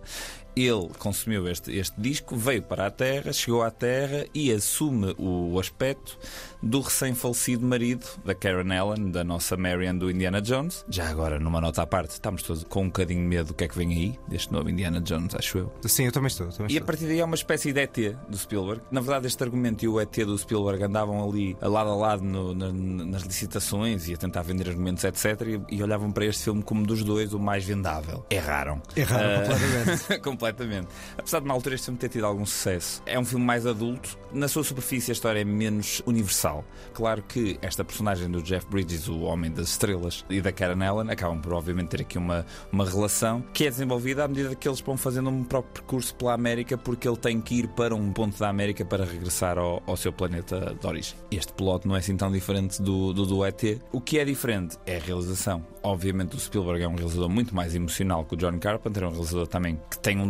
Ele 0.55 0.89
consumiu 0.99 1.47
este, 1.47 1.71
este 1.75 1.99
disco, 1.99 2.35
veio 2.35 2.61
para 2.61 2.87
a 2.87 2.91
Terra, 2.91 3.33
chegou 3.33 3.63
à 3.63 3.71
Terra 3.71 4.25
e 4.33 4.51
assume 4.51 5.15
o 5.17 5.59
aspecto 5.59 6.17
do 6.61 6.79
recém-falecido 6.79 7.65
marido 7.65 8.05
da 8.23 8.33
Karen 8.33 8.71
Allen, 8.77 9.11
da 9.11 9.23
nossa 9.23 9.57
Marian 9.57 9.95
do 9.95 10.09
Indiana 10.09 10.41
Jones. 10.41 10.85
Já 10.89 11.09
agora, 11.09 11.39
numa 11.39 11.59
nota 11.59 11.81
à 11.81 11.87
parte, 11.87 12.11
estamos 12.11 12.43
todos 12.43 12.63
com 12.63 12.83
um 12.83 12.85
bocadinho 12.85 13.21
de 13.21 13.27
medo 13.27 13.47
do 13.47 13.53
que 13.53 13.63
é 13.63 13.67
que 13.67 13.77
vem 13.77 13.89
aí, 13.91 14.19
deste 14.27 14.51
novo 14.53 14.69
Indiana 14.69 15.01
Jones, 15.01 15.35
acho 15.35 15.57
eu. 15.57 15.73
Sim, 15.83 16.05
eu 16.05 16.11
também 16.11 16.27
estou. 16.27 16.47
Também 16.47 16.67
E 16.71 16.73
a 16.73 16.79
estou. 16.79 16.85
partir 16.85 17.05
daí 17.07 17.19
é 17.19 17.25
uma 17.25 17.35
espécie 17.35 17.73
de 17.73 17.79
ET 17.81 17.97
do 18.29 18.37
Spielberg. 18.37 18.81
Na 18.91 19.01
verdade, 19.01 19.27
este 19.27 19.43
argumento 19.43 19.83
e 19.83 19.87
o 19.87 19.99
ET 19.99 20.15
do 20.25 20.37
Spielberg 20.37 20.83
andavam 20.83 21.27
ali 21.27 21.57
a 21.59 21.67
lado 21.67 21.89
a 21.89 21.95
lado 21.95 22.23
no- 22.23 22.53
na- 22.53 22.71
nas 22.71 23.23
licitações 23.23 24.07
e 24.07 24.13
a 24.13 24.17
tentar 24.17 24.41
vender 24.43 24.69
argumentos, 24.69 25.03
etc. 25.03 25.41
E, 25.69 25.75
e 25.77 25.83
olhavam 25.83 26.11
para 26.11 26.25
este 26.25 26.43
filme 26.45 26.63
como 26.63 26.85
dos 26.85 27.03
dois 27.03 27.33
o 27.33 27.39
mais 27.39 27.65
vendável. 27.65 28.25
Erraram. 28.29 28.81
Erraram 28.95 29.41
Ah, 29.41 29.43
completamente. 29.49 30.19
completamente. 30.43 30.87
Apesar 31.17 31.39
de 31.39 31.47
na 31.47 31.53
altura 31.53 31.75
este 31.75 31.85
filme 31.85 31.97
ter 31.97 32.09
tido 32.09 32.25
algum 32.25 32.45
sucesso, 32.45 33.01
é 33.05 33.17
um 33.17 33.23
filme 33.23 33.45
mais 33.45 33.65
adulto. 33.65 34.17
Na 34.31 34.47
sua 34.47 34.63
superfície, 34.63 35.11
a 35.11 35.13
história 35.13 35.39
é 35.39 35.45
menos 35.45 36.01
universal. 36.05 36.65
Claro 36.93 37.23
que 37.23 37.57
esta 37.61 37.83
personagem 37.83 38.29
do 38.29 38.41
Jeff 38.41 38.65
Bridges, 38.67 39.07
o 39.07 39.21
homem 39.21 39.51
das 39.51 39.69
estrelas, 39.69 40.25
e 40.29 40.41
da 40.41 40.51
Karen 40.51 40.83
Allen, 40.83 41.09
acabam 41.09 41.39
por, 41.39 41.53
obviamente, 41.53 41.89
ter 41.89 42.01
aqui 42.01 42.17
uma, 42.17 42.45
uma 42.71 42.85
relação 42.85 43.43
que 43.53 43.65
é 43.65 43.69
desenvolvida 43.69 44.25
à 44.25 44.27
medida 44.27 44.55
que 44.55 44.67
eles 44.67 44.81
vão 44.81 44.97
fazendo 44.97 45.29
um 45.29 45.43
próprio 45.43 45.73
percurso 45.73 46.15
pela 46.15 46.33
América, 46.33 46.77
porque 46.77 47.07
ele 47.07 47.17
tem 47.17 47.39
que 47.39 47.55
ir 47.55 47.67
para 47.69 47.95
um 47.95 48.11
ponto 48.11 48.37
da 48.37 48.49
América 48.49 48.83
para 48.83 49.05
regressar 49.05 49.57
ao, 49.57 49.81
ao 49.85 49.95
seu 49.95 50.11
planeta 50.11 50.75
de 50.79 50.87
origem. 50.87 51.15
Este 51.31 51.53
piloto 51.53 51.87
não 51.87 51.95
é 51.95 51.99
assim 51.99 52.17
tão 52.17 52.31
diferente 52.31 52.81
do, 52.81 53.13
do, 53.13 53.25
do 53.25 53.45
ET. 53.45 53.61
O 53.91 54.01
que 54.01 54.19
é 54.19 54.25
diferente 54.25 54.77
é 54.85 54.97
a 54.97 54.99
realização. 54.99 55.72
Obviamente, 55.85 56.35
o 56.37 56.39
Spielberg 56.39 56.81
é 56.81 56.87
um 56.87 56.95
realizador 56.95 57.27
muito 57.29 57.53
mais 57.53 57.75
emocional 57.75 58.23
que 58.23 58.35
o 58.35 58.37
John 58.37 58.57
Carpenter, 58.57 59.03
é 59.03 59.07
um 59.07 59.11
realizador 59.11 59.47
também 59.47 59.77
que 59.91 59.99
tem 59.99 60.17
um- 60.17 60.23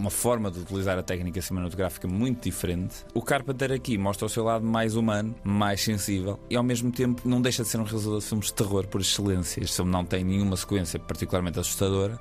uma 0.00 0.10
forma 0.10 0.50
de 0.50 0.58
utilizar 0.60 0.98
a 0.98 1.02
técnica 1.02 1.40
cinematográfica 1.40 2.06
muito 2.06 2.44
diferente. 2.44 2.96
O 3.14 3.22
Carpenter 3.22 3.72
aqui 3.72 3.96
mostra 3.96 4.26
o 4.26 4.28
seu 4.28 4.44
lado 4.44 4.66
mais 4.66 4.96
humano, 4.96 5.34
mais 5.42 5.80
sensível 5.80 6.38
e 6.50 6.56
ao 6.56 6.62
mesmo 6.62 6.92
tempo 6.92 7.22
não 7.26 7.40
deixa 7.40 7.62
de 7.62 7.68
ser 7.70 7.78
um 7.80 7.84
realizador 7.84 8.18
de 8.20 8.26
filmes 8.26 8.46
de 8.48 8.54
terror 8.54 8.86
por 8.86 9.00
excelência. 9.00 9.62
Este 9.64 9.76
filme 9.76 9.90
não 9.90 10.04
tem 10.04 10.22
nenhuma 10.22 10.56
sequência 10.56 10.98
particularmente 11.00 11.58
assustadora, 11.58 12.18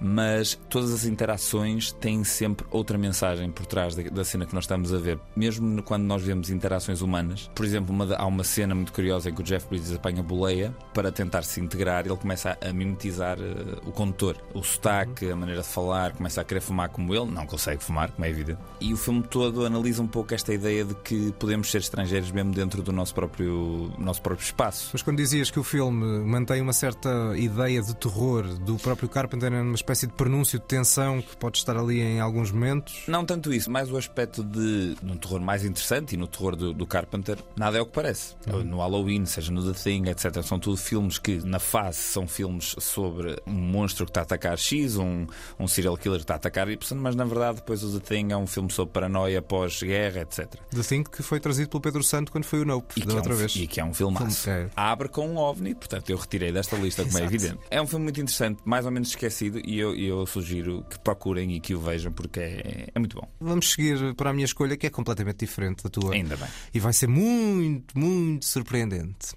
mas 0.00 0.58
todas 0.68 0.92
as 0.92 1.04
interações 1.04 1.92
têm 1.92 2.24
sempre 2.24 2.66
outra 2.70 2.96
mensagem 2.96 3.50
por 3.50 3.66
trás 3.66 3.94
da, 3.94 4.24
cena 4.24 4.46
que 4.46 4.54
nós 4.54 4.64
estamos 4.64 4.92
a 4.94 4.98
ver. 4.98 5.18
Mesmo 5.36 5.82
quando 5.82 6.04
nós 6.04 6.22
vemos 6.22 6.50
interações 6.50 7.02
humanas, 7.02 7.50
por 7.54 7.64
exemplo, 7.64 7.94
uma 7.94 8.14
há 8.14 8.26
uma 8.26 8.44
cena 8.44 8.74
muito 8.74 8.92
curiosa 8.92 9.30
em 9.30 9.34
que 9.34 9.40
o 9.40 9.44
Jeff 9.44 9.66
Bridges 9.68 9.94
apanha 9.94 10.22
boleia 10.22 10.74
para 10.94 11.12
tentar 11.12 11.42
se 11.42 11.60
integrar. 11.60 12.06
Ele 12.06 12.16
começa 12.16 12.56
a, 12.60 12.72
mimetizar 12.72 13.38
eh, 13.38 13.78
o 13.86 13.92
condutor, 13.92 14.36
o 14.54 14.62
sotaque, 14.62 15.30
a 15.30 15.36
maneira 15.36 15.62
de 15.62 15.68
falar, 15.68 16.12
começa 16.12 16.40
a 16.40 16.44
querer 16.44 16.60
fumar 16.60 16.88
como 16.88 17.14
ele, 17.14 17.30
não 17.30 17.46
consegue 17.46 17.82
fumar, 17.82 18.10
como 18.10 18.24
é 18.24 18.30
evidente. 18.30 18.58
E 18.80 18.92
o 18.92 18.96
filme 18.96 19.22
todo 19.22 19.66
analisa 19.66 20.02
um 20.02 20.06
pouco 20.06 20.34
esta 20.34 20.54
ideia 20.54 20.84
de 20.84 20.94
que 20.94 21.32
podemos 21.38 21.70
ser 21.70 21.78
estrangeiros 21.78 22.30
mesmo 22.30 22.52
dentro 22.52 22.82
do 22.82 22.92
nosso 22.92 23.14
próprio, 23.14 23.92
nosso 23.98 24.22
próprio 24.22 24.44
espaço. 24.44 24.90
Mas 24.92 25.02
quando 25.02 25.16
dizias 25.18 25.50
que 25.50 25.58
o 25.58 25.64
filme 25.64 26.20
mantém 26.20 26.60
uma 26.60 26.72
certa 26.72 27.10
ideia 27.36 27.82
de 27.82 27.94
terror 27.96 28.44
do 28.58 28.76
próprio 28.76 29.08
Carpenter, 29.08 29.50
espécie 29.92 30.06
de 30.06 30.12
prenúncio 30.12 30.58
de 30.58 30.64
tensão 30.64 31.20
que 31.20 31.36
pode 31.36 31.58
estar 31.58 31.76
ali 31.76 32.00
em 32.00 32.20
alguns 32.20 32.50
momentos. 32.52 33.02
Não 33.08 33.24
tanto 33.24 33.52
isso, 33.52 33.70
mais 33.70 33.90
o 33.90 33.96
aspecto 33.96 34.42
de 34.44 34.94
num 35.02 35.16
terror 35.16 35.40
mais 35.40 35.64
interessante 35.64 36.14
e 36.14 36.16
no 36.16 36.26
terror 36.26 36.54
do, 36.54 36.72
do 36.72 36.86
Carpenter, 36.86 37.38
nada 37.56 37.78
é 37.78 37.80
o 37.80 37.86
que 37.86 37.92
parece. 37.92 38.34
No 38.64 38.78
Halloween, 38.78 39.26
seja 39.26 39.50
no 39.50 39.72
The 39.72 39.78
Thing, 39.78 40.08
etc. 40.08 40.42
São 40.42 40.58
tudo 40.58 40.76
filmes 40.76 41.18
que, 41.18 41.44
na 41.44 41.58
fase, 41.58 41.98
são 41.98 42.26
filmes 42.26 42.74
sobre 42.78 43.36
um 43.46 43.52
monstro 43.52 44.04
que 44.06 44.10
está 44.10 44.20
a 44.20 44.22
atacar 44.22 44.56
X, 44.58 44.96
um, 44.96 45.26
um 45.58 45.66
serial 45.66 45.96
killer 45.96 46.18
que 46.18 46.24
está 46.24 46.34
a 46.34 46.36
atacar 46.36 46.68
Y, 46.68 46.98
mas 47.00 47.16
na 47.16 47.24
verdade, 47.24 47.56
depois 47.56 47.82
o 47.82 47.98
The 47.98 48.06
Thing 48.14 48.32
é 48.32 48.36
um 48.36 48.46
filme 48.46 48.70
sobre 48.70 48.92
paranoia 48.92 49.42
pós-guerra, 49.42 50.20
etc. 50.22 50.46
The 50.70 50.82
Thing 50.82 51.02
que 51.04 51.22
foi 51.22 51.40
trazido 51.40 51.68
pelo 51.68 51.80
Pedro 51.80 52.02
Santo 52.02 52.30
quando 52.30 52.44
foi 52.44 52.60
o 52.60 52.64
Nope, 52.64 52.94
E 52.96 53.00
da 53.00 53.06
que, 53.06 53.12
é 53.12 53.16
outra 53.16 53.34
um, 53.34 53.36
vez. 53.36 53.56
e 53.56 53.66
que 53.66 53.80
é 53.80 53.84
um 53.84 53.92
filmaço. 53.94 54.42
Filme- 54.44 54.60
é. 54.66 54.70
Abre 54.76 55.08
com 55.08 55.26
um 55.28 55.36
ovni, 55.36 55.74
portanto 55.74 56.10
eu 56.10 56.16
retirei 56.16 56.52
desta 56.52 56.76
lista, 56.76 57.04
como 57.04 57.18
é 57.18 57.24
evidente. 57.24 57.58
É 57.70 57.80
um 57.82 57.86
filme 57.86 58.04
muito 58.04 58.20
interessante, 58.20 58.60
mais 58.64 58.84
ou 58.86 58.92
menos 58.92 59.08
esquecido, 59.08 59.60
e 59.64 59.79
eu, 59.80 59.94
e 59.94 60.06
eu 60.06 60.26
sugiro 60.26 60.84
que 60.88 60.98
procurem 60.98 61.54
e 61.56 61.60
que 61.60 61.74
o 61.74 61.80
vejam, 61.80 62.12
porque 62.12 62.40
é, 62.40 62.88
é 62.94 62.98
muito 62.98 63.16
bom. 63.16 63.28
Vamos 63.40 63.70
seguir 63.72 64.14
para 64.14 64.30
a 64.30 64.32
minha 64.32 64.44
escolha, 64.44 64.76
que 64.76 64.86
é 64.86 64.90
completamente 64.90 65.38
diferente 65.38 65.82
da 65.82 65.90
tua. 65.90 66.14
Ainda 66.14 66.36
bem. 66.36 66.48
E 66.72 66.78
vai 66.80 66.92
ser 66.92 67.08
muito, 67.08 67.98
muito 67.98 68.44
surpreendente. 68.44 69.34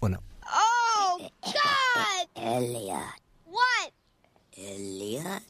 Ou 0.00 0.08
não? 0.08 0.22
Oh, 0.44 1.18
God! 1.44 2.28
Elliot. 2.36 3.14
What? 3.46 3.92
Elliot. 4.56 5.42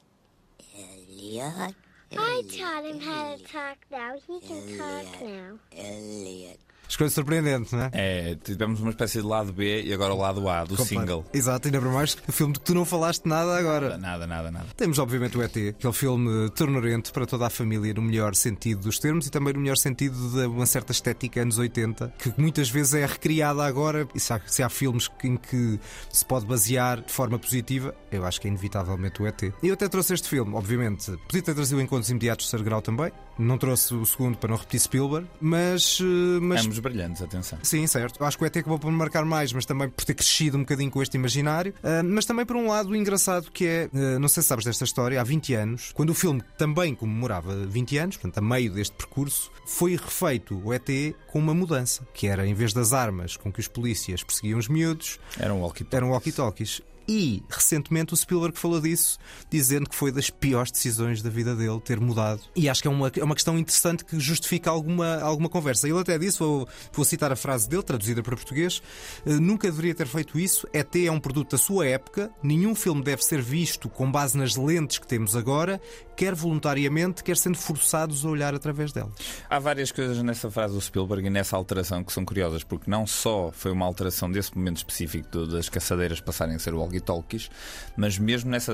Elliot. 0.74 1.74
I 2.12 2.42
taught 2.56 2.84
him 2.86 3.00
how 3.00 3.36
to 3.36 3.42
talk 3.44 3.78
now. 3.90 4.14
He 4.26 4.40
can 4.40 4.78
talk 4.78 5.20
now. 5.22 5.58
Elliot. 5.72 6.58
Escolha 6.88 7.10
surpreendente, 7.10 7.74
não 7.74 7.82
é? 7.82 7.90
É, 7.92 8.36
tivemos 8.42 8.80
uma 8.80 8.90
espécie 8.90 9.20
de 9.20 9.26
lado 9.26 9.52
B 9.52 9.82
e 9.82 9.92
agora 9.92 10.14
o 10.14 10.18
lado 10.18 10.48
A 10.48 10.64
do 10.64 10.76
single. 10.84 11.24
Exato, 11.32 11.68
ainda 11.68 11.80
para 11.80 11.90
mais 11.90 12.16
o 12.28 12.32
filme 12.32 12.52
de 12.52 12.60
que 12.60 12.66
tu 12.66 12.74
não 12.74 12.84
falaste 12.84 13.26
nada 13.26 13.56
agora. 13.56 13.98
Nada, 13.98 14.26
nada, 14.26 14.50
nada. 14.50 14.66
Temos, 14.76 14.98
obviamente, 14.98 15.36
o 15.36 15.42
ET, 15.42 15.56
aquele 15.56 15.92
filme 15.92 16.50
ternurento 16.50 17.12
para 17.12 17.26
toda 17.26 17.46
a 17.46 17.50
família, 17.50 17.92
no 17.94 18.02
melhor 18.02 18.34
sentido 18.34 18.82
dos 18.82 18.98
termos 18.98 19.26
e 19.26 19.30
também 19.30 19.52
no 19.52 19.60
melhor 19.60 19.76
sentido 19.76 20.16
de 20.30 20.46
uma 20.46 20.66
certa 20.66 20.92
estética 20.92 21.42
anos 21.42 21.58
80, 21.58 22.14
que 22.18 22.32
muitas 22.36 22.68
vezes 22.68 22.94
é 22.94 23.06
recriada 23.06 23.64
agora. 23.64 24.08
E 24.14 24.20
se 24.20 24.32
há, 24.32 24.40
se 24.46 24.62
há 24.62 24.68
filmes 24.68 25.10
em 25.24 25.36
que 25.36 25.78
se 26.10 26.24
pode 26.24 26.46
basear 26.46 27.00
de 27.00 27.12
forma 27.12 27.38
positiva, 27.38 27.94
eu 28.10 28.24
acho 28.24 28.40
que 28.40 28.46
é 28.46 28.50
inevitavelmente 28.50 29.22
o 29.22 29.26
ET. 29.26 29.42
E 29.42 29.68
eu 29.68 29.74
até 29.74 29.88
trouxe 29.88 30.14
este 30.14 30.28
filme, 30.28 30.54
obviamente, 30.54 31.10
podia 31.26 31.42
ter 31.42 31.54
trazido 31.54 31.80
Encontros 31.80 32.10
Imediatos 32.10 32.46
de 32.46 32.50
terceiro 32.50 32.64
grau 32.64 32.82
também. 32.82 33.12
Não 33.38 33.58
trouxe 33.58 33.94
o 33.94 34.04
segundo 34.06 34.38
para 34.38 34.50
não 34.50 34.56
repetir 34.56 34.80
Spielberg, 34.80 35.28
mas, 35.40 35.98
eh, 36.00 36.40
mas 36.40 36.64
Ambos 36.64 36.78
brilhantes, 36.78 37.22
atenção. 37.22 37.58
Sim, 37.62 37.86
certo. 37.86 38.22
Acho 38.24 38.38
que 38.38 38.44
o 38.44 38.46
ET 38.46 38.56
acabou 38.56 38.78
por 38.78 38.90
me 38.90 38.96
marcar 38.96 39.24
mais, 39.24 39.52
mas 39.52 39.66
também 39.66 39.88
por 39.88 40.04
ter 40.04 40.14
crescido 40.14 40.56
um 40.56 40.60
bocadinho 40.60 40.90
com 40.90 41.02
este 41.02 41.16
imaginário. 41.16 41.74
Uh, 41.78 42.04
mas 42.04 42.24
também 42.24 42.46
por 42.46 42.56
um 42.56 42.68
lado 42.68 42.94
engraçado 42.96 43.50
que 43.50 43.66
é, 43.66 43.90
uh, 43.92 44.18
não 44.18 44.28
sei 44.28 44.42
se 44.42 44.48
sabes 44.48 44.64
desta 44.64 44.84
história, 44.84 45.20
há 45.20 45.24
20 45.24 45.54
anos, 45.54 45.92
quando 45.92 46.10
o 46.10 46.14
filme 46.14 46.42
também 46.56 46.94
comemorava 46.94 47.54
20 47.66 47.98
anos, 47.98 48.16
portanto, 48.16 48.38
a 48.38 48.40
meio 48.40 48.72
deste 48.72 48.94
percurso, 48.96 49.50
foi 49.66 49.96
refeito 49.96 50.60
o 50.64 50.72
ET 50.72 50.88
com 51.26 51.38
uma 51.38 51.54
mudança, 51.54 52.06
que 52.14 52.26
era 52.26 52.46
em 52.46 52.54
vez 52.54 52.72
das 52.72 52.92
armas 52.92 53.36
com 53.36 53.52
que 53.52 53.60
os 53.60 53.68
polícias 53.68 54.22
perseguiam 54.22 54.58
os 54.58 54.68
miúdos, 54.68 55.18
eram 55.38 55.60
walkie-talkies. 55.60 55.96
Eram 55.96 56.10
walkie-talkies. 56.10 56.82
E 57.08 57.42
recentemente 57.48 58.14
o 58.14 58.16
Spielberg 58.16 58.58
falou 58.58 58.80
disso, 58.80 59.18
dizendo 59.50 59.88
que 59.88 59.94
foi 59.94 60.10
das 60.10 60.30
piores 60.30 60.70
decisões 60.70 61.22
da 61.22 61.30
vida 61.30 61.54
dele 61.54 61.80
ter 61.80 62.00
mudado. 62.00 62.40
E 62.54 62.68
acho 62.68 62.82
que 62.82 62.88
é 62.88 62.90
uma, 62.90 63.10
é 63.16 63.24
uma 63.24 63.34
questão 63.34 63.56
interessante 63.58 64.04
que 64.04 64.18
justifica 64.18 64.70
alguma, 64.70 65.20
alguma 65.20 65.48
conversa. 65.48 65.88
Ele 65.88 65.98
até 65.98 66.18
disse, 66.18 66.38
vou, 66.38 66.68
vou 66.92 67.04
citar 67.04 67.30
a 67.30 67.36
frase 67.36 67.68
dele, 67.68 67.82
traduzida 67.82 68.22
para 68.22 68.34
português: 68.34 68.82
eh, 69.24 69.34
nunca 69.34 69.70
deveria 69.70 69.94
ter 69.94 70.06
feito 70.06 70.38
isso. 70.38 70.66
ET 70.72 70.94
é 70.96 71.10
um 71.10 71.20
produto 71.20 71.52
da 71.52 71.58
sua 71.58 71.86
época, 71.86 72.30
nenhum 72.42 72.74
filme 72.74 73.02
deve 73.02 73.24
ser 73.24 73.40
visto 73.40 73.88
com 73.88 74.10
base 74.10 74.36
nas 74.36 74.56
lentes 74.56 74.98
que 74.98 75.06
temos 75.06 75.36
agora, 75.36 75.80
quer 76.16 76.34
voluntariamente, 76.34 77.22
quer 77.22 77.36
sendo 77.36 77.56
forçados 77.56 78.24
a 78.24 78.28
olhar 78.28 78.54
através 78.54 78.92
delas. 78.92 79.12
Há 79.48 79.58
várias 79.58 79.92
coisas 79.92 80.22
nessa 80.22 80.50
frase 80.50 80.74
do 80.74 80.80
Spielberg 80.80 81.26
e 81.26 81.30
nessa 81.30 81.56
alteração 81.56 82.02
que 82.02 82.12
são 82.12 82.24
curiosas, 82.24 82.64
porque 82.64 82.90
não 82.90 83.06
só 83.06 83.50
foi 83.52 83.70
uma 83.72 83.86
alteração 83.86 84.30
desse 84.30 84.56
momento 84.56 84.78
específico 84.78 85.46
das 85.46 85.68
caçadeiras 85.68 86.20
passarem 86.20 86.56
a 86.56 86.58
ser 86.58 86.74
o 86.74 86.80
walkie-talkies, 86.96 87.50
mas 87.96 88.18
mesmo 88.18 88.50
nessa 88.50 88.72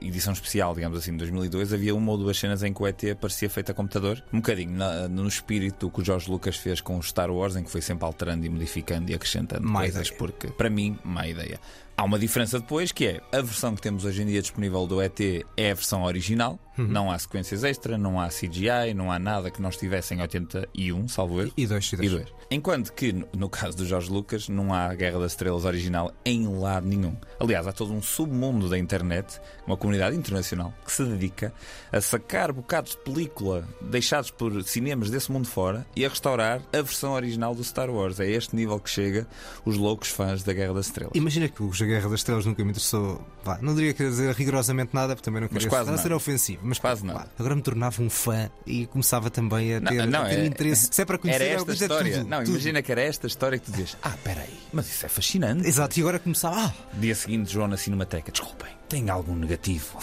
edição 0.00 0.32
especial, 0.32 0.74
digamos 0.74 0.98
assim, 0.98 1.12
de 1.12 1.18
2002, 1.18 1.72
havia 1.72 1.94
uma 1.94 2.12
ou 2.12 2.18
duas 2.18 2.38
cenas 2.38 2.62
em 2.62 2.72
que 2.72 2.82
o 2.82 2.86
ET 2.86 3.02
parecia 3.20 3.48
feito 3.48 3.70
a 3.70 3.74
computador, 3.74 4.22
um 4.32 4.38
bocadinho 4.38 4.72
na, 4.72 5.08
no 5.08 5.26
espírito 5.26 5.90
que 5.90 6.00
o 6.00 6.04
George 6.04 6.30
Lucas 6.30 6.56
fez 6.56 6.80
com 6.80 6.98
o 6.98 7.02
Star 7.02 7.30
Wars, 7.30 7.56
em 7.56 7.64
que 7.64 7.70
foi 7.70 7.80
sempre 7.80 8.04
alterando 8.04 8.44
e 8.44 8.48
modificando 8.48 9.10
e 9.10 9.14
acrescentando 9.14 9.66
má 9.66 9.80
coisas, 9.80 10.08
ideia. 10.08 10.18
porque, 10.18 10.48
para 10.48 10.70
mim, 10.70 10.98
má 11.04 11.26
ideia. 11.26 11.60
Há 12.00 12.04
uma 12.04 12.18
diferença 12.18 12.58
depois 12.58 12.92
que 12.92 13.04
é 13.04 13.20
a 13.30 13.42
versão 13.42 13.74
que 13.74 13.82
temos 13.82 14.06
hoje 14.06 14.22
em 14.22 14.26
dia 14.26 14.40
disponível 14.40 14.86
do 14.86 15.02
ET 15.02 15.20
é 15.54 15.70
a 15.70 15.74
versão 15.74 16.02
original, 16.04 16.58
uhum. 16.78 16.86
não 16.86 17.10
há 17.10 17.18
sequências 17.18 17.62
extra, 17.62 17.98
não 17.98 18.18
há 18.18 18.28
CGI, 18.28 18.94
não 18.94 19.12
há 19.12 19.18
nada 19.18 19.50
que 19.50 19.60
nós 19.60 19.76
tivesse 19.76 20.14
em 20.14 20.20
81, 20.22 21.08
salvo 21.08 21.42
erro. 21.42 21.52
E 21.58 21.66
dois, 21.66 21.92
e 21.92 21.96
dois. 21.96 22.08
E 22.08 22.10
dois. 22.10 22.40
Enquanto 22.50 22.92
que, 22.94 23.12
no 23.36 23.48
caso 23.48 23.76
do 23.76 23.86
Jorge 23.86 24.10
Lucas, 24.10 24.48
não 24.48 24.74
há 24.74 24.92
Guerra 24.94 25.20
das 25.20 25.32
Estrelas 25.32 25.64
original 25.64 26.12
em 26.24 26.48
lado 26.48 26.86
nenhum. 26.86 27.14
Aliás, 27.38 27.66
há 27.66 27.72
todo 27.72 27.92
um 27.92 28.02
submundo 28.02 28.68
da 28.68 28.76
internet, 28.78 29.40
uma 29.66 29.76
comunidade 29.76 30.16
internacional, 30.16 30.74
que 30.84 30.90
se 30.90 31.04
dedica 31.04 31.52
a 31.92 32.00
sacar 32.00 32.50
bocados 32.50 32.92
de 32.92 32.98
película 32.98 33.68
deixados 33.80 34.30
por 34.32 34.64
cinemas 34.64 35.10
desse 35.10 35.30
mundo 35.30 35.46
fora 35.46 35.86
e 35.94 36.04
a 36.04 36.08
restaurar 36.08 36.60
a 36.72 36.82
versão 36.82 37.12
original 37.12 37.54
do 37.54 37.62
Star 37.62 37.88
Wars. 37.88 38.18
É 38.18 38.28
este 38.28 38.56
nível 38.56 38.80
que 38.80 38.90
chega 38.90 39.28
os 39.64 39.76
loucos 39.76 40.08
fãs 40.08 40.42
da 40.42 40.52
Guerra 40.52 40.74
das 40.74 40.86
Estrelas. 40.86 41.12
Imagina 41.14 41.48
que 41.48 41.62
o 41.62 41.72
Guerra 41.90 42.08
das 42.08 42.20
Estrelas 42.20 42.46
nunca 42.46 42.62
me 42.64 42.70
interessou. 42.70 43.24
Não 43.60 43.74
diria 43.74 43.92
que 43.92 44.02
dizer 44.04 44.34
rigorosamente 44.34 44.94
nada, 44.94 45.14
porque 45.14 45.24
também 45.24 45.40
não 45.40 45.48
queria 45.48 45.68
quase 45.68 45.96
ser 45.98 46.12
ofensivo. 46.12 46.60
Mas 46.62 46.78
quase 46.78 47.04
não. 47.04 47.22
Agora 47.38 47.54
me 47.54 47.62
tornava 47.62 48.02
um 48.02 48.10
fã 48.10 48.50
e 48.66 48.86
começava 48.86 49.30
também 49.30 49.74
a 49.74 49.80
ter, 49.80 50.06
não, 50.06 50.06
não, 50.06 50.22
a 50.22 50.28
ter 50.28 50.38
é, 50.38 50.46
interesse. 50.46 50.88
Se 50.92 51.02
é 51.02 51.04
para 51.04 51.18
conhecer, 51.18 51.42
era 51.42 51.54
esta 51.54 51.72
história. 51.72 52.18
Tudo, 52.18 52.28
não, 52.28 52.38
tudo. 52.38 52.50
imagina 52.50 52.82
que 52.82 52.92
era 52.92 53.02
esta 53.02 53.26
história 53.26 53.58
que 53.58 53.64
tu 53.64 53.70
dizias: 53.72 53.96
Ah, 54.02 54.14
peraí, 54.22 54.58
mas 54.72 54.88
isso 54.88 55.06
é 55.06 55.08
fascinante. 55.08 55.66
Exato, 55.66 55.98
e 55.98 56.02
agora 56.02 56.18
começava. 56.18 56.56
Ah. 56.60 56.72
Dia 56.94 57.14
seguinte, 57.14 57.52
João 57.52 57.68
na 57.68 57.76
Cinemateca, 57.76 58.30
desculpem, 58.30 58.70
tem 58.90 59.08
algum 59.08 59.36
negativo. 59.36 59.96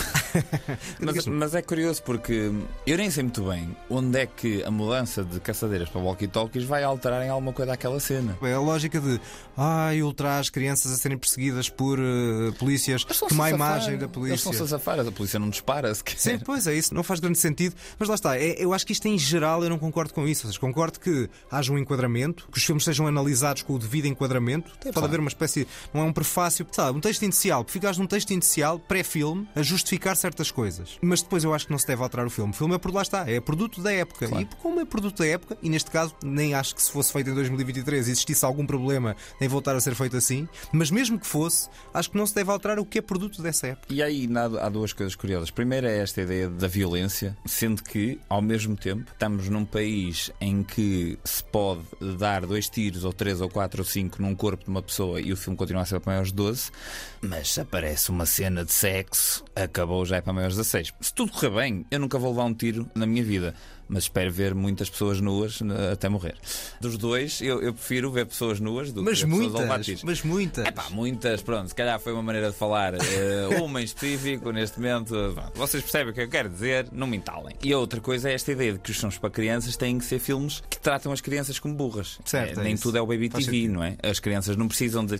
mas, 1.01 1.27
mas, 1.27 1.53
é 1.53 1.61
curioso 1.61 2.01
porque 2.03 2.51
eu 2.85 2.97
nem 2.97 3.11
sei 3.11 3.23
muito 3.23 3.43
bem 3.43 3.75
onde 3.89 4.19
é 4.19 4.25
que 4.25 4.63
a 4.63 4.71
mudança 4.71 5.25
de 5.25 5.41
caçadeiras 5.41 5.89
para 5.89 5.99
walkie-talkies 5.99 6.63
vai 6.63 6.83
alterar 6.83 7.21
em 7.21 7.29
alguma 7.29 7.51
coisa 7.51 7.73
aquela 7.73 7.99
cena. 7.99 8.37
É 8.41 8.53
a 8.53 8.59
lógica 8.59 8.99
de 9.01 9.19
ai, 9.57 10.01
ultra 10.01 10.39
as 10.39 10.49
crianças 10.49 10.93
a 10.93 10.95
serem 10.95 11.17
perseguidas 11.17 11.69
por 11.69 11.99
uh, 11.99 12.53
polícias, 12.57 13.03
tomar 13.03 13.47
a 13.47 13.49
imagem 13.49 13.97
da 13.97 14.07
polícia. 14.07 14.33
Eles 14.33 14.39
estão-se 14.39 14.63
a 14.63 14.67
safar, 14.67 14.99
a 15.01 15.11
polícia 15.11 15.37
não 15.37 15.49
dispara 15.49 15.93
sequer. 15.93 16.17
Sim, 16.17 16.39
pois 16.39 16.65
é 16.65 16.73
isso, 16.73 16.93
não 16.93 17.03
faz 17.03 17.19
grande 17.19 17.37
sentido. 17.37 17.75
Mas 17.99 18.07
lá 18.07 18.15
está, 18.15 18.37
é, 18.37 18.55
eu 18.57 18.73
acho 18.73 18.85
que 18.85 18.93
isto 18.93 19.05
em 19.05 19.17
geral 19.17 19.63
eu 19.65 19.69
não 19.69 19.77
concordo 19.77 20.13
com 20.13 20.25
isso. 20.25 20.47
Ou 20.47 20.51
seja, 20.51 20.59
concordo 20.61 20.97
que 20.97 21.29
haja 21.51 21.73
um 21.73 21.77
enquadramento, 21.77 22.47
que 22.49 22.57
os 22.57 22.63
filmes 22.63 22.85
sejam 22.85 23.05
analisados 23.05 23.63
com 23.63 23.73
o 23.73 23.79
devido 23.79 24.05
enquadramento. 24.05 24.71
Pode 24.79 24.93
claro. 24.93 25.07
haver 25.07 25.19
uma 25.19 25.29
espécie, 25.29 25.67
não 25.93 26.01
é 26.01 26.03
um 26.05 26.13
prefácio, 26.13 26.65
sabe, 26.71 26.97
um 26.97 27.01
texto 27.01 27.23
inicial, 27.23 27.65
ficares 27.67 27.97
num 27.97 28.07
texto 28.07 28.31
inicial, 28.31 28.76
pré-filme, 28.79 29.47
a 29.55 29.61
justificar 29.61 30.15
certas 30.15 30.51
coisas. 30.51 30.97
Mas 31.01 31.21
depois 31.21 31.43
eu 31.43 31.53
acho 31.53 31.65
que 31.65 31.71
não 31.71 31.79
se 31.79 31.87
deve 31.87 32.01
alterar 32.01 32.25
o 32.25 32.29
filme. 32.29 32.51
O 32.51 32.55
filme 32.55 32.75
é 32.75 32.77
por 32.77 32.93
lá 32.93 33.01
está, 33.01 33.29
é 33.29 33.39
produto 33.39 33.81
da 33.81 33.91
época. 33.91 34.27
Claro. 34.27 34.43
E 34.43 34.55
como 34.61 34.79
é 34.79 34.85
produto 34.85 35.19
da 35.19 35.27
época, 35.27 35.57
e 35.61 35.69
neste 35.69 35.91
caso 35.91 36.15
nem 36.23 36.53
acho 36.53 36.75
que 36.75 36.81
se 36.81 36.91
fosse 36.91 37.11
feito 37.11 37.29
em 37.29 37.33
2023 37.33 38.07
existisse 38.07 38.45
algum 38.45 38.65
problema 38.65 39.15
em 39.39 39.47
voltar 39.47 39.75
a 39.75 39.81
ser 39.81 39.95
feito 39.95 40.17
assim, 40.17 40.47
mas 40.71 40.91
mesmo 40.91 41.19
que 41.19 41.27
fosse, 41.27 41.69
acho 41.93 42.11
que 42.11 42.17
não 42.17 42.25
se 42.25 42.35
deve 42.35 42.51
alterar 42.51 42.79
o 42.79 42.85
que 42.85 42.99
é 42.99 43.01
produto 43.01 43.41
dessa 43.41 43.67
época. 43.67 43.93
E 43.93 44.01
aí 44.01 44.27
há 44.61 44.69
duas 44.69 44.93
coisas 44.93 45.15
curiosas. 45.15 45.51
Primeiro 45.51 45.87
é 45.87 45.97
esta 45.97 46.21
ideia 46.21 46.49
da 46.49 46.67
violência, 46.67 47.37
sendo 47.45 47.83
que, 47.83 48.19
ao 48.29 48.41
mesmo 48.41 48.75
tempo, 48.75 49.11
estamos 49.11 49.49
num 49.49 49.65
país 49.65 50.31
em 50.39 50.63
que 50.63 51.17
se 51.23 51.43
pode 51.43 51.83
dar 52.17 52.45
dois 52.45 52.69
tiros, 52.69 53.03
ou 53.03 53.13
três, 53.13 53.41
ou 53.41 53.49
quatro, 53.49 53.81
ou 53.81 53.85
cinco 53.85 54.21
num 54.21 54.35
corpo 54.35 54.63
de 54.63 54.69
uma 54.69 54.81
pessoa 54.81 55.19
e 55.21 55.31
o 55.31 55.37
filme 55.37 55.57
continua 55.57 55.81
a 55.81 55.85
ser 55.85 55.99
para 55.99 56.11
maiores 56.11 56.31
de 56.31 56.35
12, 56.35 56.71
mas 57.21 57.57
aparece 57.57 58.09
uma 58.09 58.25
cena 58.25 58.63
de 58.67 58.73
sexo, 58.73 59.43
acabou 59.55 60.05
já 60.05 60.17
é 60.17 60.21
para 60.21 60.33
maiores 60.33 60.55
de 60.55 60.61
16. 60.61 60.93
Se 60.99 61.13
tudo 61.13 61.31
correr 61.31 61.49
bem, 61.49 61.85
eu 61.89 61.99
nunca 61.99 62.19
vou 62.19 62.31
levar 62.31 62.43
um 62.43 62.53
tiro 62.53 62.89
na 62.93 63.05
minha 63.05 63.23
vida 63.23 63.55
mas 63.87 64.03
espero 64.03 64.31
ver 64.31 64.53
muitas 64.53 64.89
pessoas 64.89 65.21
nuas 65.21 65.59
até 65.91 66.09
morrer. 66.09 66.35
Dos 66.79 66.97
dois, 66.97 67.41
eu, 67.41 67.61
eu 67.61 67.73
prefiro 67.73 68.11
ver 68.11 68.25
pessoas 68.25 68.59
nuas 68.59 68.91
do 68.91 69.03
mas 69.03 69.19
que 69.19 69.25
muitas, 69.25 69.61
pessoas 69.61 70.03
Mas 70.03 70.21
muitas. 70.23 70.65
É 70.65 70.71
pá, 70.71 70.85
muitas, 70.89 71.41
pronto, 71.41 71.69
se 71.69 71.75
calhar 71.75 71.99
foi 71.99 72.13
uma 72.13 72.23
maneira 72.23 72.51
de 72.51 72.55
falar. 72.57 72.93
Uh, 72.95 73.63
uma 73.63 73.81
em 73.81 73.85
específico, 73.85 74.51
neste 74.51 74.79
momento. 74.79 75.13
Pronto, 75.33 75.51
vocês 75.55 75.81
percebem 75.83 76.11
o 76.11 76.13
que 76.13 76.21
eu 76.21 76.29
quero 76.29 76.49
dizer, 76.49 76.87
não 76.91 77.07
me 77.07 77.17
entalem. 77.17 77.55
E 77.63 77.71
a 77.71 77.77
outra 77.77 78.01
coisa 78.01 78.29
é 78.29 78.33
esta 78.33 78.51
ideia 78.51 78.73
de 78.73 78.79
que 78.79 78.91
os 78.91 78.97
filmes 78.97 79.17
para 79.17 79.29
crianças 79.29 79.75
têm 79.75 79.97
que 79.97 80.05
ser 80.05 80.19
filmes 80.19 80.63
que 80.69 80.79
tratam 80.79 81.11
as 81.11 81.21
crianças 81.21 81.59
como 81.59 81.73
burras. 81.73 82.19
Certo, 82.25 82.57
é, 82.57 82.61
é 82.61 82.63
nem 82.63 82.73
isso. 82.73 82.83
tudo 82.83 82.97
é 82.97 83.01
o 83.01 83.07
Baby 83.07 83.29
Faz 83.29 83.45
TV, 83.45 83.57
sentido. 83.57 83.73
não 83.73 83.83
é? 83.83 83.97
As 84.03 84.19
crianças 84.19 84.55
não 84.55 84.67
precisam 84.67 85.05
de 85.05 85.19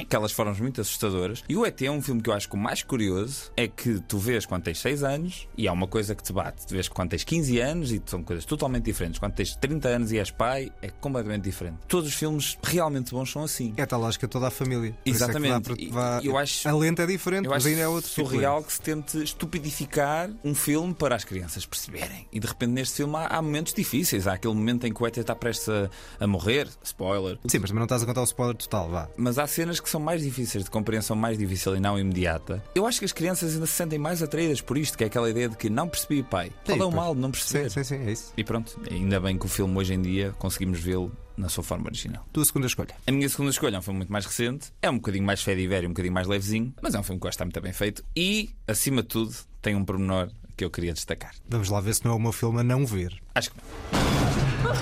aquelas 0.00 0.32
formas 0.32 0.58
muito 0.60 0.80
assustadoras. 0.80 1.44
E 1.48 1.56
o 1.56 1.64
ET 1.64 1.80
é 1.82 1.90
um 1.90 2.02
filme 2.02 2.22
que 2.22 2.30
eu 2.30 2.34
acho 2.34 2.48
que 2.48 2.54
o 2.54 2.58
mais 2.58 2.82
curioso 2.82 3.50
é 3.56 3.68
que 3.68 4.00
tu 4.00 4.18
vês 4.18 4.46
quando 4.46 4.62
tens 4.62 4.78
6 4.78 5.02
anos 5.02 5.48
e 5.56 5.68
há 5.68 5.72
uma 5.72 5.86
coisa 5.86 6.14
que 6.14 6.22
te 6.22 6.32
bate. 6.32 6.66
Tu 6.66 6.74
vês 6.74 6.88
quando 6.88 7.10
tens 7.10 7.24
15 7.24 7.57
anos 7.60 7.92
e 7.92 8.00
são 8.04 8.22
coisas 8.22 8.44
totalmente 8.44 8.84
diferentes. 8.84 9.18
Quando 9.18 9.32
tens 9.34 9.54
30 9.56 9.88
anos 9.88 10.12
e 10.12 10.18
és 10.18 10.30
pai, 10.30 10.70
é 10.82 10.88
completamente 10.88 11.42
diferente. 11.42 11.76
Todos 11.86 12.08
os 12.08 12.14
filmes 12.14 12.58
realmente 12.62 13.10
bons 13.12 13.30
são 13.30 13.42
assim. 13.42 13.74
É 13.76 13.84
tal 13.86 14.00
lógica 14.00 14.26
toda 14.28 14.48
a 14.48 14.50
família. 14.50 14.92
Por 14.92 15.08
é 15.10 15.10
Exatamente. 15.10 15.72
E- 15.78 15.90
eu 16.26 16.36
acho- 16.36 16.68
A 16.68 16.72
lente 16.72 17.00
é 17.02 17.06
diferente, 17.06 17.48
mas 17.48 17.64
ainda 17.66 17.80
é 17.80 17.88
outro 17.88 18.10
tipo 18.10 18.28
surreal 18.28 18.62
que 18.62 18.72
se 18.72 18.80
tente 18.80 19.22
estupidificar 19.22 20.30
um 20.44 20.54
filme 20.54 20.94
para 20.94 21.14
as 21.16 21.24
crianças 21.24 21.66
perceberem. 21.66 22.26
E 22.32 22.38
de 22.40 22.46
repente 22.46 22.70
neste 22.70 22.96
filme 22.96 23.16
há, 23.16 23.26
há 23.26 23.42
momentos 23.42 23.72
difíceis. 23.74 24.26
Há 24.26 24.34
aquele 24.34 24.54
momento 24.54 24.86
em 24.86 24.92
que 24.92 25.02
o 25.02 25.06
ET 25.06 25.16
está 25.16 25.34
prestes 25.34 25.68
a, 25.68 25.90
a 26.20 26.26
morrer. 26.26 26.68
Spoiler. 26.82 27.38
Sim, 27.46 27.58
mas 27.58 27.70
também 27.70 27.78
não 27.80 27.84
estás 27.84 28.02
a 28.02 28.06
contar 28.06 28.20
o 28.20 28.24
spoiler 28.24 28.56
total, 28.56 28.88
vá. 28.88 29.08
Mas 29.16 29.38
há 29.38 29.46
cenas 29.46 29.80
que 29.80 29.88
são 29.88 30.00
mais 30.00 30.22
difíceis 30.22 30.64
de 30.64 30.70
compreensão, 30.70 31.16
mais 31.16 31.36
difícil 31.38 31.76
e 31.76 31.80
não 31.80 31.98
imediata. 31.98 32.62
Eu 32.74 32.86
acho 32.86 32.98
que 32.98 33.04
as 33.04 33.12
crianças 33.12 33.54
ainda 33.54 33.66
se 33.66 33.72
sentem 33.72 33.98
mais 33.98 34.22
atraídas 34.22 34.60
por 34.60 34.76
isto, 34.78 34.96
que 34.96 35.04
é 35.04 35.06
aquela 35.06 35.28
ideia 35.30 35.48
de 35.48 35.56
que 35.56 35.68
não 35.68 35.88
percebi, 35.88 36.22
pai. 36.22 36.52
Qual 36.64 36.78
é 36.78 36.84
o 36.84 36.90
mal 36.92 37.14
de 37.14 37.20
não 37.20 37.30
perceber? 37.30 37.47
Sim, 37.48 37.68
sim, 37.68 37.84
sim, 37.84 37.96
é 38.06 38.12
isso. 38.12 38.32
E 38.36 38.44
pronto, 38.44 38.78
ainda 38.90 39.18
bem 39.18 39.38
que 39.38 39.46
o 39.46 39.48
filme 39.48 39.76
hoje 39.78 39.94
em 39.94 40.02
dia 40.02 40.34
conseguimos 40.38 40.80
vê-lo 40.80 41.10
na 41.36 41.48
sua 41.48 41.64
forma 41.64 41.86
original. 41.86 42.26
Tua 42.32 42.44
segunda 42.44 42.66
escolha. 42.66 42.94
A 43.06 43.12
minha 43.12 43.28
segunda 43.28 43.50
escolha 43.50 43.76
é 43.76 43.78
um 43.78 43.82
filme 43.82 43.98
muito 43.98 44.12
mais 44.12 44.26
recente, 44.26 44.72
é 44.82 44.90
um 44.90 44.96
bocadinho 44.96 45.24
mais 45.24 45.42
fé 45.42 45.54
de 45.54 45.62
e 45.62 45.86
um 45.86 45.88
bocadinho 45.88 46.12
mais 46.12 46.26
levezinho, 46.26 46.74
mas 46.82 46.94
é 46.94 46.98
um 46.98 47.02
filme 47.02 47.20
que 47.20 47.26
eu 47.26 47.28
acho 47.28 47.38
que 47.38 47.42
está 47.42 47.44
muito 47.44 47.60
bem 47.60 47.72
feito 47.72 48.04
e, 48.14 48.50
acima 48.66 49.02
de 49.02 49.08
tudo, 49.08 49.34
tem 49.62 49.74
um 49.74 49.84
pormenor 49.84 50.30
que 50.56 50.64
eu 50.64 50.70
queria 50.70 50.92
destacar. 50.92 51.32
Vamos 51.48 51.70
lá 51.70 51.80
ver 51.80 51.94
se 51.94 52.04
não 52.04 52.12
é 52.12 52.14
o 52.14 52.18
meu 52.18 52.32
filme 52.32 52.60
a 52.60 52.64
não 52.64 52.84
ver. 52.84 53.18
Acho 53.34 53.50
que 53.50 53.56
não. 53.56 54.72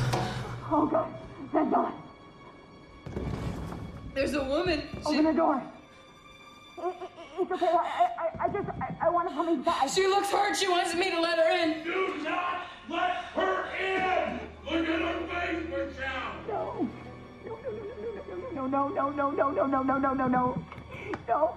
Oh, 0.72 0.86
God. 0.86 1.06
Thank 1.52 1.70
God. 1.70 1.92
There's 4.14 4.34
a 4.34 4.42
woman. 4.42 4.82
Open 5.04 5.22
the 5.22 5.32
door. 5.32 5.60
It's 6.78 7.52
okay. 7.52 7.66
I, 7.66 8.08
I, 8.18 8.44
I 8.44 8.48
just, 8.48 8.68
I, 8.80 9.06
I 9.06 9.10
want 9.10 9.28
to 9.28 9.34
come 9.34 9.48
inside. 9.48 9.90
She 9.90 10.06
looks 10.06 10.30
hurt. 10.30 10.56
She 10.56 10.68
wants 10.68 10.94
me 10.94 11.10
to 11.10 11.20
let 11.20 11.38
her 11.38 11.50
in. 11.62 11.84
Do 11.84 12.14
not 12.22 12.62
let 12.88 13.16
her 13.34 13.64
in! 13.76 14.40
Look 14.64 14.88
at 14.88 15.00
her 15.00 15.26
face, 15.28 15.64
Michelle! 15.70 16.88
No, 18.54 18.66
no, 18.66 18.88
no, 18.88 19.10
no, 19.10 19.30
no, 19.30 19.50
no, 19.50 19.66
no, 19.66 19.82
no, 19.82 19.98
no, 19.98 20.14
no, 20.14 20.28
no. 20.28 20.64
No. 21.28 21.54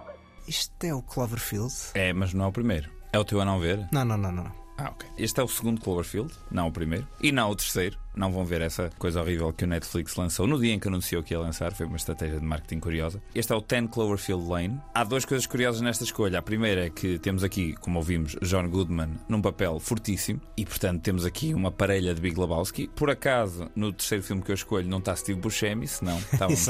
Isto 0.48 0.84
é 0.86 0.94
o 0.94 1.02
Cloverfield? 1.02 1.74
É, 1.94 2.12
mas 2.14 2.34
não 2.34 2.46
é 2.46 2.48
o 2.48 2.52
primeiro. 2.52 2.90
É 3.14 3.20
o 3.20 3.26
teu 3.26 3.40
a 3.42 3.46
não 3.46 3.60
ver? 3.60 3.88
Não, 3.92 4.04
não, 4.06 4.18
não, 4.18 4.32
não. 4.32 4.52
Ah, 4.78 4.90
ok. 4.92 5.10
Este 5.18 5.40
é 5.42 5.44
o 5.44 5.48
segundo 5.48 5.82
Cloverfield, 5.82 6.34
não 6.50 6.68
o 6.68 6.72
primeiro. 6.72 7.08
E 7.22 7.32
não 7.32 7.50
o 7.52 7.56
terceiro, 7.56 7.98
não 8.20 8.32
vão 8.32 8.44
ver 8.44 8.62
essa 8.62 8.90
coisa 9.00 9.22
horrível 9.22 9.54
que 9.54 9.64
o 9.64 9.68
Netflix 9.68 10.16
lançou 10.16 10.46
no 10.46 10.60
dia 10.60 10.74
em 10.74 10.80
que 10.80 10.90
anunciou 10.90 11.24
que 11.24 11.34
ia 11.34 11.40
lançar. 11.40 11.72
Foi 11.74 11.86
uma 11.86 11.96
estratégia 11.96 12.38
de 12.38 12.46
marketing 12.46 12.82
curiosa. 12.82 13.22
Este 13.34 13.54
é 13.54 13.56
o 13.56 13.62
10 13.62 13.90
Cloverfield 13.90 14.46
Lane. 14.46 14.80
Há 14.94 15.06
duas 15.06 15.24
coisas 15.24 15.48
curiosas 15.48 15.80
nesta 15.80 16.04
escolha. 16.04 16.40
A 16.40 16.42
primeira 16.42 16.88
é 16.88 16.90
que 16.90 17.18
temos 17.18 17.44
aqui, 17.44 17.74
como 17.76 17.98
ouvimos, 17.98 18.36
John 18.42 18.68
Goodman 18.68 19.12
num 19.30 19.42
papel 19.42 19.80
fortíssimo 19.80 20.42
e, 20.58 20.66
portanto, 20.66 21.02
temos 21.02 21.26
aqui 21.26 21.54
uma 21.54 21.72
parelha 21.72 22.14
de 22.14 22.20
Big 22.20 22.38
Lebowski. 22.38 22.90
Por 22.90 23.10
acaso, 23.10 23.70
no 23.74 23.94
terceiro 23.94 24.24
filme 24.24 24.42
que 24.42 24.52
eu 24.52 24.56
escolho, 24.56 24.88
não 24.88 24.98
está 24.98 25.16
Steve 25.16 25.40
Buscemi, 25.40 25.88
senão 25.88 26.20
estávamos, 26.34 26.68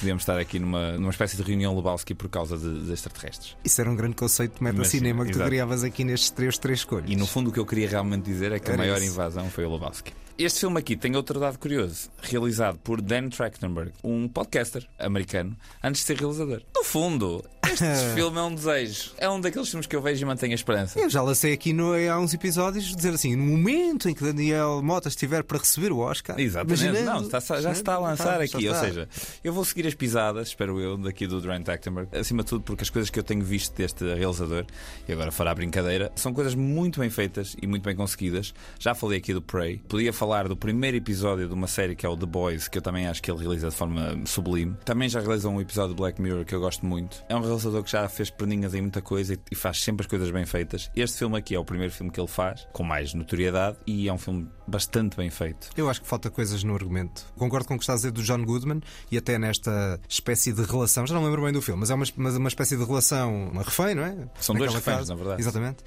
podíamos 0.00 0.22
estar 0.22 0.38
aqui 0.38 0.58
numa, 0.58 0.92
numa 0.92 1.10
espécie 1.10 1.36
de 1.36 1.42
reunião 1.44 1.76
Lebowski 1.76 2.12
por 2.12 2.28
causa 2.28 2.58
de, 2.58 2.86
de 2.86 2.92
extraterrestres. 2.92 3.56
Isso 3.64 3.80
era 3.80 3.88
um 3.88 3.94
grande 3.94 4.16
conceito 4.16 4.58
de 4.58 4.64
meta-cinema 4.64 5.24
que 5.24 5.32
tu 5.32 5.44
criavas 5.44 5.84
aqui 5.84 6.02
nestes 6.02 6.30
três, 6.30 6.58
três 6.58 6.80
escolhas. 6.80 7.08
E 7.08 7.14
no 7.14 7.26
fundo 7.26 7.50
o 7.50 7.52
que 7.52 7.60
eu 7.60 7.66
queria 7.66 7.88
realmente 7.88 8.24
dizer 8.24 8.50
é 8.50 8.58
que 8.58 8.66
era 8.66 8.74
a 8.74 8.78
maior 8.78 8.98
isso. 8.98 9.12
invasão 9.12 9.48
foi 9.48 9.64
o 9.64 9.72
Lebowski. 9.72 10.12
Este 10.38 10.60
filme 10.60 10.78
aqui 10.78 10.96
tem 10.96 11.16
outro 11.16 11.40
dado 11.40 11.58
curioso, 11.58 12.10
realizado 12.22 12.78
por 12.78 13.02
Dan 13.02 13.28
Trachtenberg, 13.28 13.90
um 14.04 14.28
podcaster 14.28 14.88
americano, 14.96 15.56
antes 15.82 16.02
de 16.02 16.06
ser 16.06 16.16
realizador. 16.16 16.62
No 16.76 16.84
fundo, 16.84 17.44
este 17.64 18.14
filme 18.14 18.38
é 18.38 18.42
um 18.42 18.54
desejo. 18.54 19.10
É 19.18 19.28
um 19.28 19.40
daqueles 19.40 19.68
filmes 19.68 19.88
que 19.88 19.96
eu 19.96 20.00
vejo 20.00 20.22
e 20.22 20.24
mantenho 20.24 20.52
a 20.52 20.54
esperança. 20.54 20.96
Eu 20.96 21.10
já 21.10 21.20
lancei 21.22 21.52
aqui 21.52 21.72
no, 21.72 21.92
há 21.92 22.20
uns 22.20 22.32
episódios 22.32 22.94
dizer 22.94 23.14
assim: 23.14 23.34
no 23.34 23.42
momento 23.42 24.08
em 24.08 24.14
que 24.14 24.22
Daniel 24.22 24.80
Mota 24.80 25.08
estiver 25.08 25.42
para 25.42 25.58
receber 25.58 25.90
o 25.90 25.98
Oscar. 25.98 26.38
Exatamente. 26.38 27.02
Não, 27.02 27.22
está, 27.22 27.40
já 27.40 27.74
se 27.74 27.80
está 27.80 27.94
a 27.94 27.98
lançar 27.98 28.40
está, 28.40 28.56
aqui. 28.58 28.68
Ou 28.68 28.74
seja, 28.76 29.08
eu 29.42 29.52
vou 29.52 29.64
seguir 29.64 29.88
as 29.88 29.94
pisadas, 29.94 30.48
espero 30.48 30.80
eu, 30.80 30.96
daqui 30.96 31.26
do 31.26 31.40
Dan 31.40 31.62
Trachtenberg. 31.62 32.16
Acima 32.16 32.44
de 32.44 32.48
tudo, 32.48 32.62
porque 32.62 32.84
as 32.84 32.90
coisas 32.90 33.10
que 33.10 33.18
eu 33.18 33.24
tenho 33.24 33.44
visto 33.44 33.74
deste 33.74 34.04
realizador, 34.04 34.64
e 35.08 35.12
agora 35.12 35.32
fará 35.32 35.52
brincadeira, 35.52 36.12
são 36.14 36.32
coisas 36.32 36.54
muito 36.54 37.00
bem 37.00 37.10
feitas 37.10 37.56
e 37.60 37.66
muito 37.66 37.82
bem 37.82 37.96
conseguidas. 37.96 38.54
Já 38.78 38.94
falei 38.94 39.18
aqui 39.18 39.34
do 39.34 39.42
Prey. 39.42 39.80
Podia 39.88 40.12
falar 40.12 40.27
falar 40.28 40.46
do 40.46 40.54
primeiro 40.54 40.94
episódio 40.94 41.48
de 41.48 41.54
uma 41.54 41.66
série 41.66 41.96
que 41.96 42.04
é 42.04 42.08
o 42.08 42.14
The 42.14 42.26
Boys, 42.26 42.68
que 42.68 42.76
eu 42.76 42.82
também 42.82 43.06
acho 43.06 43.22
que 43.22 43.30
ele 43.30 43.40
realiza 43.40 43.70
de 43.70 43.74
forma 43.74 44.20
sublime. 44.26 44.76
Também 44.84 45.08
já 45.08 45.20
realizou 45.20 45.50
um 45.50 45.58
episódio 45.58 45.94
de 45.94 46.02
Black 46.02 46.20
Mirror 46.20 46.44
que 46.44 46.54
eu 46.54 46.60
gosto 46.60 46.84
muito. 46.84 47.24
É 47.30 47.34
um 47.34 47.40
realizador 47.40 47.82
que 47.82 47.90
já 47.90 48.06
fez 48.10 48.28
perninhas 48.28 48.74
em 48.74 48.82
muita 48.82 49.00
coisa 49.00 49.38
e 49.50 49.54
faz 49.54 49.82
sempre 49.82 50.04
as 50.04 50.06
coisas 50.06 50.30
bem 50.30 50.44
feitas. 50.44 50.90
Este 50.94 51.16
filme 51.20 51.38
aqui 51.38 51.54
é 51.54 51.58
o 51.58 51.64
primeiro 51.64 51.90
filme 51.94 52.12
que 52.12 52.20
ele 52.20 52.28
faz, 52.28 52.68
com 52.74 52.82
mais 52.82 53.14
notoriedade, 53.14 53.78
e 53.86 54.06
é 54.06 54.12
um 54.12 54.18
filme 54.18 54.46
bastante 54.66 55.16
bem 55.16 55.30
feito. 55.30 55.70
Eu 55.74 55.88
acho 55.88 56.02
que 56.02 56.06
falta 56.06 56.28
coisas 56.28 56.62
no 56.62 56.74
argumento. 56.74 57.24
Concordo 57.34 57.66
com 57.66 57.76
o 57.76 57.78
que 57.78 57.84
estás 57.84 58.04
a 58.04 58.10
dizer 58.10 58.12
do 58.12 58.22
John 58.22 58.44
Goodman 58.44 58.82
e 59.10 59.16
até 59.16 59.38
nesta 59.38 59.98
espécie 60.06 60.52
de 60.52 60.62
relação, 60.62 61.06
já 61.06 61.14
não 61.14 61.24
lembro 61.24 61.42
bem 61.42 61.54
do 61.54 61.62
filme, 61.62 61.80
mas 61.80 61.90
é 61.90 61.94
uma, 61.94 62.04
mas 62.16 62.36
uma 62.36 62.48
espécie 62.48 62.76
de 62.76 62.84
relação, 62.84 63.48
uma 63.48 63.62
refém, 63.62 63.94
não 63.94 64.02
é? 64.02 64.28
São 64.38 64.54
Naquela 64.54 64.72
dois 64.72 64.74
reféns, 64.74 64.96
casa. 64.98 65.14
na 65.14 65.16
verdade. 65.16 65.40
Exatamente. 65.40 65.78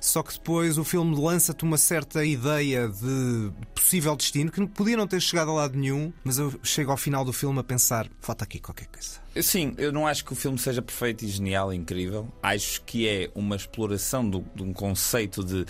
Só 0.00 0.22
que 0.22 0.34
depois 0.34 0.78
o 0.78 0.84
filme 0.84 1.20
lança-te 1.20 1.64
uma 1.64 1.76
certa 1.76 2.24
ideia 2.24 2.86
de 2.86 3.50
possível 3.88 4.14
destino 4.14 4.50
que 4.50 4.66
podia 4.66 4.98
não 4.98 5.06
ter 5.06 5.18
chegado 5.20 5.50
a 5.50 5.54
lado 5.54 5.78
nenhum, 5.78 6.12
mas 6.22 6.38
eu 6.38 6.52
chego 6.62 6.90
ao 6.90 6.96
final 6.98 7.24
do 7.24 7.32
filme 7.32 7.58
a 7.58 7.64
pensar: 7.64 8.06
falta 8.20 8.44
aqui 8.44 8.58
qualquer 8.58 8.86
coisa. 8.86 9.18
Sim, 9.42 9.74
eu 9.78 9.90
não 9.90 10.06
acho 10.06 10.24
que 10.24 10.32
o 10.32 10.36
filme 10.36 10.58
seja 10.58 10.82
perfeito 10.82 11.24
e 11.24 11.28
genial 11.28 11.72
e 11.72 11.76
incrível. 11.76 12.28
Acho 12.42 12.82
que 12.82 13.08
é 13.08 13.30
uma 13.34 13.56
exploração 13.56 14.28
do, 14.28 14.44
de 14.54 14.62
um 14.62 14.74
conceito 14.74 15.42
de 15.42 15.64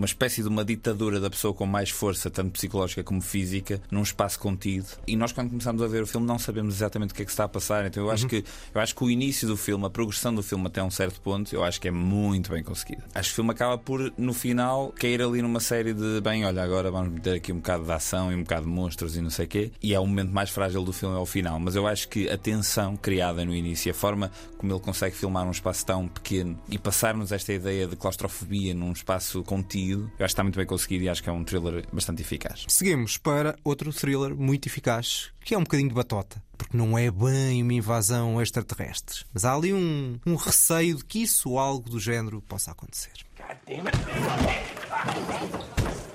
uma 0.00 0.06
espécie 0.06 0.42
de 0.42 0.48
uma 0.48 0.64
ditadura 0.64 1.20
da 1.20 1.28
pessoa 1.28 1.52
com 1.52 1.66
mais 1.66 1.90
força, 1.90 2.30
tanto 2.30 2.52
psicológica 2.52 3.04
como 3.04 3.20
física, 3.20 3.82
num 3.90 4.02
espaço 4.02 4.38
contido. 4.38 4.86
E 5.06 5.14
nós, 5.14 5.30
quando 5.30 5.50
começamos 5.50 5.82
a 5.82 5.86
ver 5.86 6.02
o 6.02 6.06
filme, 6.06 6.26
não 6.26 6.38
sabemos 6.38 6.76
exatamente 6.76 7.12
o 7.12 7.14
que 7.14 7.20
é 7.20 7.24
que 7.26 7.30
está 7.30 7.44
a 7.44 7.48
passar. 7.48 7.84
Então 7.84 8.04
eu 8.04 8.10
acho, 8.10 8.22
uhum. 8.22 8.30
que, 8.30 8.44
eu 8.74 8.80
acho 8.80 8.94
que 8.94 9.04
o 9.04 9.10
início 9.10 9.46
do 9.46 9.58
filme, 9.58 9.84
a 9.84 9.90
progressão 9.90 10.34
do 10.34 10.42
filme 10.42 10.66
até 10.66 10.82
um 10.82 10.90
certo 10.90 11.20
ponto, 11.20 11.54
eu 11.54 11.62
acho 11.62 11.78
que 11.78 11.86
é 11.86 11.90
muito 11.90 12.50
bem 12.50 12.62
conseguido. 12.62 13.02
Acho 13.14 13.28
que 13.28 13.32
o 13.32 13.36
filme 13.36 13.50
acaba 13.50 13.76
por, 13.76 14.10
no 14.16 14.32
final, 14.32 14.90
cair 14.92 15.20
ali 15.20 15.42
numa 15.42 15.60
série 15.60 15.92
de 15.92 16.20
bem, 16.22 16.46
olha, 16.46 16.62
agora 16.62 16.90
vamos 16.90 17.12
meter 17.12 17.34
aqui 17.34 17.52
um 17.52 17.56
bocado 17.56 17.84
de 17.84 17.92
ação 17.92 18.32
e 18.32 18.34
um 18.34 18.42
bocado 18.42 18.64
de 18.64 18.72
monstros 18.72 19.16
e 19.16 19.20
não 19.20 19.30
sei 19.30 19.44
o 19.44 19.48
quê. 19.48 19.70
E 19.82 19.92
é 19.92 20.00
o 20.00 20.06
momento 20.06 20.32
mais 20.32 20.48
frágil 20.48 20.82
do 20.82 20.94
filme, 20.94 21.14
é 21.14 21.18
o 21.18 21.26
final. 21.26 21.60
Mas 21.60 21.76
eu 21.76 21.86
acho 21.86 22.08
que 22.08 22.26
a 22.30 22.38
tensão 22.38 22.96
criada 22.96 23.44
no 23.44 23.54
início, 23.54 23.90
a 23.90 23.94
forma 23.94 24.30
como 24.56 24.72
ele 24.72 24.80
consegue 24.80 25.14
filmar 25.14 25.46
um 25.46 25.50
espaço 25.50 25.84
tão 25.84 26.08
pequeno 26.08 26.58
e 26.70 26.78
passar-nos 26.78 27.32
esta 27.32 27.52
ideia 27.52 27.86
de 27.86 27.96
claustrofobia 27.96 28.74
num 28.74 28.92
espaço 28.92 29.42
contido, 29.42 29.89
eu 29.98 30.02
acho 30.02 30.16
que 30.18 30.24
está 30.24 30.42
muito 30.42 30.56
bem 30.56 30.66
conseguido 30.66 31.04
e 31.04 31.08
acho 31.08 31.22
que 31.22 31.28
é 31.28 31.32
um 31.32 31.44
thriller 31.44 31.84
bastante 31.92 32.22
eficaz. 32.22 32.64
Seguimos 32.68 33.16
para 33.18 33.56
outro 33.64 33.92
thriller 33.92 34.34
muito 34.34 34.66
eficaz, 34.66 35.30
que 35.44 35.54
é 35.54 35.58
um 35.58 35.62
bocadinho 35.62 35.88
de 35.88 35.94
batota. 35.94 36.42
Porque 36.56 36.76
não 36.76 36.98
é 36.98 37.10
bem 37.10 37.62
uma 37.62 37.72
invasão 37.72 38.40
extraterrestre. 38.40 39.24
Mas 39.32 39.44
há 39.44 39.54
ali 39.54 39.72
um, 39.72 40.18
um 40.26 40.34
receio 40.36 40.96
de 40.96 41.04
que 41.04 41.22
isso 41.22 41.50
ou 41.50 41.58
algo 41.58 41.88
do 41.88 41.98
género 41.98 42.42
possa 42.42 42.70
acontecer. 42.70 43.12
God 43.38 43.56
damn 43.66 43.86
it. 43.86 43.96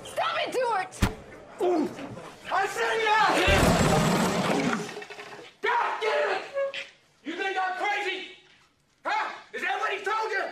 Stop 0.04 0.38
it, 0.38 0.52
Stuart! 0.52 0.94
I 2.48 2.66
said 2.68 3.00
yes! 3.02 3.36
God 5.62 6.00
damn 6.00 6.30
it! 6.36 6.44
You 7.24 7.32
think 7.34 7.56
I'm 7.58 7.76
crazy? 7.76 8.28
Huh? 9.04 9.32
Is 9.52 9.62
that 9.62 9.80
what 9.80 9.90
he 9.92 9.98
told 10.04 10.30
you? 10.30 10.44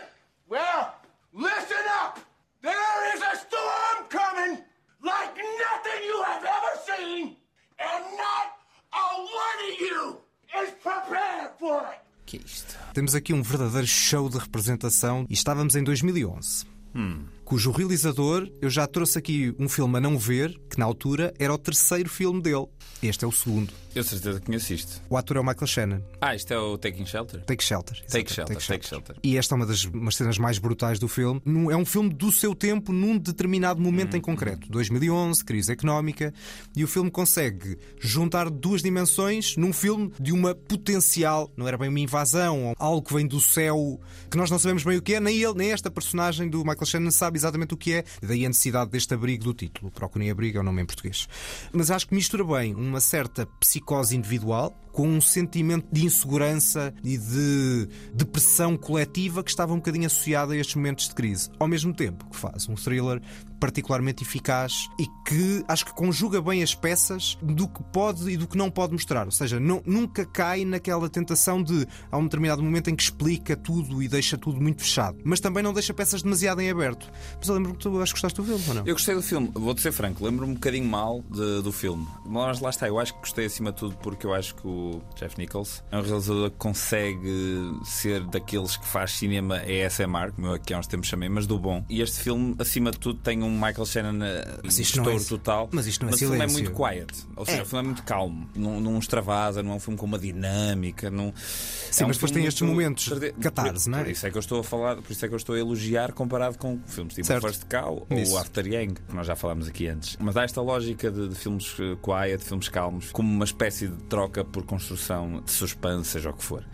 Well, 0.48 0.94
listen 1.32 1.84
up! 2.02 2.18
There 2.64 3.14
is 3.14 3.20
a 3.20 3.36
storm 3.44 4.08
coming 4.08 4.64
like 5.02 5.36
nothing 5.36 6.00
you 6.02 6.22
have 6.22 6.42
ever 6.42 6.72
seen, 6.88 7.36
and 7.78 8.04
not 8.16 8.46
a 8.90 9.04
one 9.20 9.60
of 9.68 9.80
you 9.80 10.20
is 10.62 10.70
prepared 10.82 11.50
for 11.58 11.80
it. 11.92 12.00
Que 12.24 12.38
é 12.38 12.40
isto? 12.40 12.78
Temos 12.94 13.14
aqui 13.14 13.34
um 13.34 13.42
verdadeiro 13.42 13.86
show 13.86 14.30
de 14.30 14.38
representação 14.38 15.26
e 15.28 15.34
estávamos 15.34 15.76
em 15.76 15.84
2011. 15.84 16.64
Hum. 16.94 17.26
Cujo 17.44 17.70
realizador, 17.70 18.50
eu 18.60 18.70
já 18.70 18.86
trouxe 18.86 19.18
aqui 19.18 19.54
um 19.58 19.68
filme 19.68 19.98
a 19.98 20.00
não 20.00 20.18
ver, 20.18 20.58
que 20.70 20.78
na 20.78 20.86
altura 20.86 21.32
era 21.38 21.52
o 21.52 21.58
terceiro 21.58 22.08
filme 22.08 22.40
dele. 22.40 22.66
Este 23.02 23.24
é 23.24 23.28
o 23.28 23.32
segundo. 23.32 23.72
Eu 23.94 24.02
certeza 24.02 24.40
que 24.40 24.46
conheço 24.46 24.72
isto. 24.74 25.00
O 25.08 25.16
ator 25.16 25.36
é 25.36 25.40
o 25.40 25.44
Michael 25.44 25.66
Shannon. 25.66 26.00
Ah, 26.20 26.34
isto 26.34 26.52
é 26.52 26.58
o 26.58 26.76
Taking 26.76 27.06
Shelter? 27.06 27.44
Take 27.44 27.62
Shelter. 27.62 28.02
Take 28.08 28.32
shelter, 28.32 28.56
take 28.56 28.60
shelter, 28.60 28.66
take 28.66 28.86
shelter. 28.88 29.16
E 29.22 29.36
esta 29.36 29.54
é 29.54 29.56
uma 29.56 29.66
das 29.66 29.84
umas 29.84 30.16
cenas 30.16 30.36
mais 30.36 30.58
brutais 30.58 30.98
do 30.98 31.06
filme. 31.06 31.40
É 31.70 31.76
um 31.76 31.84
filme 31.84 32.12
do 32.12 32.32
seu 32.32 32.56
tempo, 32.56 32.92
num 32.92 33.16
determinado 33.16 33.80
momento 33.80 34.14
em 34.14 34.16
uhum. 34.16 34.22
concreto. 34.22 34.68
2011, 34.68 35.44
crise 35.44 35.70
económica. 35.70 36.34
E 36.74 36.82
o 36.82 36.88
filme 36.88 37.08
consegue 37.08 37.78
juntar 38.00 38.50
duas 38.50 38.82
dimensões 38.82 39.56
num 39.56 39.72
filme 39.72 40.12
de 40.18 40.32
uma 40.32 40.56
potencial, 40.56 41.52
não 41.56 41.68
era 41.68 41.78
bem 41.78 41.88
uma 41.88 42.00
invasão, 42.00 42.74
algo 42.78 43.06
que 43.06 43.14
vem 43.14 43.28
do 43.28 43.40
céu, 43.40 44.00
que 44.28 44.36
nós 44.36 44.50
não 44.50 44.58
sabemos 44.58 44.82
bem 44.82 44.96
o 44.96 45.02
que 45.02 45.14
é, 45.14 45.20
nem 45.20 45.40
ele, 45.40 45.54
nem 45.54 45.70
esta 45.70 45.90
personagem 45.90 46.48
do 46.48 46.58
Michael 46.64 46.86
Shannon 46.86 47.10
sabe 47.12 47.33
exatamente 47.36 47.74
o 47.74 47.76
que 47.76 47.94
é. 47.94 48.04
Daí 48.22 48.44
a 48.44 48.48
necessidade 48.48 48.90
deste 48.90 49.14
abrigo 49.14 49.44
do 49.44 49.54
título. 49.54 49.90
Procurem 49.90 50.30
abrigo, 50.30 50.58
é 50.58 50.60
o 50.60 50.64
nome 50.64 50.82
em 50.82 50.86
português. 50.86 51.28
Mas 51.72 51.90
acho 51.90 52.08
que 52.08 52.14
mistura 52.14 52.44
bem 52.44 52.74
uma 52.74 53.00
certa 53.00 53.46
psicose 53.60 54.16
individual 54.16 54.83
com 54.94 55.08
um 55.08 55.20
sentimento 55.20 55.86
de 55.92 56.06
insegurança 56.06 56.94
e 57.02 57.18
de 57.18 57.88
depressão 58.14 58.76
coletiva 58.76 59.42
que 59.42 59.50
estava 59.50 59.72
um 59.72 59.76
bocadinho 59.76 60.06
associado 60.06 60.52
a 60.52 60.56
estes 60.56 60.76
momentos 60.76 61.08
de 61.08 61.14
crise. 61.16 61.50
Ao 61.58 61.66
mesmo 61.66 61.92
tempo 61.92 62.24
que 62.30 62.36
faz 62.36 62.68
um 62.68 62.76
thriller 62.76 63.20
particularmente 63.58 64.22
eficaz 64.22 64.88
e 64.98 65.06
que 65.26 65.64
acho 65.66 65.86
que 65.86 65.94
conjuga 65.94 66.40
bem 66.40 66.62
as 66.62 66.74
peças 66.74 67.36
do 67.42 67.66
que 67.66 67.82
pode 67.84 68.30
e 68.30 68.36
do 68.36 68.46
que 68.46 68.56
não 68.56 68.70
pode 68.70 68.92
mostrar. 68.92 69.24
Ou 69.24 69.32
seja, 69.32 69.58
não, 69.58 69.82
nunca 69.84 70.24
cai 70.24 70.64
naquela 70.64 71.08
tentação 71.08 71.62
de, 71.62 71.86
há 72.12 72.18
um 72.18 72.24
determinado 72.24 72.62
momento 72.62 72.90
em 72.90 72.94
que 72.94 73.02
explica 73.02 73.56
tudo 73.56 74.02
e 74.02 74.06
deixa 74.06 74.36
tudo 74.36 74.60
muito 74.60 74.82
fechado, 74.82 75.18
mas 75.24 75.40
também 75.40 75.62
não 75.62 75.72
deixa 75.72 75.94
peças 75.94 76.22
demasiado 76.22 76.60
em 76.60 76.70
aberto. 76.70 77.10
Mas 77.38 77.48
eu 77.48 77.54
lembro-me 77.54 77.76
que 77.76 77.82
tu 77.82 78.00
acho 78.00 78.14
que 78.14 78.20
gostaste 78.20 78.40
do 78.40 78.46
filme, 78.46 78.64
ou 78.68 78.74
não? 78.74 78.82
Eu 78.86 78.94
gostei 78.94 79.14
do 79.14 79.22
filme, 79.22 79.50
vou-te 79.54 79.80
ser 79.80 79.92
franco, 79.92 80.24
lembro-me 80.24 80.52
um 80.52 80.54
bocadinho 80.54 80.86
mal 80.86 81.24
de, 81.30 81.62
do 81.62 81.72
filme. 81.72 82.06
Mas 82.26 82.60
lá 82.60 82.70
está, 82.70 82.86
eu 82.86 82.98
acho 82.98 83.14
que 83.14 83.20
gostei 83.20 83.46
acima 83.46 83.72
de 83.72 83.78
tudo 83.78 83.96
porque 83.96 84.26
eu 84.26 84.34
acho 84.34 84.54
que 84.54 84.66
o 84.66 84.83
Jeff 85.16 85.38
Nichols 85.38 85.82
é 85.90 85.98
um 85.98 86.02
realizador 86.02 86.50
que 86.50 86.56
consegue 86.56 87.72
ser 87.84 88.22
daqueles 88.24 88.76
que 88.76 88.86
faz 88.86 89.12
cinema 89.12 89.56
ASMR, 89.56 90.32
como 90.32 90.48
eu 90.48 90.54
aqui 90.54 90.74
há 90.74 90.78
uns 90.78 90.86
tempos 90.86 91.08
chamei, 91.08 91.28
mas 91.28 91.46
do 91.46 91.58
bom. 91.58 91.84
E 91.88 92.00
este 92.00 92.20
filme, 92.20 92.54
acima 92.58 92.90
de 92.90 92.98
tudo, 92.98 93.20
tem 93.20 93.42
um 93.42 93.50
Michael 93.50 93.86
Shannon 93.86 94.24
eh, 94.24 94.58
mas 94.62 94.78
isto 94.78 94.98
estouro 94.98 95.20
é, 95.20 95.24
total. 95.24 95.68
Mas 95.72 95.86
isto 95.86 96.02
não 96.02 96.08
é 96.08 96.10
mas 96.12 96.18
silêncio. 96.18 96.44
o 96.44 96.48
filme 96.48 96.64
é 96.64 96.68
muito 96.68 96.76
quiet. 96.76 97.26
Ou 97.36 97.46
seja, 97.46 97.58
é. 97.58 97.62
o 97.62 97.66
filme 97.66 97.84
é 97.84 97.86
muito 97.86 98.02
calmo. 98.02 98.48
Não, 98.54 98.80
não 98.80 98.98
extravasa, 98.98 99.62
não 99.62 99.72
é 99.72 99.74
um 99.74 99.80
filme 99.80 99.98
com 99.98 100.06
uma 100.06 100.18
dinâmica. 100.18 101.10
Não... 101.10 101.32
Sim, 101.36 102.02
é 102.02 102.04
um 102.04 102.08
mas 102.08 102.16
depois 102.16 102.32
tem 102.32 102.44
estes 102.44 102.62
momentos 102.62 103.10
catarse, 103.40 103.88
não 103.88 103.98
é? 103.98 104.04
Por 104.04 104.10
isso 104.10 104.26
é 104.26 104.30
que 104.30 104.36
eu 104.36 104.40
estou 104.40 104.60
a 104.60 104.64
falar, 104.64 104.96
por 104.96 105.10
isso 105.10 105.24
é 105.24 105.28
que 105.28 105.34
eu 105.34 105.38
estou 105.38 105.54
a 105.54 105.58
elogiar 105.58 106.12
comparado 106.12 106.58
com 106.58 106.78
filmes 106.86 107.14
tipo 107.14 107.26
certo. 107.26 107.46
First 107.46 107.64
Cow 107.66 108.06
ou. 108.08 108.38
After 108.38 108.66
Yang, 108.66 108.94
que 108.94 109.14
nós 109.14 109.26
já 109.26 109.36
falámos 109.36 109.68
aqui 109.68 109.88
antes. 109.88 110.16
Mas 110.20 110.36
há 110.36 110.44
esta 110.44 110.60
lógica 110.60 111.10
de, 111.10 111.28
de 111.28 111.34
filmes 111.34 111.74
quiet, 112.02 112.38
de 112.38 112.44
filmes 112.44 112.68
calmos, 112.68 113.10
como 113.12 113.30
uma 113.30 113.44
espécie 113.44 113.88
de 113.88 113.96
troca 114.04 114.44
por 114.44 114.64
construção 114.74 115.40
de 115.44 115.50
suspense, 115.50 116.10
seja 116.10 116.30
o 116.30 116.32
que 116.32 116.44
for. 116.44 116.64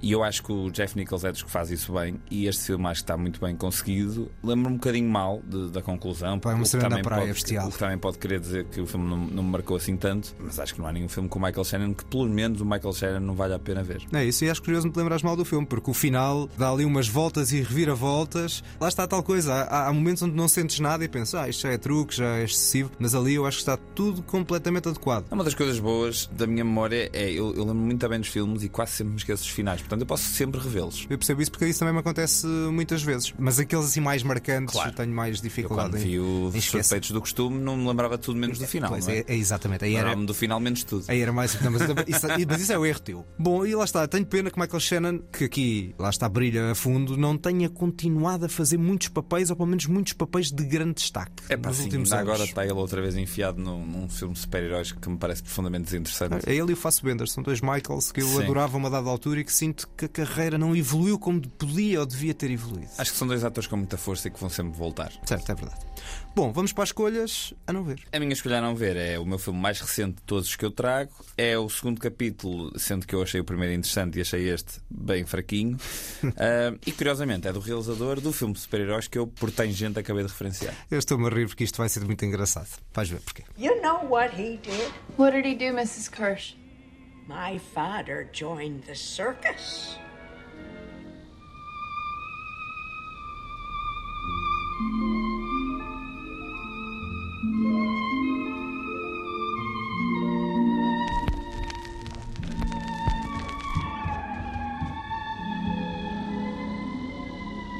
E 0.00 0.10
eu 0.10 0.24
acho 0.24 0.42
que 0.42 0.52
o 0.52 0.70
Jeff 0.70 0.96
Nichols 0.96 1.24
é 1.24 1.30
dos 1.30 1.42
que 1.42 1.50
faz 1.50 1.70
isso 1.70 1.92
bem, 1.92 2.20
e 2.30 2.46
este 2.46 2.64
filme 2.64 2.86
acho 2.86 3.00
que 3.00 3.04
está 3.04 3.16
muito 3.16 3.40
bem 3.40 3.54
conseguido. 3.54 4.30
Lembro-me 4.42 4.74
um 4.74 4.78
bocadinho 4.78 5.08
mal 5.08 5.40
de, 5.46 5.70
da 5.70 5.80
conclusão, 5.80 6.40
é 6.42 6.48
uma 6.48 6.56
o 6.56 6.62
que 6.62 6.68
cena 6.68 6.84
na 6.84 6.88
também 6.88 7.04
praia 7.04 7.34
pode, 7.34 7.58
o 7.58 7.70
que 7.70 7.78
também 7.78 7.98
pode 7.98 8.18
querer 8.18 8.40
dizer 8.40 8.64
que 8.64 8.80
o 8.80 8.86
filme 8.86 9.08
não, 9.08 9.16
não 9.18 9.42
me 9.42 9.50
marcou 9.50 9.76
assim 9.76 9.96
tanto, 9.96 10.34
mas 10.40 10.58
acho 10.58 10.74
que 10.74 10.80
não 10.80 10.88
há 10.88 10.92
nenhum 10.92 11.08
filme 11.08 11.28
com 11.28 11.38
o 11.38 11.42
Michael 11.42 11.64
Shannon 11.64 11.94
que, 11.94 12.04
pelo 12.04 12.28
menos, 12.28 12.60
o 12.60 12.64
Michael 12.64 12.92
Shannon 12.92 13.20
não 13.20 13.34
vale 13.34 13.54
a 13.54 13.58
pena 13.58 13.82
ver. 13.82 14.02
É 14.12 14.24
isso, 14.24 14.44
e 14.44 14.50
acho 14.50 14.62
curioso 14.62 14.88
me 14.88 14.94
lembrares 14.96 15.22
mal 15.22 15.36
do 15.36 15.44
filme, 15.44 15.66
porque 15.66 15.90
o 15.90 15.94
final 15.94 16.48
dá 16.58 16.70
ali 16.70 16.84
umas 16.84 17.06
voltas 17.06 17.52
e 17.52 17.60
reviravoltas. 17.60 18.64
Lá 18.80 18.88
está 18.88 19.06
tal 19.06 19.22
coisa. 19.22 19.52
Há, 19.52 19.88
há 19.88 19.92
momentos 19.92 20.22
onde 20.22 20.34
não 20.34 20.48
sentes 20.48 20.80
nada 20.80 21.04
e 21.04 21.08
pensas, 21.08 21.34
ah, 21.34 21.48
isto 21.48 21.62
já 21.62 21.70
é 21.70 21.78
truque, 21.78 22.16
já 22.16 22.38
é 22.38 22.44
excessivo, 22.44 22.90
mas 22.98 23.14
ali 23.14 23.34
eu 23.34 23.46
acho 23.46 23.58
que 23.58 23.62
está 23.62 23.76
tudo 23.76 24.22
completamente 24.22 24.88
adequado. 24.88 25.26
Uma 25.30 25.44
das 25.44 25.54
coisas 25.54 25.78
boas 25.78 26.28
da 26.32 26.46
minha 26.46 26.64
memória 26.64 27.08
é 27.12 27.30
eu, 27.42 27.54
eu 27.54 27.64
lembro 27.64 27.82
muito 27.82 28.08
bem 28.08 28.18
dos 28.20 28.28
filmes 28.28 28.62
e 28.62 28.68
quase 28.68 28.92
sempre 28.92 29.12
me 29.12 29.18
esqueço 29.18 29.42
dos 29.42 29.52
finais, 29.52 29.80
portanto 29.80 30.00
eu 30.00 30.06
posso 30.06 30.24
sempre 30.24 30.60
revê-los. 30.60 31.06
Eu 31.08 31.18
percebo 31.18 31.42
isso 31.42 31.50
porque 31.50 31.66
isso 31.66 31.78
também 31.78 31.94
me 31.94 32.00
acontece 32.00 32.46
muitas 32.46 33.02
vezes. 33.02 33.32
Mas 33.38 33.58
aqueles 33.58 33.86
assim 33.86 34.00
mais 34.00 34.22
marcantes 34.22 34.72
Claro. 34.72 34.90
eu 34.90 34.94
tenho 34.94 35.12
mais 35.14 35.36
Eu 35.38 35.42
dificuldade 35.42 35.90
quando 35.90 36.02
em, 36.02 36.04
vi 36.04 36.18
o 36.20 36.50
em 36.54 36.58
esquecer. 36.58 36.82
Suspeitos 36.82 37.10
do 37.10 37.20
Costume 37.20 37.58
não 37.58 37.76
me 37.76 37.86
lembrava 37.86 38.16
tudo 38.18 38.38
menos 38.38 38.58
do 38.58 38.66
final. 38.66 38.90
Pois 38.90 39.08
é? 39.08 39.18
é, 39.18 39.24
é 39.28 39.34
exatamente. 39.34 39.84
Aí 39.84 39.94
era, 39.96 40.14
do 40.14 40.34
final 40.34 40.60
menos 40.60 40.84
tudo. 40.84 41.04
Aí 41.08 41.20
era 41.20 41.32
mais. 41.32 41.60
Não, 41.60 41.70
mas, 41.70 41.82
isso, 41.82 42.26
mas 42.48 42.60
isso 42.60 42.72
é 42.72 42.78
o 42.78 42.86
erro 42.86 43.00
teu. 43.00 43.26
Bom, 43.38 43.64
e 43.66 43.74
lá 43.74 43.84
está. 43.84 44.06
Tenho 44.06 44.26
pena 44.26 44.50
que 44.50 44.58
Michael 44.58 44.80
Shannon, 44.80 45.18
que 45.32 45.44
aqui 45.44 45.94
lá 45.98 46.10
está, 46.10 46.28
brilha 46.28 46.70
a 46.70 46.74
fundo, 46.74 47.16
não 47.16 47.36
tenha 47.36 47.68
continuado 47.68 48.46
a 48.46 48.48
fazer 48.48 48.76
muitos 48.78 49.08
papéis, 49.08 49.50
ou 49.50 49.56
pelo 49.56 49.68
menos 49.68 49.86
muitos 49.86 50.12
papéis 50.12 50.50
de 50.50 50.64
grande 50.64 50.94
destaque. 50.94 51.42
É 51.48 51.56
para 51.56 51.70
nos 51.70 51.78
assim, 51.78 51.86
últimos 51.88 52.12
anos. 52.12 52.28
agora 52.28 52.44
está 52.44 52.64
ele 52.64 52.72
outra 52.72 53.00
vez 53.00 53.16
enfiado 53.16 53.60
num, 53.60 53.84
num 53.84 54.08
filme 54.08 54.34
de 54.34 54.40
super-heróis 54.40 54.92
que 54.92 55.08
me 55.08 55.16
parece 55.18 55.42
profundamente 55.42 55.84
desinteressante. 55.84 56.48
É 56.48 56.54
ele 56.54 56.70
e 56.70 56.74
o 56.74 56.76
Fassbender, 56.76 57.28
são 57.32 57.42
dois 57.42 57.60
Michaels 57.60 58.12
que 58.12 58.20
eu 58.20 58.28
Sim. 58.28 58.42
adorava 58.42 58.76
a 58.76 58.78
uma 58.78 58.90
dada 58.90 59.08
altura 59.08 59.40
e 59.40 59.44
que 59.44 59.52
sinto 59.52 59.88
que 59.96 60.04
a 60.04 60.08
carreira 60.08 60.58
não 60.58 60.76
evoluiu 60.76 61.18
como 61.18 61.40
podia 61.48 62.00
ou 62.00 62.06
devia 62.06 62.34
ter 62.34 62.50
evoluído. 62.50 62.90
Acho 62.98 63.12
que 63.12 63.18
são 63.18 63.26
dois 63.26 63.42
atores 63.44 63.66
com 63.66 63.76
muita 63.76 63.96
força 63.96 64.28
e 64.28 64.30
que 64.30 64.38
vão 64.38 64.50
sempre 64.50 64.76
voltar. 64.76 65.12
Certo, 65.24 65.50
é 65.50 65.54
verdade. 65.54 65.80
Bom, 66.34 66.52
vamos 66.52 66.72
para 66.72 66.82
as 66.82 66.88
escolhas 66.90 67.54
a 67.66 67.72
não 67.72 67.84
ver. 67.84 68.00
A 68.12 68.18
minha 68.18 68.32
escolha 68.32 68.58
a 68.58 68.60
não 68.60 68.74
ver 68.74 68.96
é 68.96 69.18
o 69.18 69.24
meu 69.24 69.38
filme 69.38 69.58
mais 69.58 69.80
recente 69.80 70.16
de 70.16 70.22
todos 70.22 70.48
os 70.48 70.56
que 70.56 70.64
eu 70.64 70.70
trago. 70.70 71.12
É 71.36 71.56
o 71.56 71.68
segundo 71.68 72.00
capítulo, 72.00 72.78
sendo 72.78 73.06
que 73.06 73.14
eu 73.14 73.22
achei 73.22 73.40
o 73.40 73.44
primeiro 73.44 73.72
interessante 73.74 74.18
e 74.18 74.20
achei 74.20 74.48
este 74.48 74.80
bem 74.90 75.24
fraquinho. 75.24 75.76
Ah, 76.36 76.74
e 76.86 76.92
curiosamente 76.92 77.46
é 77.46 77.52
do 77.52 77.60
realizador 77.60 78.20
do 78.20 78.32
filme 78.32 78.54
de 78.54 78.60
super-heróis 78.60 79.06
que 79.06 79.18
eu, 79.18 79.26
por 79.26 79.50
tangente, 79.50 79.98
acabei 79.98 80.24
de 80.24 80.30
referenciar. 80.30 80.74
Eu 80.90 80.98
estou-me 80.98 81.26
a 81.26 81.30
rir 81.30 81.46
porque 81.46 81.62
isto 81.62 81.76
vai 81.76 81.88
ser 81.88 82.04
muito 82.04 82.24
engraçado. 82.24 82.68
Vais 82.92 83.08
ver 83.08 83.20
porquê. 83.20 83.44
You 83.58 83.80
know 83.82 84.08
what 84.08 84.34
he 84.34 84.58
did? 84.58 84.92
What 85.18 85.36
did 85.36 85.46
he 85.46 85.54
do, 85.54 85.76
Mrs. 85.76 86.10
Kirsch? 86.10 86.61
My 87.28 87.58
father 87.58 88.28
joined 88.32 88.84
the 88.84 88.94
circus. 88.96 89.96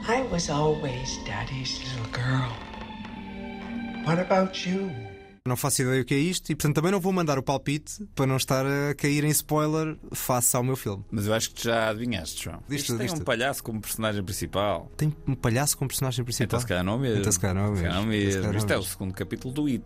I 0.08 0.22
was 0.30 0.50
always 0.50 1.18
Daddy's 1.24 1.82
little 1.84 2.12
girl. 2.12 2.56
What 4.04 4.18
about 4.18 4.64
you? 4.64 4.90
Não 5.44 5.56
faço 5.56 5.82
ideia 5.82 6.00
o 6.00 6.04
que 6.04 6.14
é 6.14 6.18
isto 6.18 6.52
e, 6.52 6.54
portanto, 6.54 6.76
também 6.76 6.92
não 6.92 7.00
vou 7.00 7.12
mandar 7.12 7.36
o 7.36 7.42
palpite 7.42 8.04
para 8.14 8.26
não 8.28 8.36
estar 8.36 8.64
a 8.64 8.94
cair 8.94 9.24
em 9.24 9.28
spoiler 9.30 9.96
face 10.12 10.56
ao 10.56 10.62
meu 10.62 10.76
filme. 10.76 11.04
Mas 11.10 11.26
eu 11.26 11.34
acho 11.34 11.50
que 11.50 11.64
já 11.64 11.88
adivinhaste, 11.90 12.44
João. 12.44 12.62
Diz 12.68 12.82
Isto 12.82 12.96
tem 12.96 13.08
diz 13.08 13.18
um 13.20 13.24
palhaço 13.24 13.60
como 13.64 13.80
personagem 13.80 14.22
principal. 14.22 14.88
Tem 14.96 15.12
um 15.26 15.34
palhaço 15.34 15.76
como 15.76 15.88
personagem 15.88 16.24
principal. 16.24 16.44
Então 16.46 16.60
se 16.60 16.66
calhar 16.66 16.84
não 16.84 16.96
mesmo. 16.96 17.18
Então 17.18 17.32
se 17.32 17.40
calhar 17.40 17.56
não 17.56 17.74
Se 17.74 17.82
calhar 17.82 18.06
mesmo. 18.06 18.30
calhar 18.34 18.42
mesmo. 18.52 18.56
Isto 18.58 18.72
é 18.72 18.78
o 18.78 18.82
segundo 18.84 19.12
capítulo 19.14 19.52
do 19.52 19.66
It. 19.66 19.84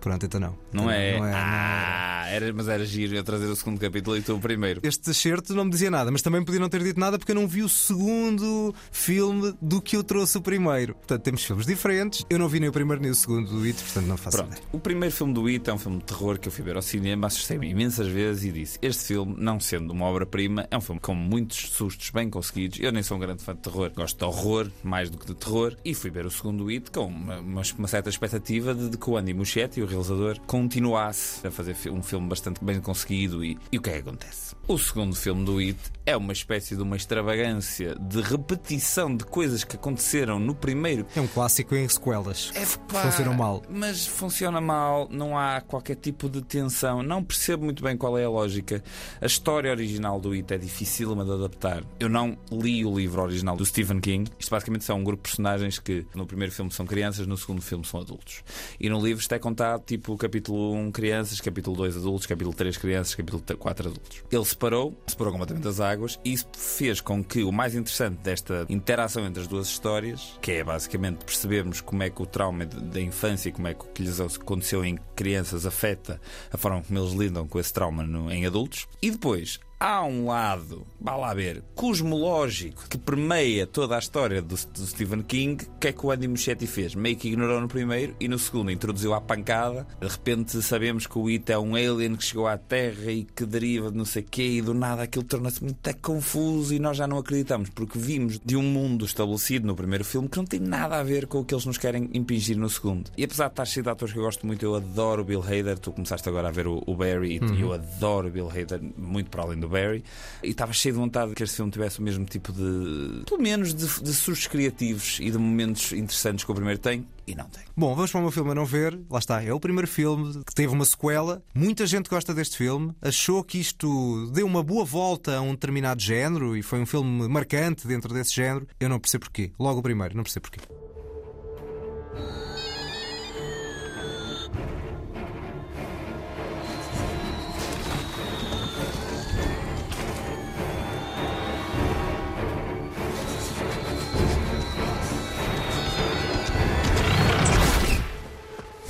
Pronto, 0.00 0.24
então 0.24 0.40
não. 0.40 0.56
Não 0.72 0.82
Então 0.84 0.90
é? 0.92 1.18
Não 1.18 1.26
é, 1.26 1.30
não 1.32 1.36
é. 1.36 1.42
ah, 1.42 2.24
era, 2.28 2.52
mas 2.52 2.68
era 2.68 2.84
giro 2.86 3.16
eu 3.16 3.24
trazer 3.24 3.46
o 3.46 3.56
segundo 3.56 3.80
capítulo 3.80 4.16
e 4.16 4.22
tu 4.22 4.36
o 4.36 4.40
primeiro. 4.40 4.80
Este 4.84 5.12
certo 5.12 5.52
não 5.52 5.64
me 5.64 5.70
dizia 5.72 5.90
nada, 5.90 6.12
mas 6.12 6.22
também 6.22 6.44
podia 6.44 6.60
não 6.60 6.68
ter 6.68 6.80
dito 6.80 7.00
nada 7.00 7.18
porque 7.18 7.32
eu 7.32 7.36
não 7.36 7.48
vi 7.48 7.62
o 7.64 7.68
segundo 7.68 8.72
filme 8.92 9.52
do 9.60 9.82
que 9.82 9.96
eu 9.96 10.04
trouxe 10.04 10.38
o 10.38 10.40
primeiro. 10.40 10.94
Portanto, 10.94 11.22
temos 11.22 11.42
filmes 11.44 11.66
diferentes. 11.66 12.24
Eu 12.30 12.38
não 12.38 12.48
vi 12.48 12.60
nem 12.60 12.68
o 12.68 12.72
primeiro 12.72 13.02
nem 13.02 13.10
o 13.10 13.14
segundo 13.16 13.50
do 13.50 13.64
It, 13.64 13.82
portanto 13.82 14.06
não 14.06 14.16
faço 14.16 14.36
Pronto, 14.36 14.52
ideia. 14.52 14.68
Primeiro 14.92 15.14
filme 15.14 15.32
do 15.32 15.46
It 15.46 15.70
é 15.70 15.72
um 15.72 15.78
filme 15.78 15.98
de 15.98 16.04
terror 16.04 16.38
que 16.38 16.48
eu 16.48 16.52
fui 16.52 16.62
ver 16.64 16.76
ao 16.76 16.82
cinema, 16.82 17.26
assustei-me 17.26 17.68
imensas 17.68 18.06
vezes 18.08 18.44
e 18.44 18.52
disse: 18.52 18.78
Este 18.82 19.04
filme, 19.04 19.34
não 19.38 19.58
sendo 19.58 19.90
uma 19.92 20.04
obra-prima, 20.04 20.66
é 20.70 20.76
um 20.76 20.80
filme 20.82 21.00
com 21.00 21.14
muitos 21.14 21.70
sustos 21.70 22.10
bem 22.10 22.28
conseguidos. 22.28 22.78
Eu 22.80 22.92
nem 22.92 23.02
sou 23.02 23.16
um 23.16 23.20
grande 23.20 23.42
fã 23.42 23.54
de 23.54 23.60
terror, 23.62 23.90
gosto 23.96 24.18
de 24.18 24.24
horror 24.24 24.70
mais 24.82 25.08
do 25.08 25.16
que 25.18 25.26
de 25.26 25.34
terror. 25.34 25.74
E 25.84 25.94
fui 25.94 26.10
ver 26.10 26.26
o 26.26 26.30
segundo 26.30 26.68
It 26.68 26.90
com 26.90 27.06
uma, 27.06 27.38
uma- 27.40 27.62
uma 27.78 27.88
certa 27.88 28.10
expectativa 28.10 28.74
de, 28.74 28.90
de 28.90 28.98
que 28.98 29.08
o 29.08 29.16
Andy 29.16 29.32
Muschietti, 29.32 29.80
o 29.80 29.86
realizador, 29.86 30.38
continuasse 30.46 31.46
a 31.46 31.50
fazer 31.50 31.74
um 31.90 32.02
filme 32.02 32.28
bastante 32.28 32.62
bem 32.62 32.78
conseguido. 32.80 33.42
E, 33.44 33.56
e 33.72 33.78
o 33.78 33.80
que 33.80 33.88
é 33.88 33.94
que 33.94 33.98
acontece? 34.00 34.54
O 34.68 34.78
segundo 34.78 35.16
filme 35.16 35.44
do 35.44 35.58
It 35.58 35.78
é 36.04 36.16
uma 36.16 36.32
espécie 36.32 36.74
de 36.76 36.82
uma 36.82 36.96
extravagância 36.96 37.94
de 37.94 38.20
repetição 38.20 39.14
de 39.16 39.24
coisas 39.24 39.62
que 39.62 39.76
aconteceram 39.76 40.38
no 40.38 40.54
primeiro 40.54 41.06
É 41.14 41.20
um 41.20 41.26
clássico 41.26 41.74
em 41.74 41.88
sequelas. 41.88 42.50
que 42.50 42.78
Pá, 42.92 43.02
Funcionam 43.02 43.34
mal. 43.34 43.62
Mas 43.68 44.06
funciona 44.06 44.60
mal, 44.60 45.08
não 45.10 45.38
há 45.38 45.60
qualquer 45.60 45.96
tipo 45.96 46.28
de 46.28 46.42
tensão. 46.42 47.02
Não 47.02 47.22
percebo 47.22 47.64
muito 47.64 47.82
bem 47.82 47.96
qual 47.96 48.18
é 48.18 48.24
a 48.24 48.28
lógica. 48.28 48.82
A 49.20 49.26
história 49.26 49.70
original 49.70 50.20
do 50.20 50.32
It 50.32 50.52
é 50.52 50.58
difícil 50.58 51.14
de 51.14 51.32
adaptar. 51.32 51.84
Eu 52.00 52.08
não 52.08 52.36
li 52.50 52.84
o 52.84 52.96
livro 52.96 53.22
original 53.22 53.56
do 53.56 53.64
Stephen 53.64 54.00
King. 54.00 54.30
Isto 54.38 54.50
basicamente 54.50 54.84
são 54.84 54.98
um 54.98 55.04
grupo 55.04 55.22
de 55.22 55.30
personagens 55.30 55.78
que 55.78 56.04
no 56.14 56.26
primeiro 56.26 56.52
filme 56.52 56.70
são 56.72 56.84
crianças, 56.84 57.26
no 57.26 57.36
segundo 57.36 57.62
filme 57.62 57.84
são 57.84 58.00
adultos. 58.00 58.42
E 58.78 58.88
no 58.88 59.00
livro 59.00 59.20
isto 59.20 59.34
é 59.34 59.38
contado 59.38 59.82
tipo 59.84 60.16
capítulo 60.16 60.74
1 60.74 60.90
crianças, 60.90 61.40
capítulo 61.40 61.76
2 61.76 61.96
adultos, 61.96 62.26
capítulo 62.26 62.54
3 62.54 62.76
crianças, 62.76 63.14
capítulo 63.14 63.42
4 63.58 63.88
adultos. 63.88 64.24
Ele 64.30 64.44
separou, 64.44 64.96
separou 65.06 65.32
completamente 65.32 65.68
as 65.68 65.80
águas 65.92 66.18
e 66.24 66.32
isso 66.32 66.46
fez 66.56 67.00
com 67.00 67.22
que 67.22 67.42
o 67.44 67.52
mais 67.52 67.74
interessante 67.74 68.16
desta 68.22 68.66
interação 68.68 69.26
entre 69.26 69.42
as 69.42 69.48
duas 69.48 69.68
histórias, 69.68 70.38
que 70.40 70.52
é 70.52 70.64
basicamente 70.64 71.24
percebermos 71.24 71.80
como 71.80 72.02
é 72.02 72.10
que 72.10 72.22
o 72.22 72.26
trauma 72.26 72.64
da 72.66 73.00
infância 73.00 73.48
e 73.48 73.52
como 73.52 73.68
é 73.68 73.74
que 73.74 73.84
o 73.84 73.88
que 73.88 74.02
lhes 74.02 74.20
aconteceu 74.20 74.84
em 74.84 74.98
crianças 75.14 75.66
afeta 75.66 76.20
a 76.50 76.56
forma 76.58 76.82
como 76.82 76.98
eles 76.98 77.12
lidam 77.12 77.46
com 77.46 77.58
esse 77.60 77.72
trauma 77.72 78.02
no- 78.02 78.30
em 78.30 78.46
adultos. 78.46 78.86
E 79.00 79.10
depois 79.10 79.60
há 79.82 80.04
um 80.04 80.26
lado, 80.26 80.86
vá 81.00 81.16
lá 81.16 81.34
ver, 81.34 81.60
cosmológico 81.74 82.88
que 82.88 82.96
permeia 82.96 83.66
toda 83.66 83.96
a 83.96 83.98
história 83.98 84.40
do, 84.40 84.54
do 84.54 84.86
Stephen 84.86 85.22
King. 85.22 85.64
O 85.64 85.78
que 85.80 85.88
é 85.88 85.92
que 85.92 86.06
o 86.06 86.10
Andy 86.12 86.28
Muschietti 86.28 86.68
fez? 86.68 86.94
Meio 86.94 87.16
que 87.16 87.26
ignorou 87.26 87.60
no 87.60 87.66
primeiro 87.66 88.14
e 88.20 88.28
no 88.28 88.38
segundo 88.38 88.70
introduziu 88.70 89.12
à 89.12 89.20
pancada. 89.20 89.84
De 90.00 90.06
repente 90.06 90.62
sabemos 90.62 91.08
que 91.08 91.18
o 91.18 91.26
It 91.26 91.50
é 91.50 91.58
um 91.58 91.74
alien 91.74 92.14
que 92.14 92.22
chegou 92.24 92.46
à 92.46 92.56
Terra 92.56 93.10
e 93.10 93.24
que 93.24 93.44
deriva 93.44 93.90
de 93.90 93.96
não 93.96 94.04
sei 94.04 94.22
o 94.22 94.26
quê 94.26 94.42
e 94.58 94.62
do 94.62 94.72
nada 94.72 95.02
aquilo 95.02 95.24
torna-se 95.24 95.62
muito 95.62 95.78
confuso 96.00 96.72
e 96.72 96.78
nós 96.78 96.96
já 96.96 97.06
não 97.08 97.18
acreditamos 97.18 97.68
porque 97.70 97.98
vimos 97.98 98.38
de 98.38 98.54
um 98.56 98.62
mundo 98.62 99.04
estabelecido 99.04 99.66
no 99.66 99.74
primeiro 99.74 100.04
filme 100.04 100.28
que 100.28 100.36
não 100.36 100.44
tem 100.44 100.60
nada 100.60 100.98
a 101.00 101.02
ver 101.02 101.26
com 101.26 101.40
o 101.40 101.44
que 101.44 101.52
eles 101.54 101.66
nos 101.66 101.76
querem 101.78 102.08
impingir 102.14 102.56
no 102.56 102.70
segundo. 102.70 103.10
E 103.18 103.24
apesar 103.24 103.46
de 103.46 103.52
estar 103.54 103.64
cheio 103.64 103.82
de 103.82 103.90
atores 103.90 104.12
que 104.12 104.18
eu 104.20 104.24
gosto 104.24 104.46
muito, 104.46 104.64
eu 104.64 104.76
adoro 104.76 105.22
o 105.22 105.24
Bill 105.24 105.42
Hader. 105.42 105.76
Tu 105.78 105.90
começaste 105.90 106.28
agora 106.28 106.48
a 106.48 106.52
ver 106.52 106.68
o, 106.68 106.82
o 106.86 106.94
Barry 106.94 107.36
e 107.36 107.42
Uhum. 107.42 107.58
eu 107.58 107.72
adoro 107.72 108.28
o 108.28 108.30
Bill 108.30 108.48
Hader 108.48 108.80
muito 108.96 109.28
para 109.28 109.42
além 109.42 109.58
do 109.58 109.68
Barry. 109.72 110.04
E 110.42 110.50
estava 110.50 110.72
cheio 110.72 110.94
de 110.94 111.00
vontade 111.00 111.34
que 111.34 111.42
este 111.42 111.56
filme 111.56 111.70
tivesse 111.70 111.98
o 111.98 112.02
mesmo 112.02 112.24
tipo 112.24 112.52
de, 112.52 113.24
pelo 113.26 113.40
menos, 113.40 113.74
de, 113.74 113.86
de 114.02 114.48
criativos 114.48 115.18
e 115.20 115.30
de 115.30 115.38
momentos 115.38 115.92
interessantes 115.92 116.44
que 116.44 116.50
o 116.50 116.54
primeiro 116.54 116.78
tem 116.78 117.06
e 117.26 117.34
não 117.34 117.46
tem. 117.46 117.62
Bom, 117.76 117.94
vamos 117.94 118.10
para 118.10 118.18
o 118.18 118.22
meu 118.22 118.30
filme 118.30 118.50
a 118.50 118.54
não 118.54 118.64
ver. 118.64 118.98
Lá 119.10 119.18
está, 119.18 119.42
é 119.42 119.52
o 119.52 119.60
primeiro 119.60 119.88
filme 119.88 120.42
que 120.44 120.54
teve 120.54 120.72
uma 120.72 120.84
sequela. 120.84 121.42
Muita 121.54 121.86
gente 121.86 122.08
gosta 122.08 122.34
deste 122.34 122.56
filme. 122.56 122.92
Achou 123.00 123.42
que 123.42 123.58
isto 123.58 124.30
deu 124.32 124.46
uma 124.46 124.62
boa 124.62 124.84
volta 124.84 125.36
a 125.36 125.40
um 125.40 125.52
determinado 125.52 126.00
género 126.00 126.56
e 126.56 126.62
foi 126.62 126.80
um 126.80 126.86
filme 126.86 127.28
marcante 127.28 127.86
dentro 127.86 128.12
desse 128.12 128.34
género. 128.34 128.66
Eu 128.78 128.88
não 128.88 128.98
percebo 128.98 129.24
porquê. 129.24 129.52
Logo 129.58 129.80
o 129.80 129.82
primeiro, 129.82 130.16
não 130.16 130.22
percebo 130.22 130.48
porquê. 130.48 130.60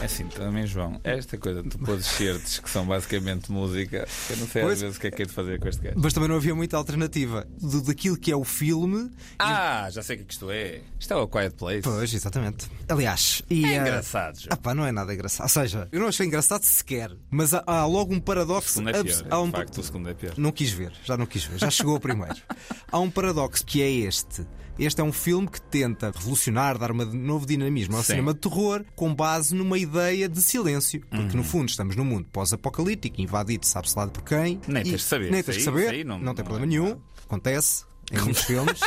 É 0.02 0.06
assim, 0.06 0.26
Também, 0.26 0.66
João, 0.66 1.00
esta 1.04 1.38
coisa 1.38 1.62
de 1.62 1.68
tu 1.68 1.78
pôs 1.78 2.04
certos 2.04 2.58
que 2.58 2.68
são 2.68 2.84
basicamente 2.84 3.52
música, 3.52 4.04
eu 4.30 4.36
não 4.36 4.48
sei 4.48 4.62
às 4.62 4.66
Pois. 4.66 4.80
vezes 4.80 4.96
o 4.96 5.00
que 5.00 5.06
é 5.06 5.10
que 5.12 5.22
é 5.22 5.24
de 5.26 5.32
fazer 5.32 5.60
com 5.60 5.68
este 5.68 5.80
gajo. 5.80 5.96
Mas 6.02 6.12
também 6.12 6.28
não 6.28 6.34
havia 6.34 6.52
muita 6.56 6.76
alternativa 6.76 7.46
do, 7.60 7.80
daquilo 7.82 8.16
que 8.16 8.32
é 8.32 8.34
o 8.34 8.42
filme. 8.42 9.12
Ah, 9.38 9.88
já 9.92 10.02
sei 10.02 10.16
o 10.16 10.18
que 10.18 10.22
é 10.24 10.26
que 10.26 10.32
isto 10.32 10.50
é. 10.50 10.80
Isto 10.98 11.12
é 11.14 11.16
o 11.16 11.20
A 11.22 11.28
Quiet 11.28 11.54
Place. 11.54 11.82
Pois, 11.82 12.12
exatamente. 12.12 12.66
Aliás, 12.88 13.42
e, 13.48 13.64
É 13.64 13.74
eh, 13.74 13.80
engraçado, 13.80 14.40
João. 14.40 14.48
Ah, 14.50 14.56
pá, 14.56 14.74
não 14.74 14.84
é 14.84 14.90
nada 14.90 15.14
engraçado. 15.14 15.44
Ou 15.44 15.48
seja, 15.48 15.86
eu 15.92 16.00
não 16.00 16.08
achei 16.08 16.26
engraçado 16.26 16.64
sequer, 16.64 17.12
mas 17.30 17.54
há, 17.54 17.62
há 17.64 17.86
logo 17.86 18.12
um 18.12 18.18
paradoxo. 18.18 18.70
O 18.70 18.72
segundo 18.72 18.90
é 18.90 19.04
pior. 19.04 19.26
há 19.30 19.40
um 19.40 19.46
De 19.46 19.52
facto, 19.52 19.78
o 19.78 19.84
segundo 19.84 20.08
é 20.08 20.14
pior. 20.14 20.34
Não 20.36 20.50
quis 20.50 20.72
ver, 20.72 20.92
já 21.04 21.16
não 21.16 21.26
quis 21.26 21.44
ver, 21.44 21.58
já 21.58 21.70
chegou 21.70 21.94
o 21.94 22.00
primeiro. 22.00 22.34
Há 22.90 22.98
um 22.98 23.08
paradoxo 23.10 23.64
que 23.64 23.80
é 23.80 23.88
este. 23.88 24.44
Este 24.78 25.00
é 25.00 25.04
um 25.04 25.12
filme 25.12 25.46
que 25.48 25.60
tenta 25.60 26.10
revolucionar, 26.14 26.78
dar 26.78 26.90
um 26.90 26.94
novo 26.94 27.46
dinamismo 27.46 27.94
ao 27.96 28.02
Sim. 28.02 28.12
cinema 28.12 28.32
de 28.34 28.40
terror 28.40 28.84
com 28.96 29.14
base 29.14 29.54
numa 29.54 29.76
ideia 29.78 30.28
de 30.28 30.40
silêncio. 30.40 31.00
Porque, 31.10 31.16
Uhum. 31.24 31.36
no 31.36 31.44
fundo, 31.44 31.68
estamos 31.68 31.94
num 31.94 32.04
mundo 32.04 32.26
pós-apocalíptico, 32.32 33.20
invadido, 33.20 33.66
sabe-se 33.66 33.96
lá 33.96 34.06
por 34.08 34.22
quem. 34.24 34.60
Nem 34.66 34.82
e- 34.82 34.84
tens 34.90 35.00
de 35.00 35.06
saber. 35.06 35.30
Nem 35.30 35.42
tens 35.42 35.56
de 35.58 35.62
saber. 35.62 35.88
aí 35.90 36.04
não, 36.04 36.18
não- 36.18 36.34
tem 36.34 36.42
não 36.42 36.50
problema 36.50 36.64
é 36.64 36.68
nenhum. 36.68 36.98
Acontece 37.24 37.84
em 38.10 38.18
muitos 38.20 38.42
filmes. 38.44 38.80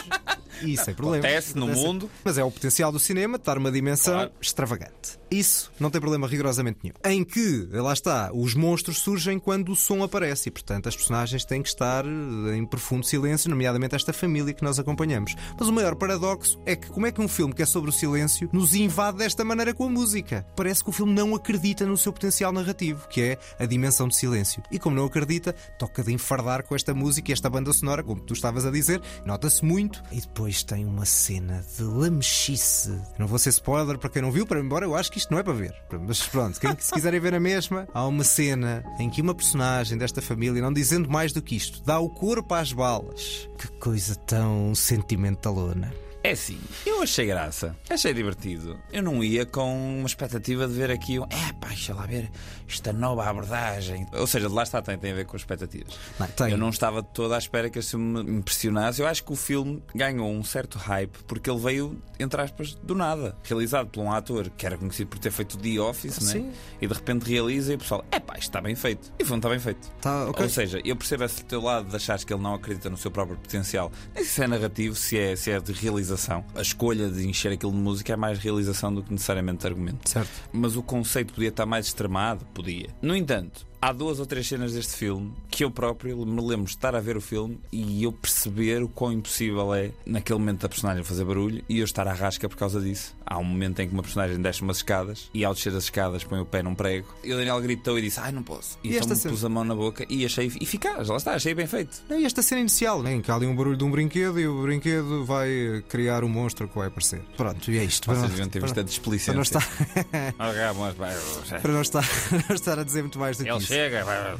E 0.62 0.78
sem 0.78 0.94
problema. 0.94 1.26
Acontece 1.26 1.56
no 1.58 1.68
mundo. 1.68 2.10
Mas 2.24 2.38
é 2.38 2.44
o 2.44 2.52
potencial 2.52 2.92
do 2.92 3.00
cinema 3.00 3.38
de 3.38 3.44
dar 3.44 3.58
uma 3.58 3.72
dimensão 3.72 4.14
Claro. 4.14 4.32
extravagante. 4.42 5.20
Isso 5.30 5.72
não 5.80 5.90
tem 5.90 6.00
problema 6.00 6.28
rigorosamente 6.28 6.80
nenhum. 6.84 6.96
Em 7.04 7.24
que, 7.24 7.68
lá 7.72 7.92
está, 7.94 8.32
os 8.34 8.54
monstros 8.54 9.00
surgem 9.00 9.38
quando 9.40 9.72
o 9.72 9.76
som 9.76 10.04
aparece 10.04 10.50
e, 10.50 10.52
portanto, 10.52 10.88
as 10.88 10.96
personagens 10.96 11.44
têm 11.44 11.62
que 11.62 11.68
estar 11.70 12.06
eh, 12.06 12.56
em 12.56 12.66
profundo 12.66 13.06
silêncio, 13.06 13.50
nomeadamente 13.50 13.96
esta 13.96 14.14
família 14.14 14.54
que 14.54 14.64
nós 14.64 14.80
acompanhamos. 14.80 15.36
Mas 15.60 15.68
o 15.68 15.74
maior 15.74 15.96
paradoxo 15.96 16.60
é 16.66 16.76
que, 16.76 16.88
como 16.88 17.06
é 17.08 17.12
que 17.12 17.20
um 17.22 17.28
filme 17.28 17.54
que 17.54 17.62
é 17.62 17.66
sobre 17.66 17.90
o 17.90 17.94
silêncio 17.94 18.50
nos 18.54 18.74
invade 18.76 19.18
desta 19.18 19.44
maneira 19.44 19.74
com 19.74 19.86
a 19.86 19.90
música? 19.90 20.46
Parece 20.56 20.84
que 20.84 20.90
o 20.90 20.94
filme 20.94 21.14
não 21.14 21.36
acredita 21.36 21.86
no 21.86 21.98
seu 21.98 22.14
potencial 22.14 22.52
narrativo, 22.54 23.08
que 23.10 23.22
é 23.22 23.38
a 23.60 23.66
dimensão 23.66 24.08
de 24.08 24.16
silêncio. 24.16 24.62
E 24.72 24.78
como 24.80 24.96
não 24.96 25.06
acredita, 25.06 25.54
toca 25.78 26.04
de 26.04 26.14
enfardar 26.14 26.64
com 26.64 26.76
esta 26.76 26.94
música 26.94 27.32
e 27.32 27.34
esta 27.34 27.50
banda 27.50 27.74
sonora, 27.74 28.04
como 28.04 28.22
tu 28.22 28.34
estavas 28.34 28.66
a 28.66 28.72
dizer, 28.72 29.02
nota-se 29.26 29.66
muito. 29.66 30.02
E 30.12 30.22
depois 30.22 30.45
tem 30.64 30.86
uma 30.86 31.06
cena 31.06 31.64
de 31.78 31.84
lamechice. 31.84 33.00
Não 33.18 33.28
vou 33.28 33.40
ser 33.40 33.50
spoiler 33.50 33.98
para 33.98 34.10
quem 34.10 34.22
não 34.22 34.32
viu, 34.32 34.46
para 34.46 34.60
embora 34.60 34.86
eu 34.86 34.96
acho 34.96 35.12
que 35.12 35.18
isto 35.18 35.32
não 35.32 35.40
é 35.40 35.44
para 35.44 35.54
ver. 35.54 35.74
Mas 36.08 36.22
pronto, 36.28 36.60
quem 36.60 36.76
se 36.80 36.92
quiserem 36.92 37.20
ver 37.20 37.34
a 37.34 37.40
mesma, 37.40 37.88
há 37.94 38.06
uma 38.06 38.24
cena 38.24 38.84
em 39.00 39.10
que 39.10 39.22
uma 39.22 39.34
personagem 39.34 39.98
desta 39.98 40.22
família, 40.22 40.62
não 40.62 40.72
dizendo 40.72 41.10
mais 41.10 41.34
do 41.34 41.42
que 41.42 41.56
isto, 41.56 41.84
dá 41.84 42.00
o 42.00 42.10
corpo 42.10 42.54
às 42.54 42.72
balas. 42.72 43.50
Que 43.58 43.68
coisa 43.80 44.16
tão 44.16 44.76
sentimentalona. 44.76 46.05
É 46.26 46.32
assim, 46.32 46.58
eu 46.88 47.04
achei 47.04 47.28
graça, 47.28 47.78
achei 47.88 48.12
divertido. 48.12 48.80
Eu 48.92 49.04
não 49.04 49.24
ia 49.24 49.46
com 49.46 50.00
uma 50.00 50.08
expectativa 50.08 50.68
de 50.68 50.74
ver 50.74 50.90
aqui 50.90 51.20
um. 51.20 51.24
É 51.26 51.54
pá, 51.62 51.68
deixa 51.68 51.94
lá 51.94 52.08
ver 52.08 52.32
esta 52.68 52.92
nova 52.92 53.30
abordagem. 53.30 54.08
Ou 54.12 54.26
seja, 54.26 54.50
lá 54.50 54.64
está, 54.64 54.82
tem, 54.82 54.98
tem 54.98 55.12
a 55.12 55.14
ver 55.14 55.28
com 55.28 55.38
expectativas. 55.38 55.94
Não, 56.20 56.26
tem. 56.26 56.50
Eu 56.50 56.58
não 56.58 56.70
estava 56.70 57.04
de 57.04 57.10
toda 57.10 57.36
à 57.36 57.38
espera 57.38 57.70
que 57.70 57.78
isso 57.78 58.00
me 58.00 58.22
impressionasse. 58.40 59.00
Eu 59.00 59.08
acho 59.08 59.24
que 59.24 59.32
o 59.32 59.36
filme 59.36 59.84
ganhou 59.94 60.28
um 60.32 60.44
certo 60.44 60.80
hype 60.80 61.16
porque 61.28 61.48
ele 61.48 61.60
veio, 61.60 62.02
entre 62.20 62.42
aspas, 62.42 62.74
do 62.74 62.96
nada. 62.96 63.38
Realizado 63.44 63.90
por 63.90 64.02
um 64.02 64.12
ator 64.12 64.50
que 64.50 64.66
era 64.66 64.80
conhecido 64.80 65.10
por 65.10 65.20
ter 65.20 65.30
feito 65.30 65.60
The 65.60 65.80
Office, 65.80 66.20
né? 66.22 66.32
Sim. 66.32 66.52
E 66.82 66.88
de 66.88 66.94
repente 66.96 67.30
realiza 67.30 67.74
e 67.74 67.76
o 67.76 67.78
pessoal, 67.78 68.04
é 68.10 68.20
pá, 68.20 68.34
isto 68.34 68.46
está 68.46 68.60
bem 68.62 68.74
feito. 68.74 69.14
E 69.20 69.22
o 69.22 69.26
filme 69.28 69.38
está 69.38 69.50
bem 69.50 69.60
feito. 69.60 69.92
Tá, 70.02 70.26
ok. 70.28 70.44
Ou 70.44 70.50
seja, 70.50 70.82
eu 70.84 70.96
percebo 70.96 71.24
esse 71.24 71.46
teu 71.46 71.62
lado 71.62 71.88
de 71.88 71.96
achares 71.96 72.24
que 72.24 72.34
ele 72.34 72.42
não 72.42 72.56
acredita 72.56 72.90
no 72.90 72.98
seu 72.98 73.12
próprio 73.12 73.38
potencial. 73.38 73.92
Nem 74.16 74.26
se 74.26 74.42
é 74.42 74.48
narrativo, 74.48 74.96
se 74.96 75.20
é, 75.20 75.36
se 75.36 75.52
é 75.52 75.60
de 75.60 75.72
realização. 75.72 76.15
A 76.56 76.62
escolha 76.62 77.10
de 77.10 77.28
encher 77.28 77.52
aquilo 77.52 77.72
de 77.72 77.78
música 77.78 78.14
é 78.14 78.16
mais 78.16 78.40
realização 78.40 78.94
do 78.94 79.04
que 79.04 79.12
necessariamente 79.12 79.66
argumento. 79.66 80.10
Certo. 80.10 80.30
Mas 80.52 80.76
o 80.76 80.84
conceito 80.84 81.34
podia 81.34 81.50
estar 81.50 81.66
mais 81.66 81.88
extremado? 81.88 82.46
Podia. 82.54 82.90
No 83.02 83.16
entanto, 83.16 83.68
há 83.86 83.92
duas 83.92 84.20
ou 84.20 84.26
três 84.26 84.48
cenas 84.48 84.74
deste 84.74 84.96
filme 84.96 85.32
que 85.48 85.64
eu 85.64 85.70
próprio 85.70 86.26
me 86.26 86.42
lembro 86.42 86.66
de 86.66 86.72
estar 86.72 86.96
a 86.96 87.00
ver 87.00 87.16
o 87.16 87.22
filme 87.22 87.60
e 87.72 88.04
eu 88.04 88.12
perceber 88.12 88.82
o 88.82 88.90
quão 88.90 89.14
impossível 89.14 89.74
é, 89.76 89.92
naquele 90.06 90.40
momento, 90.40 90.62
da 90.62 90.70
personagem 90.70 91.04
fazer 91.04 91.24
barulho 91.24 91.64
e 91.70 91.80
eu 91.80 91.86
estar 91.86 92.08
à 92.08 92.14
rasca 92.14 92.50
por 92.50 92.58
causa 92.58 92.82
disso. 92.82 93.16
Há 93.24 93.38
um 93.38 93.44
momento 93.44 93.80
em 93.80 93.88
que 93.88 93.94
uma 93.94 94.02
personagem 94.02 94.42
desce 94.42 94.64
umas 94.64 94.78
escadas 94.78 95.30
e 95.34 95.46
ao 95.46 95.54
descer 95.54 95.74
as 95.76 95.84
escadas 95.84 96.24
põe 96.24 96.40
o 96.40 96.46
pé 96.46 96.64
num 96.64 96.74
prego 96.74 97.08
e 97.24 97.32
o 97.32 97.38
Daniel 97.38 97.62
gritou 97.62 97.98
e 97.98 98.02
disse: 98.02 98.20
Ai, 98.20 98.32
não 98.32 98.42
posso. 98.44 98.78
E, 98.84 98.90
E 98.90 98.98
então 98.98 99.10
me 99.10 99.16
cena? 99.16 99.34
pus 99.34 99.46
a 99.46 99.50
mão 99.50 99.64
na 99.64 99.76
boca 99.76 100.04
e 100.10 100.26
achei 100.26 100.48
eficaz. 100.48 101.08
Lá 101.08 101.18
está, 101.18 101.34
achei 101.36 101.54
bem 101.54 101.68
feito. 101.68 102.04
Não, 102.10 102.20
E 102.20 102.26
esta 102.26 102.42
cena 102.42 102.62
inicial, 102.62 103.02
né, 103.04 103.14
em 103.14 103.22
que 103.22 103.30
há 103.30 103.36
ali 103.36 103.46
um 103.46 103.56
barulho 103.56 103.78
de 103.78 103.84
um 103.84 103.92
brinquedo 103.92 104.40
e 104.40 104.48
o 104.48 104.62
brinquedo 104.64 105.24
vai 105.26 105.50
eh, 105.52 105.84
criar 105.88 106.24
um 106.24 106.30
monstro 106.30 106.68
que 106.68 106.76
vai 106.78 106.88
aparecer. 106.88 107.22
Pronto, 107.38 107.72
e 107.72 107.78
é 107.78 107.84
isto. 107.84 108.06
Vocês 108.08 108.20
Para- 108.20 108.28
deviam 108.30 108.50
ter 108.50 108.62
visto 108.62 108.78
a. 108.80 108.84
Para 109.26 109.34
não 109.36 109.42
estar, 109.44 109.68
para 111.62 111.72
não 112.50 112.56
estar, 112.56 112.80
a 112.80 112.84
dizer 112.84 113.02
muito 113.04 113.20
mais 113.20 113.38
do 113.38 113.44
que 113.44 113.50
Ele 113.50 113.58
isso. 113.60 113.68
Chega, 113.76 114.38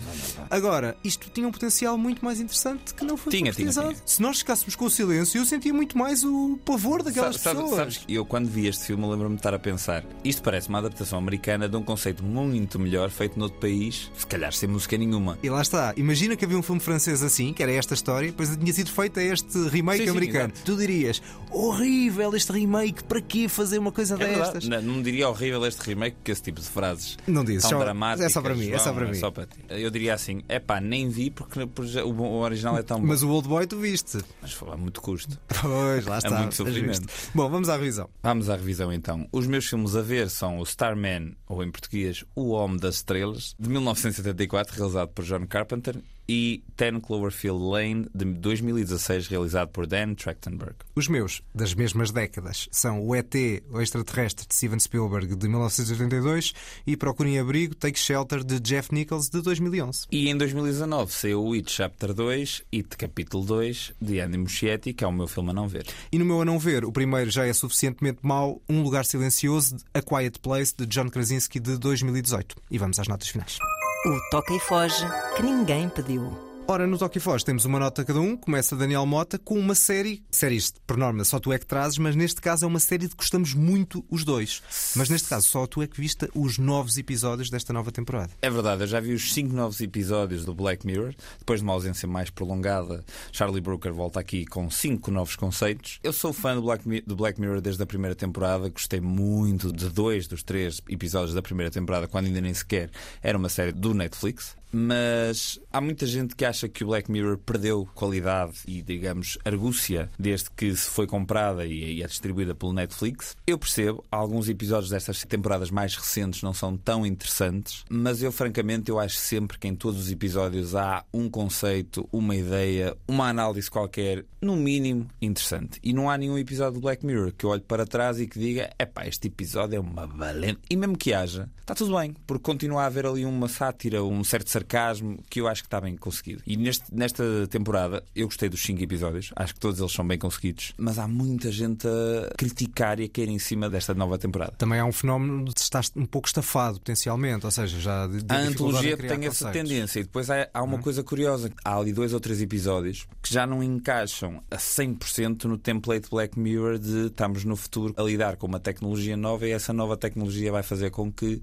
Agora, 0.50 0.96
isto 1.04 1.30
tinha 1.32 1.48
um 1.48 1.52
potencial 1.52 1.98
muito 1.98 2.24
mais 2.24 2.40
interessante 2.40 2.94
que 2.94 3.04
não 3.06 3.18
foi 3.18 3.32
Tinha, 3.32 3.52
tinha, 3.52 3.72
tinha. 3.72 3.96
Se 4.06 4.22
nós 4.22 4.40
ficássemos 4.40 4.76
com 4.76 4.86
o 4.86 4.90
silêncio, 4.90 5.40
eu 5.40 5.46
sentia 5.46 5.74
muito 5.74 5.98
mais 5.98 6.24
o 6.24 6.58
pavor 6.66 7.04
daquelas 7.04 7.36
Sabe- 7.38 7.44
sabe- 7.44 7.56
pessoas. 7.62 7.76
sabes 7.80 7.98
que 7.98 8.14
eu, 8.14 8.26
quando 8.26 8.48
vi 8.50 8.68
este 8.68 8.86
filme, 8.86 9.06
lembro-me 9.08 9.36
de 9.36 9.40
estar 9.40 9.54
a 9.54 9.60
pensar: 9.60 10.04
isto 10.24 10.42
parece 10.42 10.70
uma 10.70 10.80
adaptação 10.80 11.20
americana 11.20 11.68
de 11.68 11.76
um 11.76 11.84
conceito 11.84 12.24
muito 12.24 12.80
melhor 12.80 13.10
feito 13.10 13.38
noutro 13.40 13.60
país, 13.60 14.12
se 14.18 14.26
calhar 14.28 14.54
sem 14.54 14.70
música 14.70 14.98
nenhuma. 14.98 15.38
E 15.44 15.50
lá 15.50 15.62
está. 15.62 15.94
Imagina 15.98 16.36
que 16.36 16.46
havia 16.46 16.58
um 16.58 16.64
filme 16.64 16.82
francês 16.82 17.24
assim, 17.24 17.54
que 17.54 17.62
era 17.64 17.72
esta 17.72 17.94
história, 17.94 18.30
depois 18.30 18.56
tinha 18.56 18.74
sido 18.74 18.92
feito 18.92 19.20
este 19.20 19.58
remake 19.70 20.00
Sim, 20.00 20.04
sim, 20.06 20.10
americano. 20.12 20.54
exato. 20.54 20.62
tu 20.66 20.78
dirias, 20.78 21.22
horrível 21.52 22.36
este 22.36 22.52
remake, 22.52 23.04
para 23.04 23.22
que 23.22 23.48
fazer 23.48 23.78
uma 23.80 23.92
coisa 23.92 24.16
É 24.16 24.18
destas? 24.18 24.68
Não, 24.68 24.82
não 24.82 25.02
diria 25.02 25.28
horrível 25.30 25.66
este 25.66 25.82
remake, 25.82 26.16
porque 26.18 26.32
esse 26.32 26.42
tipo 26.44 26.62
de 26.62 26.68
frases 26.68 27.18
Não 27.28 27.44
dizes, 27.44 27.64
tão 27.64 27.72
só- 27.72 27.80
dramáticas. 27.84 28.26
é 28.26 28.30
só 28.30 28.42
para 28.42 28.56
mim, 28.56 28.70
é 28.72 28.78
só 28.80 28.94
para 28.94 29.06
mim. 29.08 29.15
Para 29.32 29.46
ti. 29.46 29.58
Eu 29.70 29.90
diria 29.90 30.14
assim: 30.14 30.42
é 30.48 30.60
pá, 30.60 30.80
nem 30.80 31.10
vi 31.10 31.30
porque, 31.30 31.60
o, 32.02 32.40
original 32.40 32.78
é 32.78 32.84
tão 32.84 33.00
bom. 33.00 33.08
Mas 33.08 33.24
o 33.24 33.30
Old 33.30 33.48
Boy 33.48 33.66
tu 33.68 33.78
viste. 33.80 34.20
Mas 34.42 34.54
foi 34.54 34.70
a 34.72 34.78
muito 34.78 35.02
custo. 35.02 35.38
Pois, 35.62 36.06
lá 36.06 36.16
É 36.16 36.18
está. 36.20 36.40
muito 36.40 36.56
sofrimento. 36.56 37.02
justo. 37.10 37.32
Bom, 37.34 37.50
vamos 37.50 37.70
à 37.70 37.76
revisão. 37.78 38.10
Vamos 38.22 38.50
à 38.50 38.56
revisão 38.56 38.92
então. 38.94 39.28
Os 39.32 39.48
meus 39.48 39.66
filmes 39.66 39.96
a 39.96 40.02
ver 40.02 40.30
são 40.30 40.60
o 40.60 40.64
Starman, 40.64 41.36
ou 41.48 41.64
em 41.64 41.72
português, 41.72 42.24
O 42.36 42.50
Homem 42.52 42.78
das 42.78 42.96
Estrelas, 42.96 43.56
de 43.60 43.70
1974, 43.70 44.76
realizado 44.76 45.10
por 45.10 45.24
John 45.26 45.46
Carpenter, 45.48 45.96
e 46.28 46.64
Ten 46.76 47.00
Cloverfield 47.00 47.64
Lane, 47.64 48.08
de 48.14 48.26
2016, 48.26 49.28
realizado 49.28 49.70
por 49.70 49.88
Dan 49.88 50.16
Trachtenberg. 50.16 50.76
Os 50.96 51.08
meus, 51.08 51.42
das 51.54 51.74
mesmas 51.74 52.12
décadas, 52.12 52.68
são 52.72 53.06
o 53.06 53.16
ET, 53.16 53.34
o 53.72 53.82
extraterrestre, 53.82 54.48
de 54.48 54.54
Steven 54.54 54.80
Spielberg, 54.80 55.36
de 55.36 55.48
1982, 55.48 56.54
e 56.86 56.98
Procurem 56.98 57.40
Abrigo, 57.40 57.76
Take 57.76 58.00
Shelter, 58.00 58.44
de 58.44 58.60
Jeff 58.60 58.94
Nichols, 58.94 59.30
de 59.30 59.42
2011. 59.42 60.08
E 60.12 60.30
em 60.30 60.38
2019 60.38 61.12
saiu 61.12 61.44
o 61.44 61.54
It 61.54 61.72
Chapter 61.72 62.14
2, 62.14 62.64
It 62.74 62.98
Capítulo 62.98 63.46
2, 63.46 63.94
de 64.02 64.20
Andy 64.20 64.38
Muschietti, 64.38 64.94
que 64.94 65.04
é 65.04 65.08
o 65.08 65.12
meu 65.12 65.28
filme 65.28 65.52
a 65.52 65.54
não 65.54 65.68
ver. 65.68 65.86
E 66.12 66.18
no 66.18 66.26
meu 66.26 66.42
a 66.42 66.46
não 66.46 66.60
ver, 66.60 66.86
o 66.86 66.92
primeiro 66.92 67.30
já 67.30 67.46
é 67.46 67.54
suficientemente 67.54 68.20
mau, 68.22 68.62
Um 68.68 68.82
Lugar 68.82 69.06
Silencioso, 69.06 69.78
A 69.94 70.02
Quiet 70.02 70.40
Place, 70.40 70.74
de 70.76 70.86
John 70.86 71.10
Krasinski, 71.10 71.60
de 71.60 71.78
2018. 71.78 72.56
E 72.70 72.78
vamos 72.78 73.00
às 73.00 73.08
notas 73.08 73.28
finais. 73.28 73.58
O 74.06 74.22
Toca 74.30 74.54
e 74.54 74.60
Foge 74.60 75.04
que 75.36 75.42
ninguém 75.42 75.90
pediu. 75.90 76.55
Ora, 76.68 76.88
no 76.88 76.98
Toque 76.98 77.20
Foz 77.20 77.44
temos 77.44 77.64
uma 77.66 77.78
nota 77.78 78.04
cada 78.04 78.20
um. 78.20 78.36
Começa 78.36 78.76
Daniel 78.76 79.06
Mota 79.06 79.38
com 79.38 79.54
uma 79.54 79.76
série. 79.76 80.24
Séries, 80.32 80.74
por 80.88 80.98
norma, 80.98 81.24
só 81.24 81.40
tu 81.40 81.54
é 81.54 81.60
que 81.60 81.66
trazes, 81.66 82.00
mas 82.00 82.16
neste 82.16 82.42
caso 82.42 82.66
é 82.66 82.68
uma 82.68 82.80
série 82.80 83.04
de 83.04 83.10
que 83.10 83.18
gostamos 83.18 83.54
muito 83.54 84.04
os 84.10 84.24
dois. 84.24 84.64
Mas 84.96 85.08
neste 85.08 85.30
caso, 85.30 85.46
só 85.46 85.68
tu 85.68 85.84
é 85.84 85.88
que 85.88 86.02
viste 86.02 86.28
os 86.34 86.58
novos 86.58 86.98
episódios 86.98 87.52
desta 87.52 87.72
nova 87.72 87.92
temporada. 87.92 88.32
É 88.42 88.50
verdade, 88.50 88.82
eu 88.82 88.88
já 88.88 89.00
vi 89.00 89.14
os 89.14 89.32
cinco 89.32 89.54
novos 89.54 89.80
episódios 89.80 90.44
do 90.44 90.56
Black 90.56 90.88
Mirror. 90.88 91.14
Depois 91.38 91.60
de 91.60 91.64
uma 91.64 91.74
ausência 91.74 92.08
mais 92.08 92.32
prolongada, 92.32 93.06
Charlie 93.32 93.62
Brooker 93.62 93.94
volta 93.94 94.20
aqui 94.20 94.44
com 94.44 94.68
cinco 94.72 95.12
novos 95.12 95.36
conceitos. 95.36 96.00
Eu 96.04 96.12
sou 96.12 96.34
fã 96.34 96.56
do 96.56 96.64
Black, 96.64 97.02
do 97.02 97.16
Black 97.16 97.40
Mirror 97.40 97.62
desde 97.62 97.84
a 97.84 97.86
primeira 97.86 98.16
temporada. 98.16 98.70
Gostei 98.70 99.00
muito 99.00 99.72
de 99.72 99.88
dois 99.88 100.26
dos 100.26 100.42
três 100.42 100.82
episódios 100.90 101.36
da 101.36 101.44
primeira 101.44 101.70
temporada, 101.70 102.08
quando 102.08 102.26
ainda 102.26 102.42
nem 102.42 102.56
sequer 102.56 102.90
era 103.22 103.38
uma 103.38 103.50
série 103.50 103.72
do 103.72 103.94
Netflix. 103.94 104.56
Mas 104.78 105.58
há 105.72 105.80
muita 105.80 106.06
gente 106.06 106.36
que 106.36 106.44
acha 106.44 106.68
que 106.68 106.84
o 106.84 106.88
Black 106.88 107.10
Mirror 107.10 107.38
perdeu 107.38 107.88
qualidade 107.96 108.56
e, 108.68 108.82
digamos, 108.82 109.38
argúcia 109.46 110.12
desde 110.20 110.52
que 110.52 110.76
se 110.76 110.90
foi 110.90 111.08
comprada 111.08 111.66
e 111.66 112.04
é 112.04 112.06
distribuída 112.06 112.54
pelo 112.54 112.74
Netflix. 112.74 113.38
Eu 113.48 113.58
percebo, 113.58 114.04
alguns 114.12 114.50
episódios 114.50 114.90
destas 114.90 115.24
temporadas 115.24 115.72
mais 115.72 115.96
recentes 115.96 116.42
não 116.42 116.54
são 116.54 116.76
tão 116.76 117.06
interessantes, 117.06 117.86
mas 117.90 118.22
eu, 118.22 118.34
francamente, 118.34 118.92
eu 118.92 119.00
acho 119.00 119.16
sempre 119.16 119.58
que 119.58 119.66
em 119.66 119.76
todos 119.76 119.98
os 119.98 120.12
episódios 120.12 120.76
há 120.76 121.06
um 121.14 121.30
conceito, 121.30 122.06
uma 122.12 122.36
ideia, 122.36 122.98
uma 123.08 123.30
análise 123.30 123.72
qualquer, 123.72 124.26
no 124.42 124.58
mínimo, 124.58 125.08
interessante. 125.22 125.80
E 125.82 125.94
não 125.94 126.10
há 126.10 126.18
nenhum 126.18 126.38
episódio 126.38 126.74
do 126.74 126.82
Black 126.82 127.06
Mirror 127.06 127.32
que 127.32 127.46
eu 127.46 127.50
olhe 127.52 127.62
para 127.62 127.86
trás 127.86 128.20
e 128.20 128.28
que 128.28 128.38
diga: 128.38 128.70
epá, 128.78 129.08
este 129.08 129.30
episódio 129.30 129.78
é 129.78 129.80
uma 129.80 130.06
valente. 130.06 130.60
E 130.70 130.76
mesmo 130.76 130.98
que 130.98 131.14
haja, 131.14 131.50
está 131.62 131.74
tudo 131.74 131.98
bem, 131.98 132.14
porque 132.28 132.44
continua 132.44 132.84
a 132.84 132.88
haver 132.88 133.06
ali 133.06 133.26
uma 133.26 133.48
sátira, 133.48 134.04
um 134.04 134.22
certo 134.22 134.50
sarcasmo 134.50 134.65
sarcasmo 134.66 135.20
que 135.30 135.40
eu 135.40 135.48
acho 135.48 135.62
que 135.62 135.68
está 135.68 135.80
bem 135.80 135.96
conseguido. 135.96 136.42
E 136.46 136.58
neste, 136.58 136.94
nesta 136.94 137.24
temporada 137.48 138.04
eu 138.16 138.28
gostei 138.28 138.50
dos 138.50 138.62
cinco 138.62 138.82
episódios, 138.84 139.32
acho 139.36 139.54
que 139.54 139.60
todos 139.60 139.80
eles 139.80 139.92
são 139.92 140.06
bem 140.06 140.18
conseguidos, 140.18 140.74
mas 140.78 140.98
há 140.98 141.08
muita 141.08 141.52
gente 141.52 141.88
a 141.88 142.34
criticar 142.36 143.00
e 143.00 143.06
a 143.06 143.10
cair 143.10 143.30
em 143.30 143.40
cima 143.40 143.70
desta 143.70 143.94
nova 143.94 144.18
temporada. 144.18 144.54
Também 144.58 144.80
há 144.80 144.86
um 144.86 144.92
fenómeno 144.92 145.46
de 145.46 145.62
estar 145.62 145.84
um 145.96 146.06
pouco 146.06 146.28
estafado 146.28 146.80
potencialmente, 146.80 147.46
ou 147.46 147.52
seja, 147.52 147.80
já 147.80 148.08
de, 148.08 148.24
de 148.24 148.34
a 148.34 148.40
antologia 148.40 148.98
tem 148.98 149.26
essa 149.26 149.46
conceitos. 149.46 149.52
tendência 149.52 150.00
e 150.00 150.04
depois 150.04 150.30
há, 150.30 150.50
há 150.54 150.64
uma 150.64 150.80
coisa 150.80 151.04
curiosa. 151.04 151.52
Há 151.64 151.78
ali 151.78 151.94
dois 151.94 152.14
ou 152.14 152.20
três 152.20 152.42
episódios 152.42 153.08
que 153.22 153.34
já 153.34 153.46
não 153.46 153.62
encaixam 153.62 154.42
a 154.50 154.58
100% 154.58 155.46
no 155.46 155.58
template 155.58 156.10
Black 156.10 156.40
Mirror 156.40 156.80
de 156.80 157.08
estamos 157.08 157.44
no 157.44 157.56
futuro 157.56 157.94
a 157.98 158.04
lidar 158.04 158.36
com 158.38 158.48
uma 158.48 158.60
tecnologia 158.60 159.16
nova 159.16 159.48
e 159.48 159.52
essa 159.52 159.72
nova 159.72 159.96
tecnologia 159.96 160.52
vai 160.52 160.64
fazer 160.64 160.90
com 160.90 161.12
que 161.12 161.42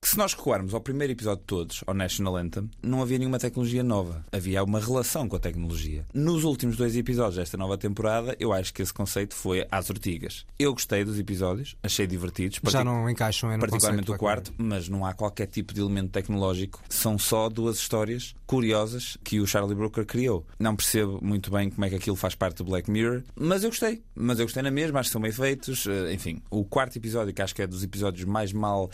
que 0.00 0.08
se 0.08 0.16
nós 0.16 0.32
recuarmos 0.32 0.72
ao 0.72 0.80
primeiro 0.80 1.12
episódio 1.12 1.40
de 1.40 1.46
todos, 1.46 1.84
ao 1.86 1.92
National 1.94 2.36
Anthem, 2.36 2.70
não 2.82 3.02
havia 3.02 3.18
nenhuma 3.18 3.38
tecnologia 3.38 3.82
nova. 3.82 4.24
Havia 4.32 4.64
uma 4.64 4.80
relação 4.80 5.28
com 5.28 5.36
a 5.36 5.38
tecnologia. 5.38 6.06
Nos 6.14 6.44
últimos 6.44 6.76
dois 6.76 6.96
episódios 6.96 7.36
desta 7.36 7.56
nova 7.56 7.76
temporada, 7.76 8.34
eu 8.40 8.52
acho 8.52 8.72
que 8.72 8.80
esse 8.82 8.92
conceito 8.92 9.34
foi 9.34 9.66
às 9.70 9.90
ortigas. 9.90 10.46
Eu 10.58 10.72
gostei 10.72 11.04
dos 11.04 11.18
episódios, 11.18 11.76
achei 11.82 12.06
divertidos. 12.06 12.60
Já 12.68 12.82
não 12.82 13.08
encaixam 13.10 13.50
é 13.50 13.56
no 13.56 13.60
particularmente 13.60 14.10
o 14.10 14.16
quarto, 14.16 14.52
mas 14.56 14.88
não 14.88 15.04
há 15.04 15.12
qualquer 15.12 15.46
tipo 15.46 15.74
de 15.74 15.80
elemento 15.80 16.10
tecnológico. 16.10 16.82
São 16.88 17.18
só 17.18 17.48
duas 17.48 17.76
histórias 17.76 18.34
curiosas 18.46 19.16
que 19.22 19.38
o 19.40 19.46
Charlie 19.46 19.74
Brooker 19.74 20.06
criou. 20.06 20.46
Não 20.58 20.74
percebo 20.74 21.18
muito 21.22 21.50
bem 21.50 21.70
como 21.70 21.84
é 21.84 21.90
que 21.90 21.96
aquilo 21.96 22.16
faz 22.16 22.34
parte 22.34 22.58
do 22.58 22.64
Black 22.64 22.90
Mirror, 22.90 23.22
mas 23.34 23.62
eu 23.62 23.70
gostei. 23.70 24.02
Mas 24.14 24.38
eu 24.38 24.46
gostei 24.46 24.62
na 24.62 24.70
mesma, 24.70 25.00
acho 25.00 25.10
que 25.10 25.12
são 25.12 25.20
bem 25.20 25.32
feitos. 25.32 25.86
Eh, 25.86 26.12
Enfim, 26.14 26.42
o 26.50 26.64
quarto 26.64 26.96
episódio, 26.96 27.32
que 27.32 27.42
acho 27.42 27.54
que 27.54 27.62
é 27.62 27.66
dos 27.66 27.84
episódios 27.84 28.24
mais 28.24 28.52
mal 28.52 28.90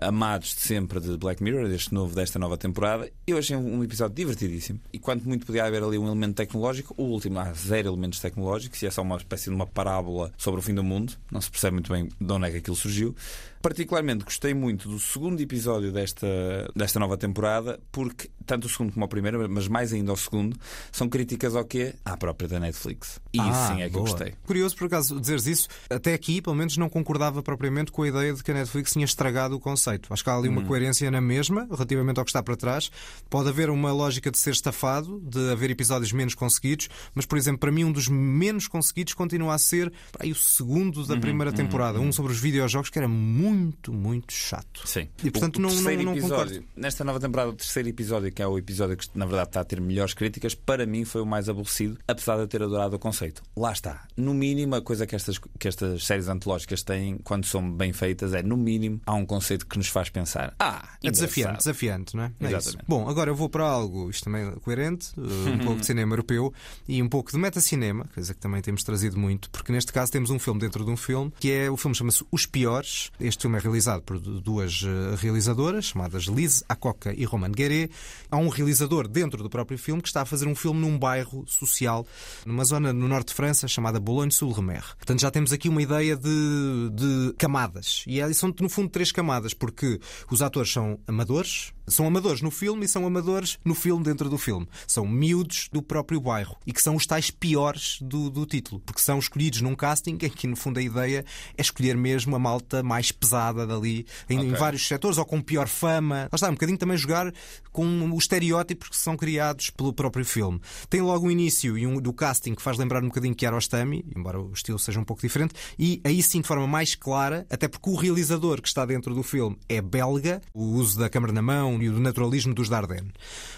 amados 0.00 0.49
de 0.54 0.62
sempre 0.62 1.00
de 1.00 1.16
Black 1.16 1.42
Mirror, 1.42 1.68
deste 1.68 1.92
novo, 1.92 2.14
desta 2.14 2.38
nova 2.38 2.56
temporada, 2.56 3.10
eu 3.26 3.38
achei 3.38 3.56
um 3.56 3.82
episódio 3.82 4.14
divertidíssimo. 4.14 4.80
E 4.92 4.98
quanto 4.98 5.26
muito 5.28 5.46
podia 5.46 5.64
haver 5.64 5.82
ali 5.82 5.98
um 5.98 6.06
elemento 6.06 6.36
tecnológico, 6.36 6.94
o 6.96 7.04
último 7.04 7.38
há 7.38 7.52
zero 7.52 7.88
elementos 7.88 8.20
tecnológicos 8.20 8.82
e 8.82 8.86
é 8.86 8.90
só 8.90 9.02
uma 9.02 9.16
espécie 9.16 9.50
de 9.50 9.56
uma 9.56 9.66
parábola 9.66 10.32
sobre 10.36 10.60
o 10.60 10.62
fim 10.62 10.74
do 10.74 10.84
mundo. 10.84 11.12
Não 11.30 11.40
se 11.40 11.50
percebe 11.50 11.74
muito 11.74 11.92
bem 11.92 12.08
de 12.20 12.32
onde 12.32 12.46
é 12.46 12.50
que 12.50 12.56
aquilo 12.58 12.76
surgiu. 12.76 13.14
Particularmente 13.62 14.24
gostei 14.24 14.54
muito 14.54 14.88
do 14.88 14.98
segundo 14.98 15.40
episódio 15.40 15.92
desta, 15.92 16.26
desta 16.74 16.98
nova 16.98 17.16
temporada, 17.18 17.78
porque 17.92 18.30
tanto 18.46 18.64
o 18.66 18.68
segundo 18.70 18.92
como 18.92 19.04
o 19.04 19.08
primeiro, 19.08 19.46
mas 19.50 19.68
mais 19.68 19.92
ainda 19.92 20.12
o 20.12 20.16
segundo, 20.16 20.56
são 20.90 21.08
críticas 21.08 21.54
ao 21.54 21.64
quê? 21.64 21.94
À 22.04 22.16
própria 22.16 22.48
da 22.48 22.58
Netflix. 22.58 23.20
E 23.34 23.38
Ah, 23.38 23.68
sim 23.68 23.82
é 23.82 23.86
que 23.86 23.92
boa. 23.92 24.08
gostei. 24.08 24.32
Curioso, 24.46 24.74
por 24.76 24.86
acaso, 24.86 25.20
dizeres 25.20 25.46
isso. 25.46 25.68
Até 25.90 26.14
aqui, 26.14 26.40
pelo 26.40 26.56
menos, 26.56 26.76
não 26.78 26.88
concordava 26.88 27.42
propriamente 27.42 27.92
com 27.92 28.02
a 28.02 28.08
ideia 28.08 28.32
de 28.32 28.42
que 28.42 28.50
a 28.50 28.54
Netflix 28.54 28.92
tinha 28.92 29.04
estragado 29.04 29.54
o 29.54 29.60
conceito. 29.60 30.12
Acho 30.12 30.24
que 30.24 30.30
há 30.30 30.36
ali 30.36 30.48
Hum. 30.48 30.52
uma 30.52 30.62
coerência 30.64 31.10
na 31.10 31.20
mesma, 31.20 31.66
relativamente 31.70 32.18
ao 32.18 32.24
que 32.24 32.30
está 32.30 32.42
para 32.42 32.56
trás. 32.56 32.90
Pode 33.28 33.50
haver 33.50 33.68
uma 33.68 33.92
lógica 33.92 34.30
de 34.30 34.38
ser 34.38 34.50
estafado, 34.52 35.20
de 35.20 35.50
haver 35.52 35.70
episódios 35.70 36.12
menos 36.12 36.34
conseguidos, 36.34 36.88
mas, 37.14 37.26
por 37.26 37.36
exemplo, 37.36 37.60
para 37.60 37.70
mim, 37.70 37.84
um 37.84 37.92
dos 37.92 38.08
menos 38.08 38.66
conseguidos 38.66 39.12
continua 39.12 39.54
a 39.54 39.58
ser 39.58 39.92
aí, 40.18 40.32
o 40.32 40.34
segundo 40.34 41.06
da 41.06 41.14
Uhum, 41.14 41.20
primeira 41.20 41.50
uhum, 41.50 41.56
temporada. 41.56 41.98
uhum. 42.00 42.08
Um 42.08 42.12
sobre 42.12 42.32
os 42.32 42.40
videojogos 42.40 42.88
que 42.88 42.98
era 42.98 43.06
muito, 43.06 43.49
muito 43.50 44.32
chato. 44.32 44.86
Sim. 44.86 45.08
E, 45.22 45.30
portanto, 45.30 45.56
o, 45.56 45.60
não- 45.60 45.68
não- 45.70 45.76
terceiro 45.76 46.02
não 46.02 46.12
episódio, 46.12 46.54
concordo. 46.56 46.64
nesta 46.76 47.04
nova 47.04 47.20
temporada, 47.20 47.50
o 47.50 47.54
terceiro 47.54 47.88
episódio, 47.88 48.32
que 48.32 48.42
é 48.42 48.46
o 48.46 48.58
episódio 48.58 48.96
que 48.96 49.06
na 49.14 49.26
verdade 49.26 49.48
está 49.50 49.60
a 49.60 49.64
ter 49.64 49.80
melhores 49.80 50.14
críticas, 50.14 50.54
para 50.54 50.86
mim 50.86 51.04
foi 51.04 51.20
o 51.20 51.26
mais 51.26 51.48
aborrecido, 51.48 51.98
apesar 52.06 52.36
de 52.36 52.42
eu 52.42 52.48
ter 52.48 52.62
adorado 52.62 52.96
o 52.96 52.98
conceito. 52.98 53.42
Lá 53.56 53.72
está. 53.72 54.06
No 54.16 54.32
mínimo, 54.34 54.74
a 54.74 54.82
coisa 54.82 55.06
que 55.06 55.14
estas, 55.16 55.38
que 55.38 55.68
estas 55.68 56.04
séries 56.04 56.28
antológicas 56.28 56.82
têm, 56.82 57.18
quando 57.18 57.46
são 57.46 57.70
bem 57.72 57.92
feitas, 57.92 58.34
é 58.34 58.42
no 58.42 58.56
mínimo 58.56 59.00
há 59.06 59.14
um 59.14 59.26
conceito 59.26 59.66
que 59.66 59.76
nos 59.78 59.88
faz 59.88 60.08
pensar. 60.08 60.54
Ah, 60.58 60.96
É 61.02 61.10
desafiante, 61.10 61.40
engraçado. 61.40 61.58
desafiante, 61.58 62.16
não 62.16 62.22
é? 62.24 62.26
É 62.40 62.44
Exatamente. 62.46 62.68
isso. 62.68 62.78
Bom, 62.88 63.08
agora 63.08 63.30
eu 63.30 63.34
vou 63.34 63.48
para 63.48 63.64
algo, 63.64 64.10
isto 64.10 64.24
também 64.24 64.46
é 64.46 64.50
coerente, 64.60 65.08
uh, 65.18 65.48
um 65.50 65.58
pouco 65.64 65.80
de 65.80 65.86
cinema 65.86 66.12
europeu 66.12 66.52
e 66.88 67.02
um 67.02 67.08
pouco 67.08 67.30
de 67.30 67.38
metacinema, 67.38 68.04
coisa 68.14 68.34
que 68.34 68.40
também 68.40 68.60
temos 68.60 68.82
trazido 68.82 69.18
muito, 69.18 69.50
porque 69.50 69.72
neste 69.72 69.92
caso 69.92 70.10
temos 70.12 70.30
um 70.30 70.38
filme 70.38 70.60
dentro 70.60 70.84
de 70.84 70.90
um 70.90 70.96
filme, 70.96 71.32
que 71.38 71.50
é 71.50 71.70
o 71.70 71.76
filme 71.76 71.94
chama-se 71.94 72.24
Os 72.30 72.46
Piores. 72.46 73.10
Este 73.20 73.39
filme 73.42 73.58
é 73.58 73.60
realizado 73.60 74.02
por 74.02 74.18
du- 74.20 74.40
duas 74.40 74.82
uh, 74.82 75.14
realizadoras, 75.16 75.86
chamadas 75.86 76.24
Liz 76.24 76.62
Acoca 76.68 77.12
e 77.16 77.24
Roman 77.24 77.50
Guerret. 77.50 77.90
Há 78.30 78.36
um 78.36 78.48
realizador 78.48 79.08
dentro 79.08 79.42
do 79.42 79.50
próprio 79.50 79.78
filme 79.78 80.02
que 80.02 80.08
está 80.08 80.22
a 80.22 80.26
fazer 80.26 80.46
um 80.46 80.54
filme 80.54 80.80
num 80.80 80.98
bairro 80.98 81.44
social, 81.46 82.06
numa 82.44 82.64
zona 82.64 82.92
no 82.92 83.08
norte 83.08 83.28
de 83.28 83.34
França 83.34 83.66
chamada 83.66 83.98
Boulogne-sur-Mer. 83.98 84.96
Portanto, 84.96 85.20
já 85.20 85.30
temos 85.30 85.52
aqui 85.52 85.68
uma 85.68 85.82
ideia 85.82 86.16
de, 86.16 86.90
de 86.92 87.34
camadas. 87.38 88.04
E 88.06 88.20
é- 88.20 88.32
são, 88.32 88.54
no 88.60 88.68
fundo, 88.68 88.88
três 88.90 89.10
camadas, 89.10 89.54
porque 89.54 89.98
os 90.30 90.42
atores 90.42 90.70
são 90.72 90.98
amadores, 91.06 91.72
são 91.88 92.06
amadores 92.06 92.40
no 92.42 92.50
filme 92.50 92.84
e 92.84 92.88
são 92.88 93.06
amadores 93.06 93.58
no 93.64 93.74
filme 93.74 94.04
dentro 94.04 94.28
do 94.28 94.38
filme. 94.38 94.68
São 94.86 95.06
miúdos 95.06 95.68
do 95.72 95.82
próprio 95.82 96.20
bairro 96.20 96.56
e 96.66 96.72
que 96.72 96.82
são 96.82 96.94
os 96.94 97.06
tais 97.06 97.30
piores 97.30 97.98
do, 98.00 98.30
do 98.30 98.46
título, 98.46 98.80
porque 98.86 99.00
são 99.00 99.18
escolhidos 99.18 99.60
num 99.60 99.74
casting 99.74 100.18
em 100.20 100.28
que, 100.28 100.46
no 100.46 100.56
fundo, 100.56 100.78
a 100.78 100.82
ideia 100.82 101.24
é 101.56 101.60
escolher 101.62 101.96
mesmo 101.96 102.36
a 102.36 102.38
malta 102.38 102.82
mais 102.82 103.10
pesada 103.10 103.29
dali, 103.30 104.06
em, 104.28 104.36
em 104.36 104.48
Ok. 104.48 104.58
vários 104.58 104.86
setores, 104.86 105.18
ou 105.18 105.24
com 105.24 105.40
pior 105.40 105.68
fama. 105.68 106.28
Lá 106.30 106.34
está, 106.34 106.48
um 106.48 106.52
bocadinho 106.52 106.78
também 106.78 106.96
jogar 106.96 107.32
com 107.72 108.10
os 108.14 108.24
estereótipos 108.24 108.88
que 108.88 108.96
são 108.96 109.16
criados 109.16 109.70
pelo 109.70 109.92
próprio 109.92 110.24
filme. 110.24 110.60
Tem 110.88 111.00
logo 111.00 111.26
um 111.26 111.30
início 111.30 111.78
e 111.78 111.86
um, 111.86 112.00
do 112.00 112.12
casting 112.12 112.54
que 112.54 112.62
faz 112.62 112.76
lembrar 112.76 113.02
um 113.02 113.08
bocadinho 113.08 113.34
Kiarostami, 113.34 114.04
embora 114.16 114.40
o 114.40 114.52
estilo 114.52 114.78
seja 114.78 115.00
um 115.00 115.04
pouco 115.04 115.22
diferente, 115.22 115.54
e 115.78 116.00
aí 116.04 116.22
sim 116.22 116.40
de 116.40 116.48
forma 116.48 116.66
mais 116.66 116.94
clara, 116.94 117.46
até 117.50 117.68
porque 117.68 117.88
o 117.88 117.94
realizador 117.94 118.60
que 118.60 118.68
está 118.68 118.84
dentro 118.84 119.14
do 119.14 119.22
filme 119.22 119.56
é 119.68 119.80
belga, 119.80 120.40
o 120.52 120.64
uso 120.64 120.98
da 120.98 121.08
câmara 121.08 121.32
na 121.32 121.42
mão 121.42 121.80
e 121.82 121.88
o 121.88 121.92
do 121.92 122.00
naturalismo 122.00 122.54
dos 122.54 122.68
Dardenne. 122.68 123.12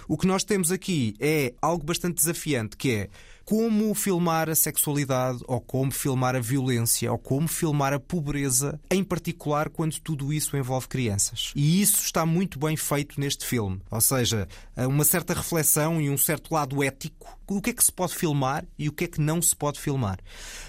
O 0.09 0.16
que 0.16 0.27
nós 0.27 0.45
temos 0.45 0.70
aqui 0.70 1.14
é 1.20 1.55
algo 1.61 1.85
bastante 1.85 2.16
desafiante, 2.16 2.77
que 2.77 2.91
é 2.91 3.09
como 3.45 3.95
filmar 3.95 4.49
a 4.49 4.55
sexualidade, 4.55 5.40
ou 5.47 5.61
como 5.61 5.90
filmar 5.90 6.36
a 6.36 6.40
violência, 6.40 7.11
ou 7.11 7.18
como 7.18 7.49
filmar 7.49 7.93
a 7.93 8.01
pobreza, 8.01 8.80
em 8.90 9.03
particular 9.05 9.68
quando 9.68 9.99
tudo 10.01 10.32
isso 10.32 10.57
envolve 10.57 10.88
crianças. 10.88 11.53
E 11.55 11.80
isso 11.80 12.03
está 12.03 12.24
muito 12.24 12.59
bem 12.59 12.76
feito 12.76 13.20
neste 13.20 13.47
filme. 13.47 13.80
Ou 13.90 14.01
seja, 14.01 14.49
uma 14.76 15.05
certa 15.05 15.34
reflexão 15.34 16.01
e 16.01 16.11
um 16.11 16.18
certo 16.18 16.53
lado 16.53 16.82
ético. 16.82 17.38
O 17.57 17.61
que 17.61 17.71
é 17.71 17.73
que 17.73 17.85
se 17.85 17.93
pode 17.93 18.15
filmar 18.15 18.65
e 18.79 18.89
o 18.89 18.93
que 18.93 19.05
é 19.05 19.07
que 19.07 19.21
não 19.21 19.41
se 19.43 19.55
pode 19.55 19.79
filmar. 19.79 20.19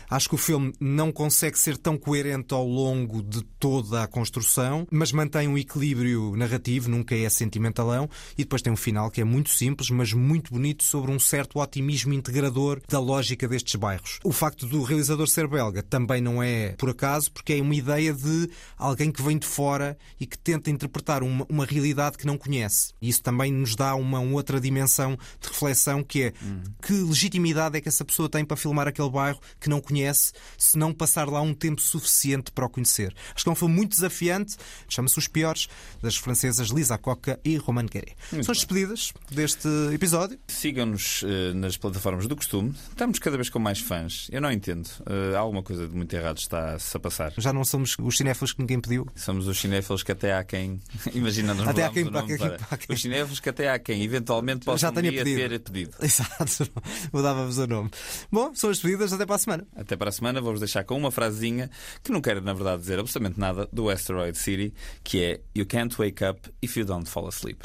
Acho 0.10 0.30
que 0.30 0.36
o 0.36 0.38
filme 0.38 0.74
não 0.80 1.12
consegue 1.12 1.58
ser 1.58 1.78
tão 1.78 1.98
coerente 1.98 2.54
ao 2.54 2.68
longo 2.68 3.24
de 3.24 3.42
toda 3.60 4.04
a 4.04 4.08
construção, 4.08 4.88
mas 4.92 5.12
mantém 5.12 5.48
um 5.48 5.58
equilíbrio 5.58 6.36
narrativo, 6.36 6.90
nunca 6.90 7.16
é 7.16 7.28
sentimentalão, 7.30 8.08
e 8.38 8.44
depois 8.44 8.62
tem 8.62 8.72
um 8.72 8.78
final 8.78 9.10
que 9.10 9.22
é 9.22 9.24
muito 9.24 9.50
simples, 9.50 9.90
mas 9.90 10.14
muito 10.14 10.52
bonito 10.52 10.84
sobre 10.84 11.10
um 11.10 11.18
certo 11.18 11.60
otimismo 11.60 12.14
integrador 12.14 12.80
da 12.88 13.00
lógica 13.00 13.48
destes 13.48 13.76
bairros. 13.76 14.20
O 14.24 14.32
facto 14.32 14.68
do 14.68 14.84
realizador 14.84 15.28
ser 15.28 15.48
belga 15.48 15.82
também 15.82 16.22
não 16.22 16.44
é 16.44 16.76
por 16.78 16.90
acaso, 16.90 17.32
porque 17.32 17.54
é 17.54 17.62
uma 17.62 17.74
ideia 17.74 18.14
de 18.14 18.50
alguém 18.78 19.12
que 19.12 19.22
vem 19.22 19.38
de 19.38 19.48
fora 19.48 19.98
e 20.20 20.28
que 20.28 20.38
tenta 20.38 20.70
interpretar 20.70 21.24
uma, 21.24 21.46
uma 21.50 21.66
realidade 21.66 22.18
que 22.18 22.28
não 22.28 22.38
conhece. 22.38 22.94
Isso 23.02 23.24
também 23.24 23.52
nos 23.52 23.76
dá 23.76 23.96
uma 23.96 24.20
outra 24.20 24.62
dimensão 24.62 25.18
de 25.42 25.48
reflexão 25.48 26.04
que 26.04 26.24
é 26.24 26.34
que 26.82 26.94
legitimidade 26.94 27.78
é 27.78 27.82
que 27.82 27.88
essa 27.90 28.04
pessoa 28.06 28.28
tem 28.30 28.44
para 28.46 28.58
filmar 28.58 28.88
aquele 28.88 29.10
bairro 29.10 29.40
que 29.60 29.70
não 29.70 29.80
conhece, 29.82 30.32
se 30.58 30.78
não 30.78 30.94
passar 30.94 31.28
lá 31.30 31.42
um 31.42 31.54
tempo 31.54 31.82
suficiente 31.82 32.52
para 32.52 32.66
o 32.66 32.70
conhecer. 32.70 33.14
Acho 33.36 33.44
que 33.44 33.50
é 33.50 33.52
um 33.52 33.56
filme 33.56 33.74
muito 33.76 33.92
desafiante, 33.92 34.56
chama-se 34.90 35.18
Os 35.18 35.28
Piores, 35.28 35.68
das 36.02 36.16
francesas 36.16 36.70
Lisa 36.70 36.98
Coca 36.98 37.40
e 37.44 37.58
Roman 37.58 37.86
Guerret. 37.86 38.16
Muito 38.32 38.46
São 38.46 38.52
as 38.52 38.58
despedidas 38.60 39.14
deste 39.32 39.68
episódio. 39.94 40.40
Sigam-nos 40.48 41.24
eh, 41.26 41.54
nas 41.54 41.78
plataformas 41.78 42.28
do 42.28 42.36
costume. 42.36 42.74
Estamos 42.90 43.20
cada 43.20 43.38
vez 43.38 43.50
com 43.50 43.60
mais 43.60 43.80
fãs. 43.80 44.28
Eu 44.32 44.42
não 44.42 44.52
entendo. 44.52 44.90
Eh, 45.06 45.36
alguma 45.36 45.62
coisa 45.64 45.88
de 45.88 45.96
muito 45.96 46.14
errado 46.16 46.38
está-se 46.38 46.96
a 46.96 47.00
passar. 47.00 47.34
Já 47.38 47.52
não 47.54 47.64
somos 47.66 47.96
os 48.00 48.18
cinéfilos 48.18 48.54
que 48.54 48.60
ninguém 48.60 48.80
pediu. 48.80 49.08
Somos 49.16 49.48
os 49.48 49.60
cinéfilos 49.60 50.04
que 50.04 50.12
até 50.12 50.34
há 50.34 50.44
quem. 50.44 50.80
Imagina, 51.14 51.54
nós 51.54 51.68
Até 51.68 51.86
há 51.86 51.90
quem- 51.90 52.06
para- 52.10 52.22
há 52.72 52.78
quem- 52.78 52.96
Os 52.96 53.02
cinéfilos 53.02 53.40
que 53.40 53.50
até 53.50 53.70
há 53.70 53.80
quem 53.80 54.02
eventualmente 54.04 54.66
possa 54.66 54.92
ter 54.92 55.02
pedido. 55.24 55.96
Exato. 56.02 56.63
Mudávamos 57.12 57.58
o 57.58 57.68
nome. 57.68 57.90
Bom, 58.32 58.54
são 58.56 58.70
as 58.70 58.78
despedidas. 58.78 59.14
Até 59.14 59.26
para 59.26 59.36
a 59.36 59.40
semana. 59.40 59.68
Até 59.76 59.96
para 59.96 60.10
a 60.10 60.12
semana, 60.12 60.42
vou-vos 60.42 60.60
deixar 60.60 60.84
com 60.84 60.98
uma 60.98 61.12
frasezinha 61.12 61.70
que 62.04 62.12
não 62.12 62.22
quero, 62.22 62.42
na 62.42 62.54
verdade, 62.54 62.82
dizer 62.82 63.00
absolutamente 63.00 63.40
nada 63.40 63.68
do 63.72 63.90
Asteroid 63.90 64.38
City, 64.38 64.74
que 65.04 65.24
é 65.24 65.42
You 65.56 65.66
can't 65.66 65.96
wake 66.00 66.24
up 66.24 66.50
if 66.62 66.78
you 66.78 66.86
don't 66.86 67.10
fall 67.10 67.28
asleep. 67.28 67.60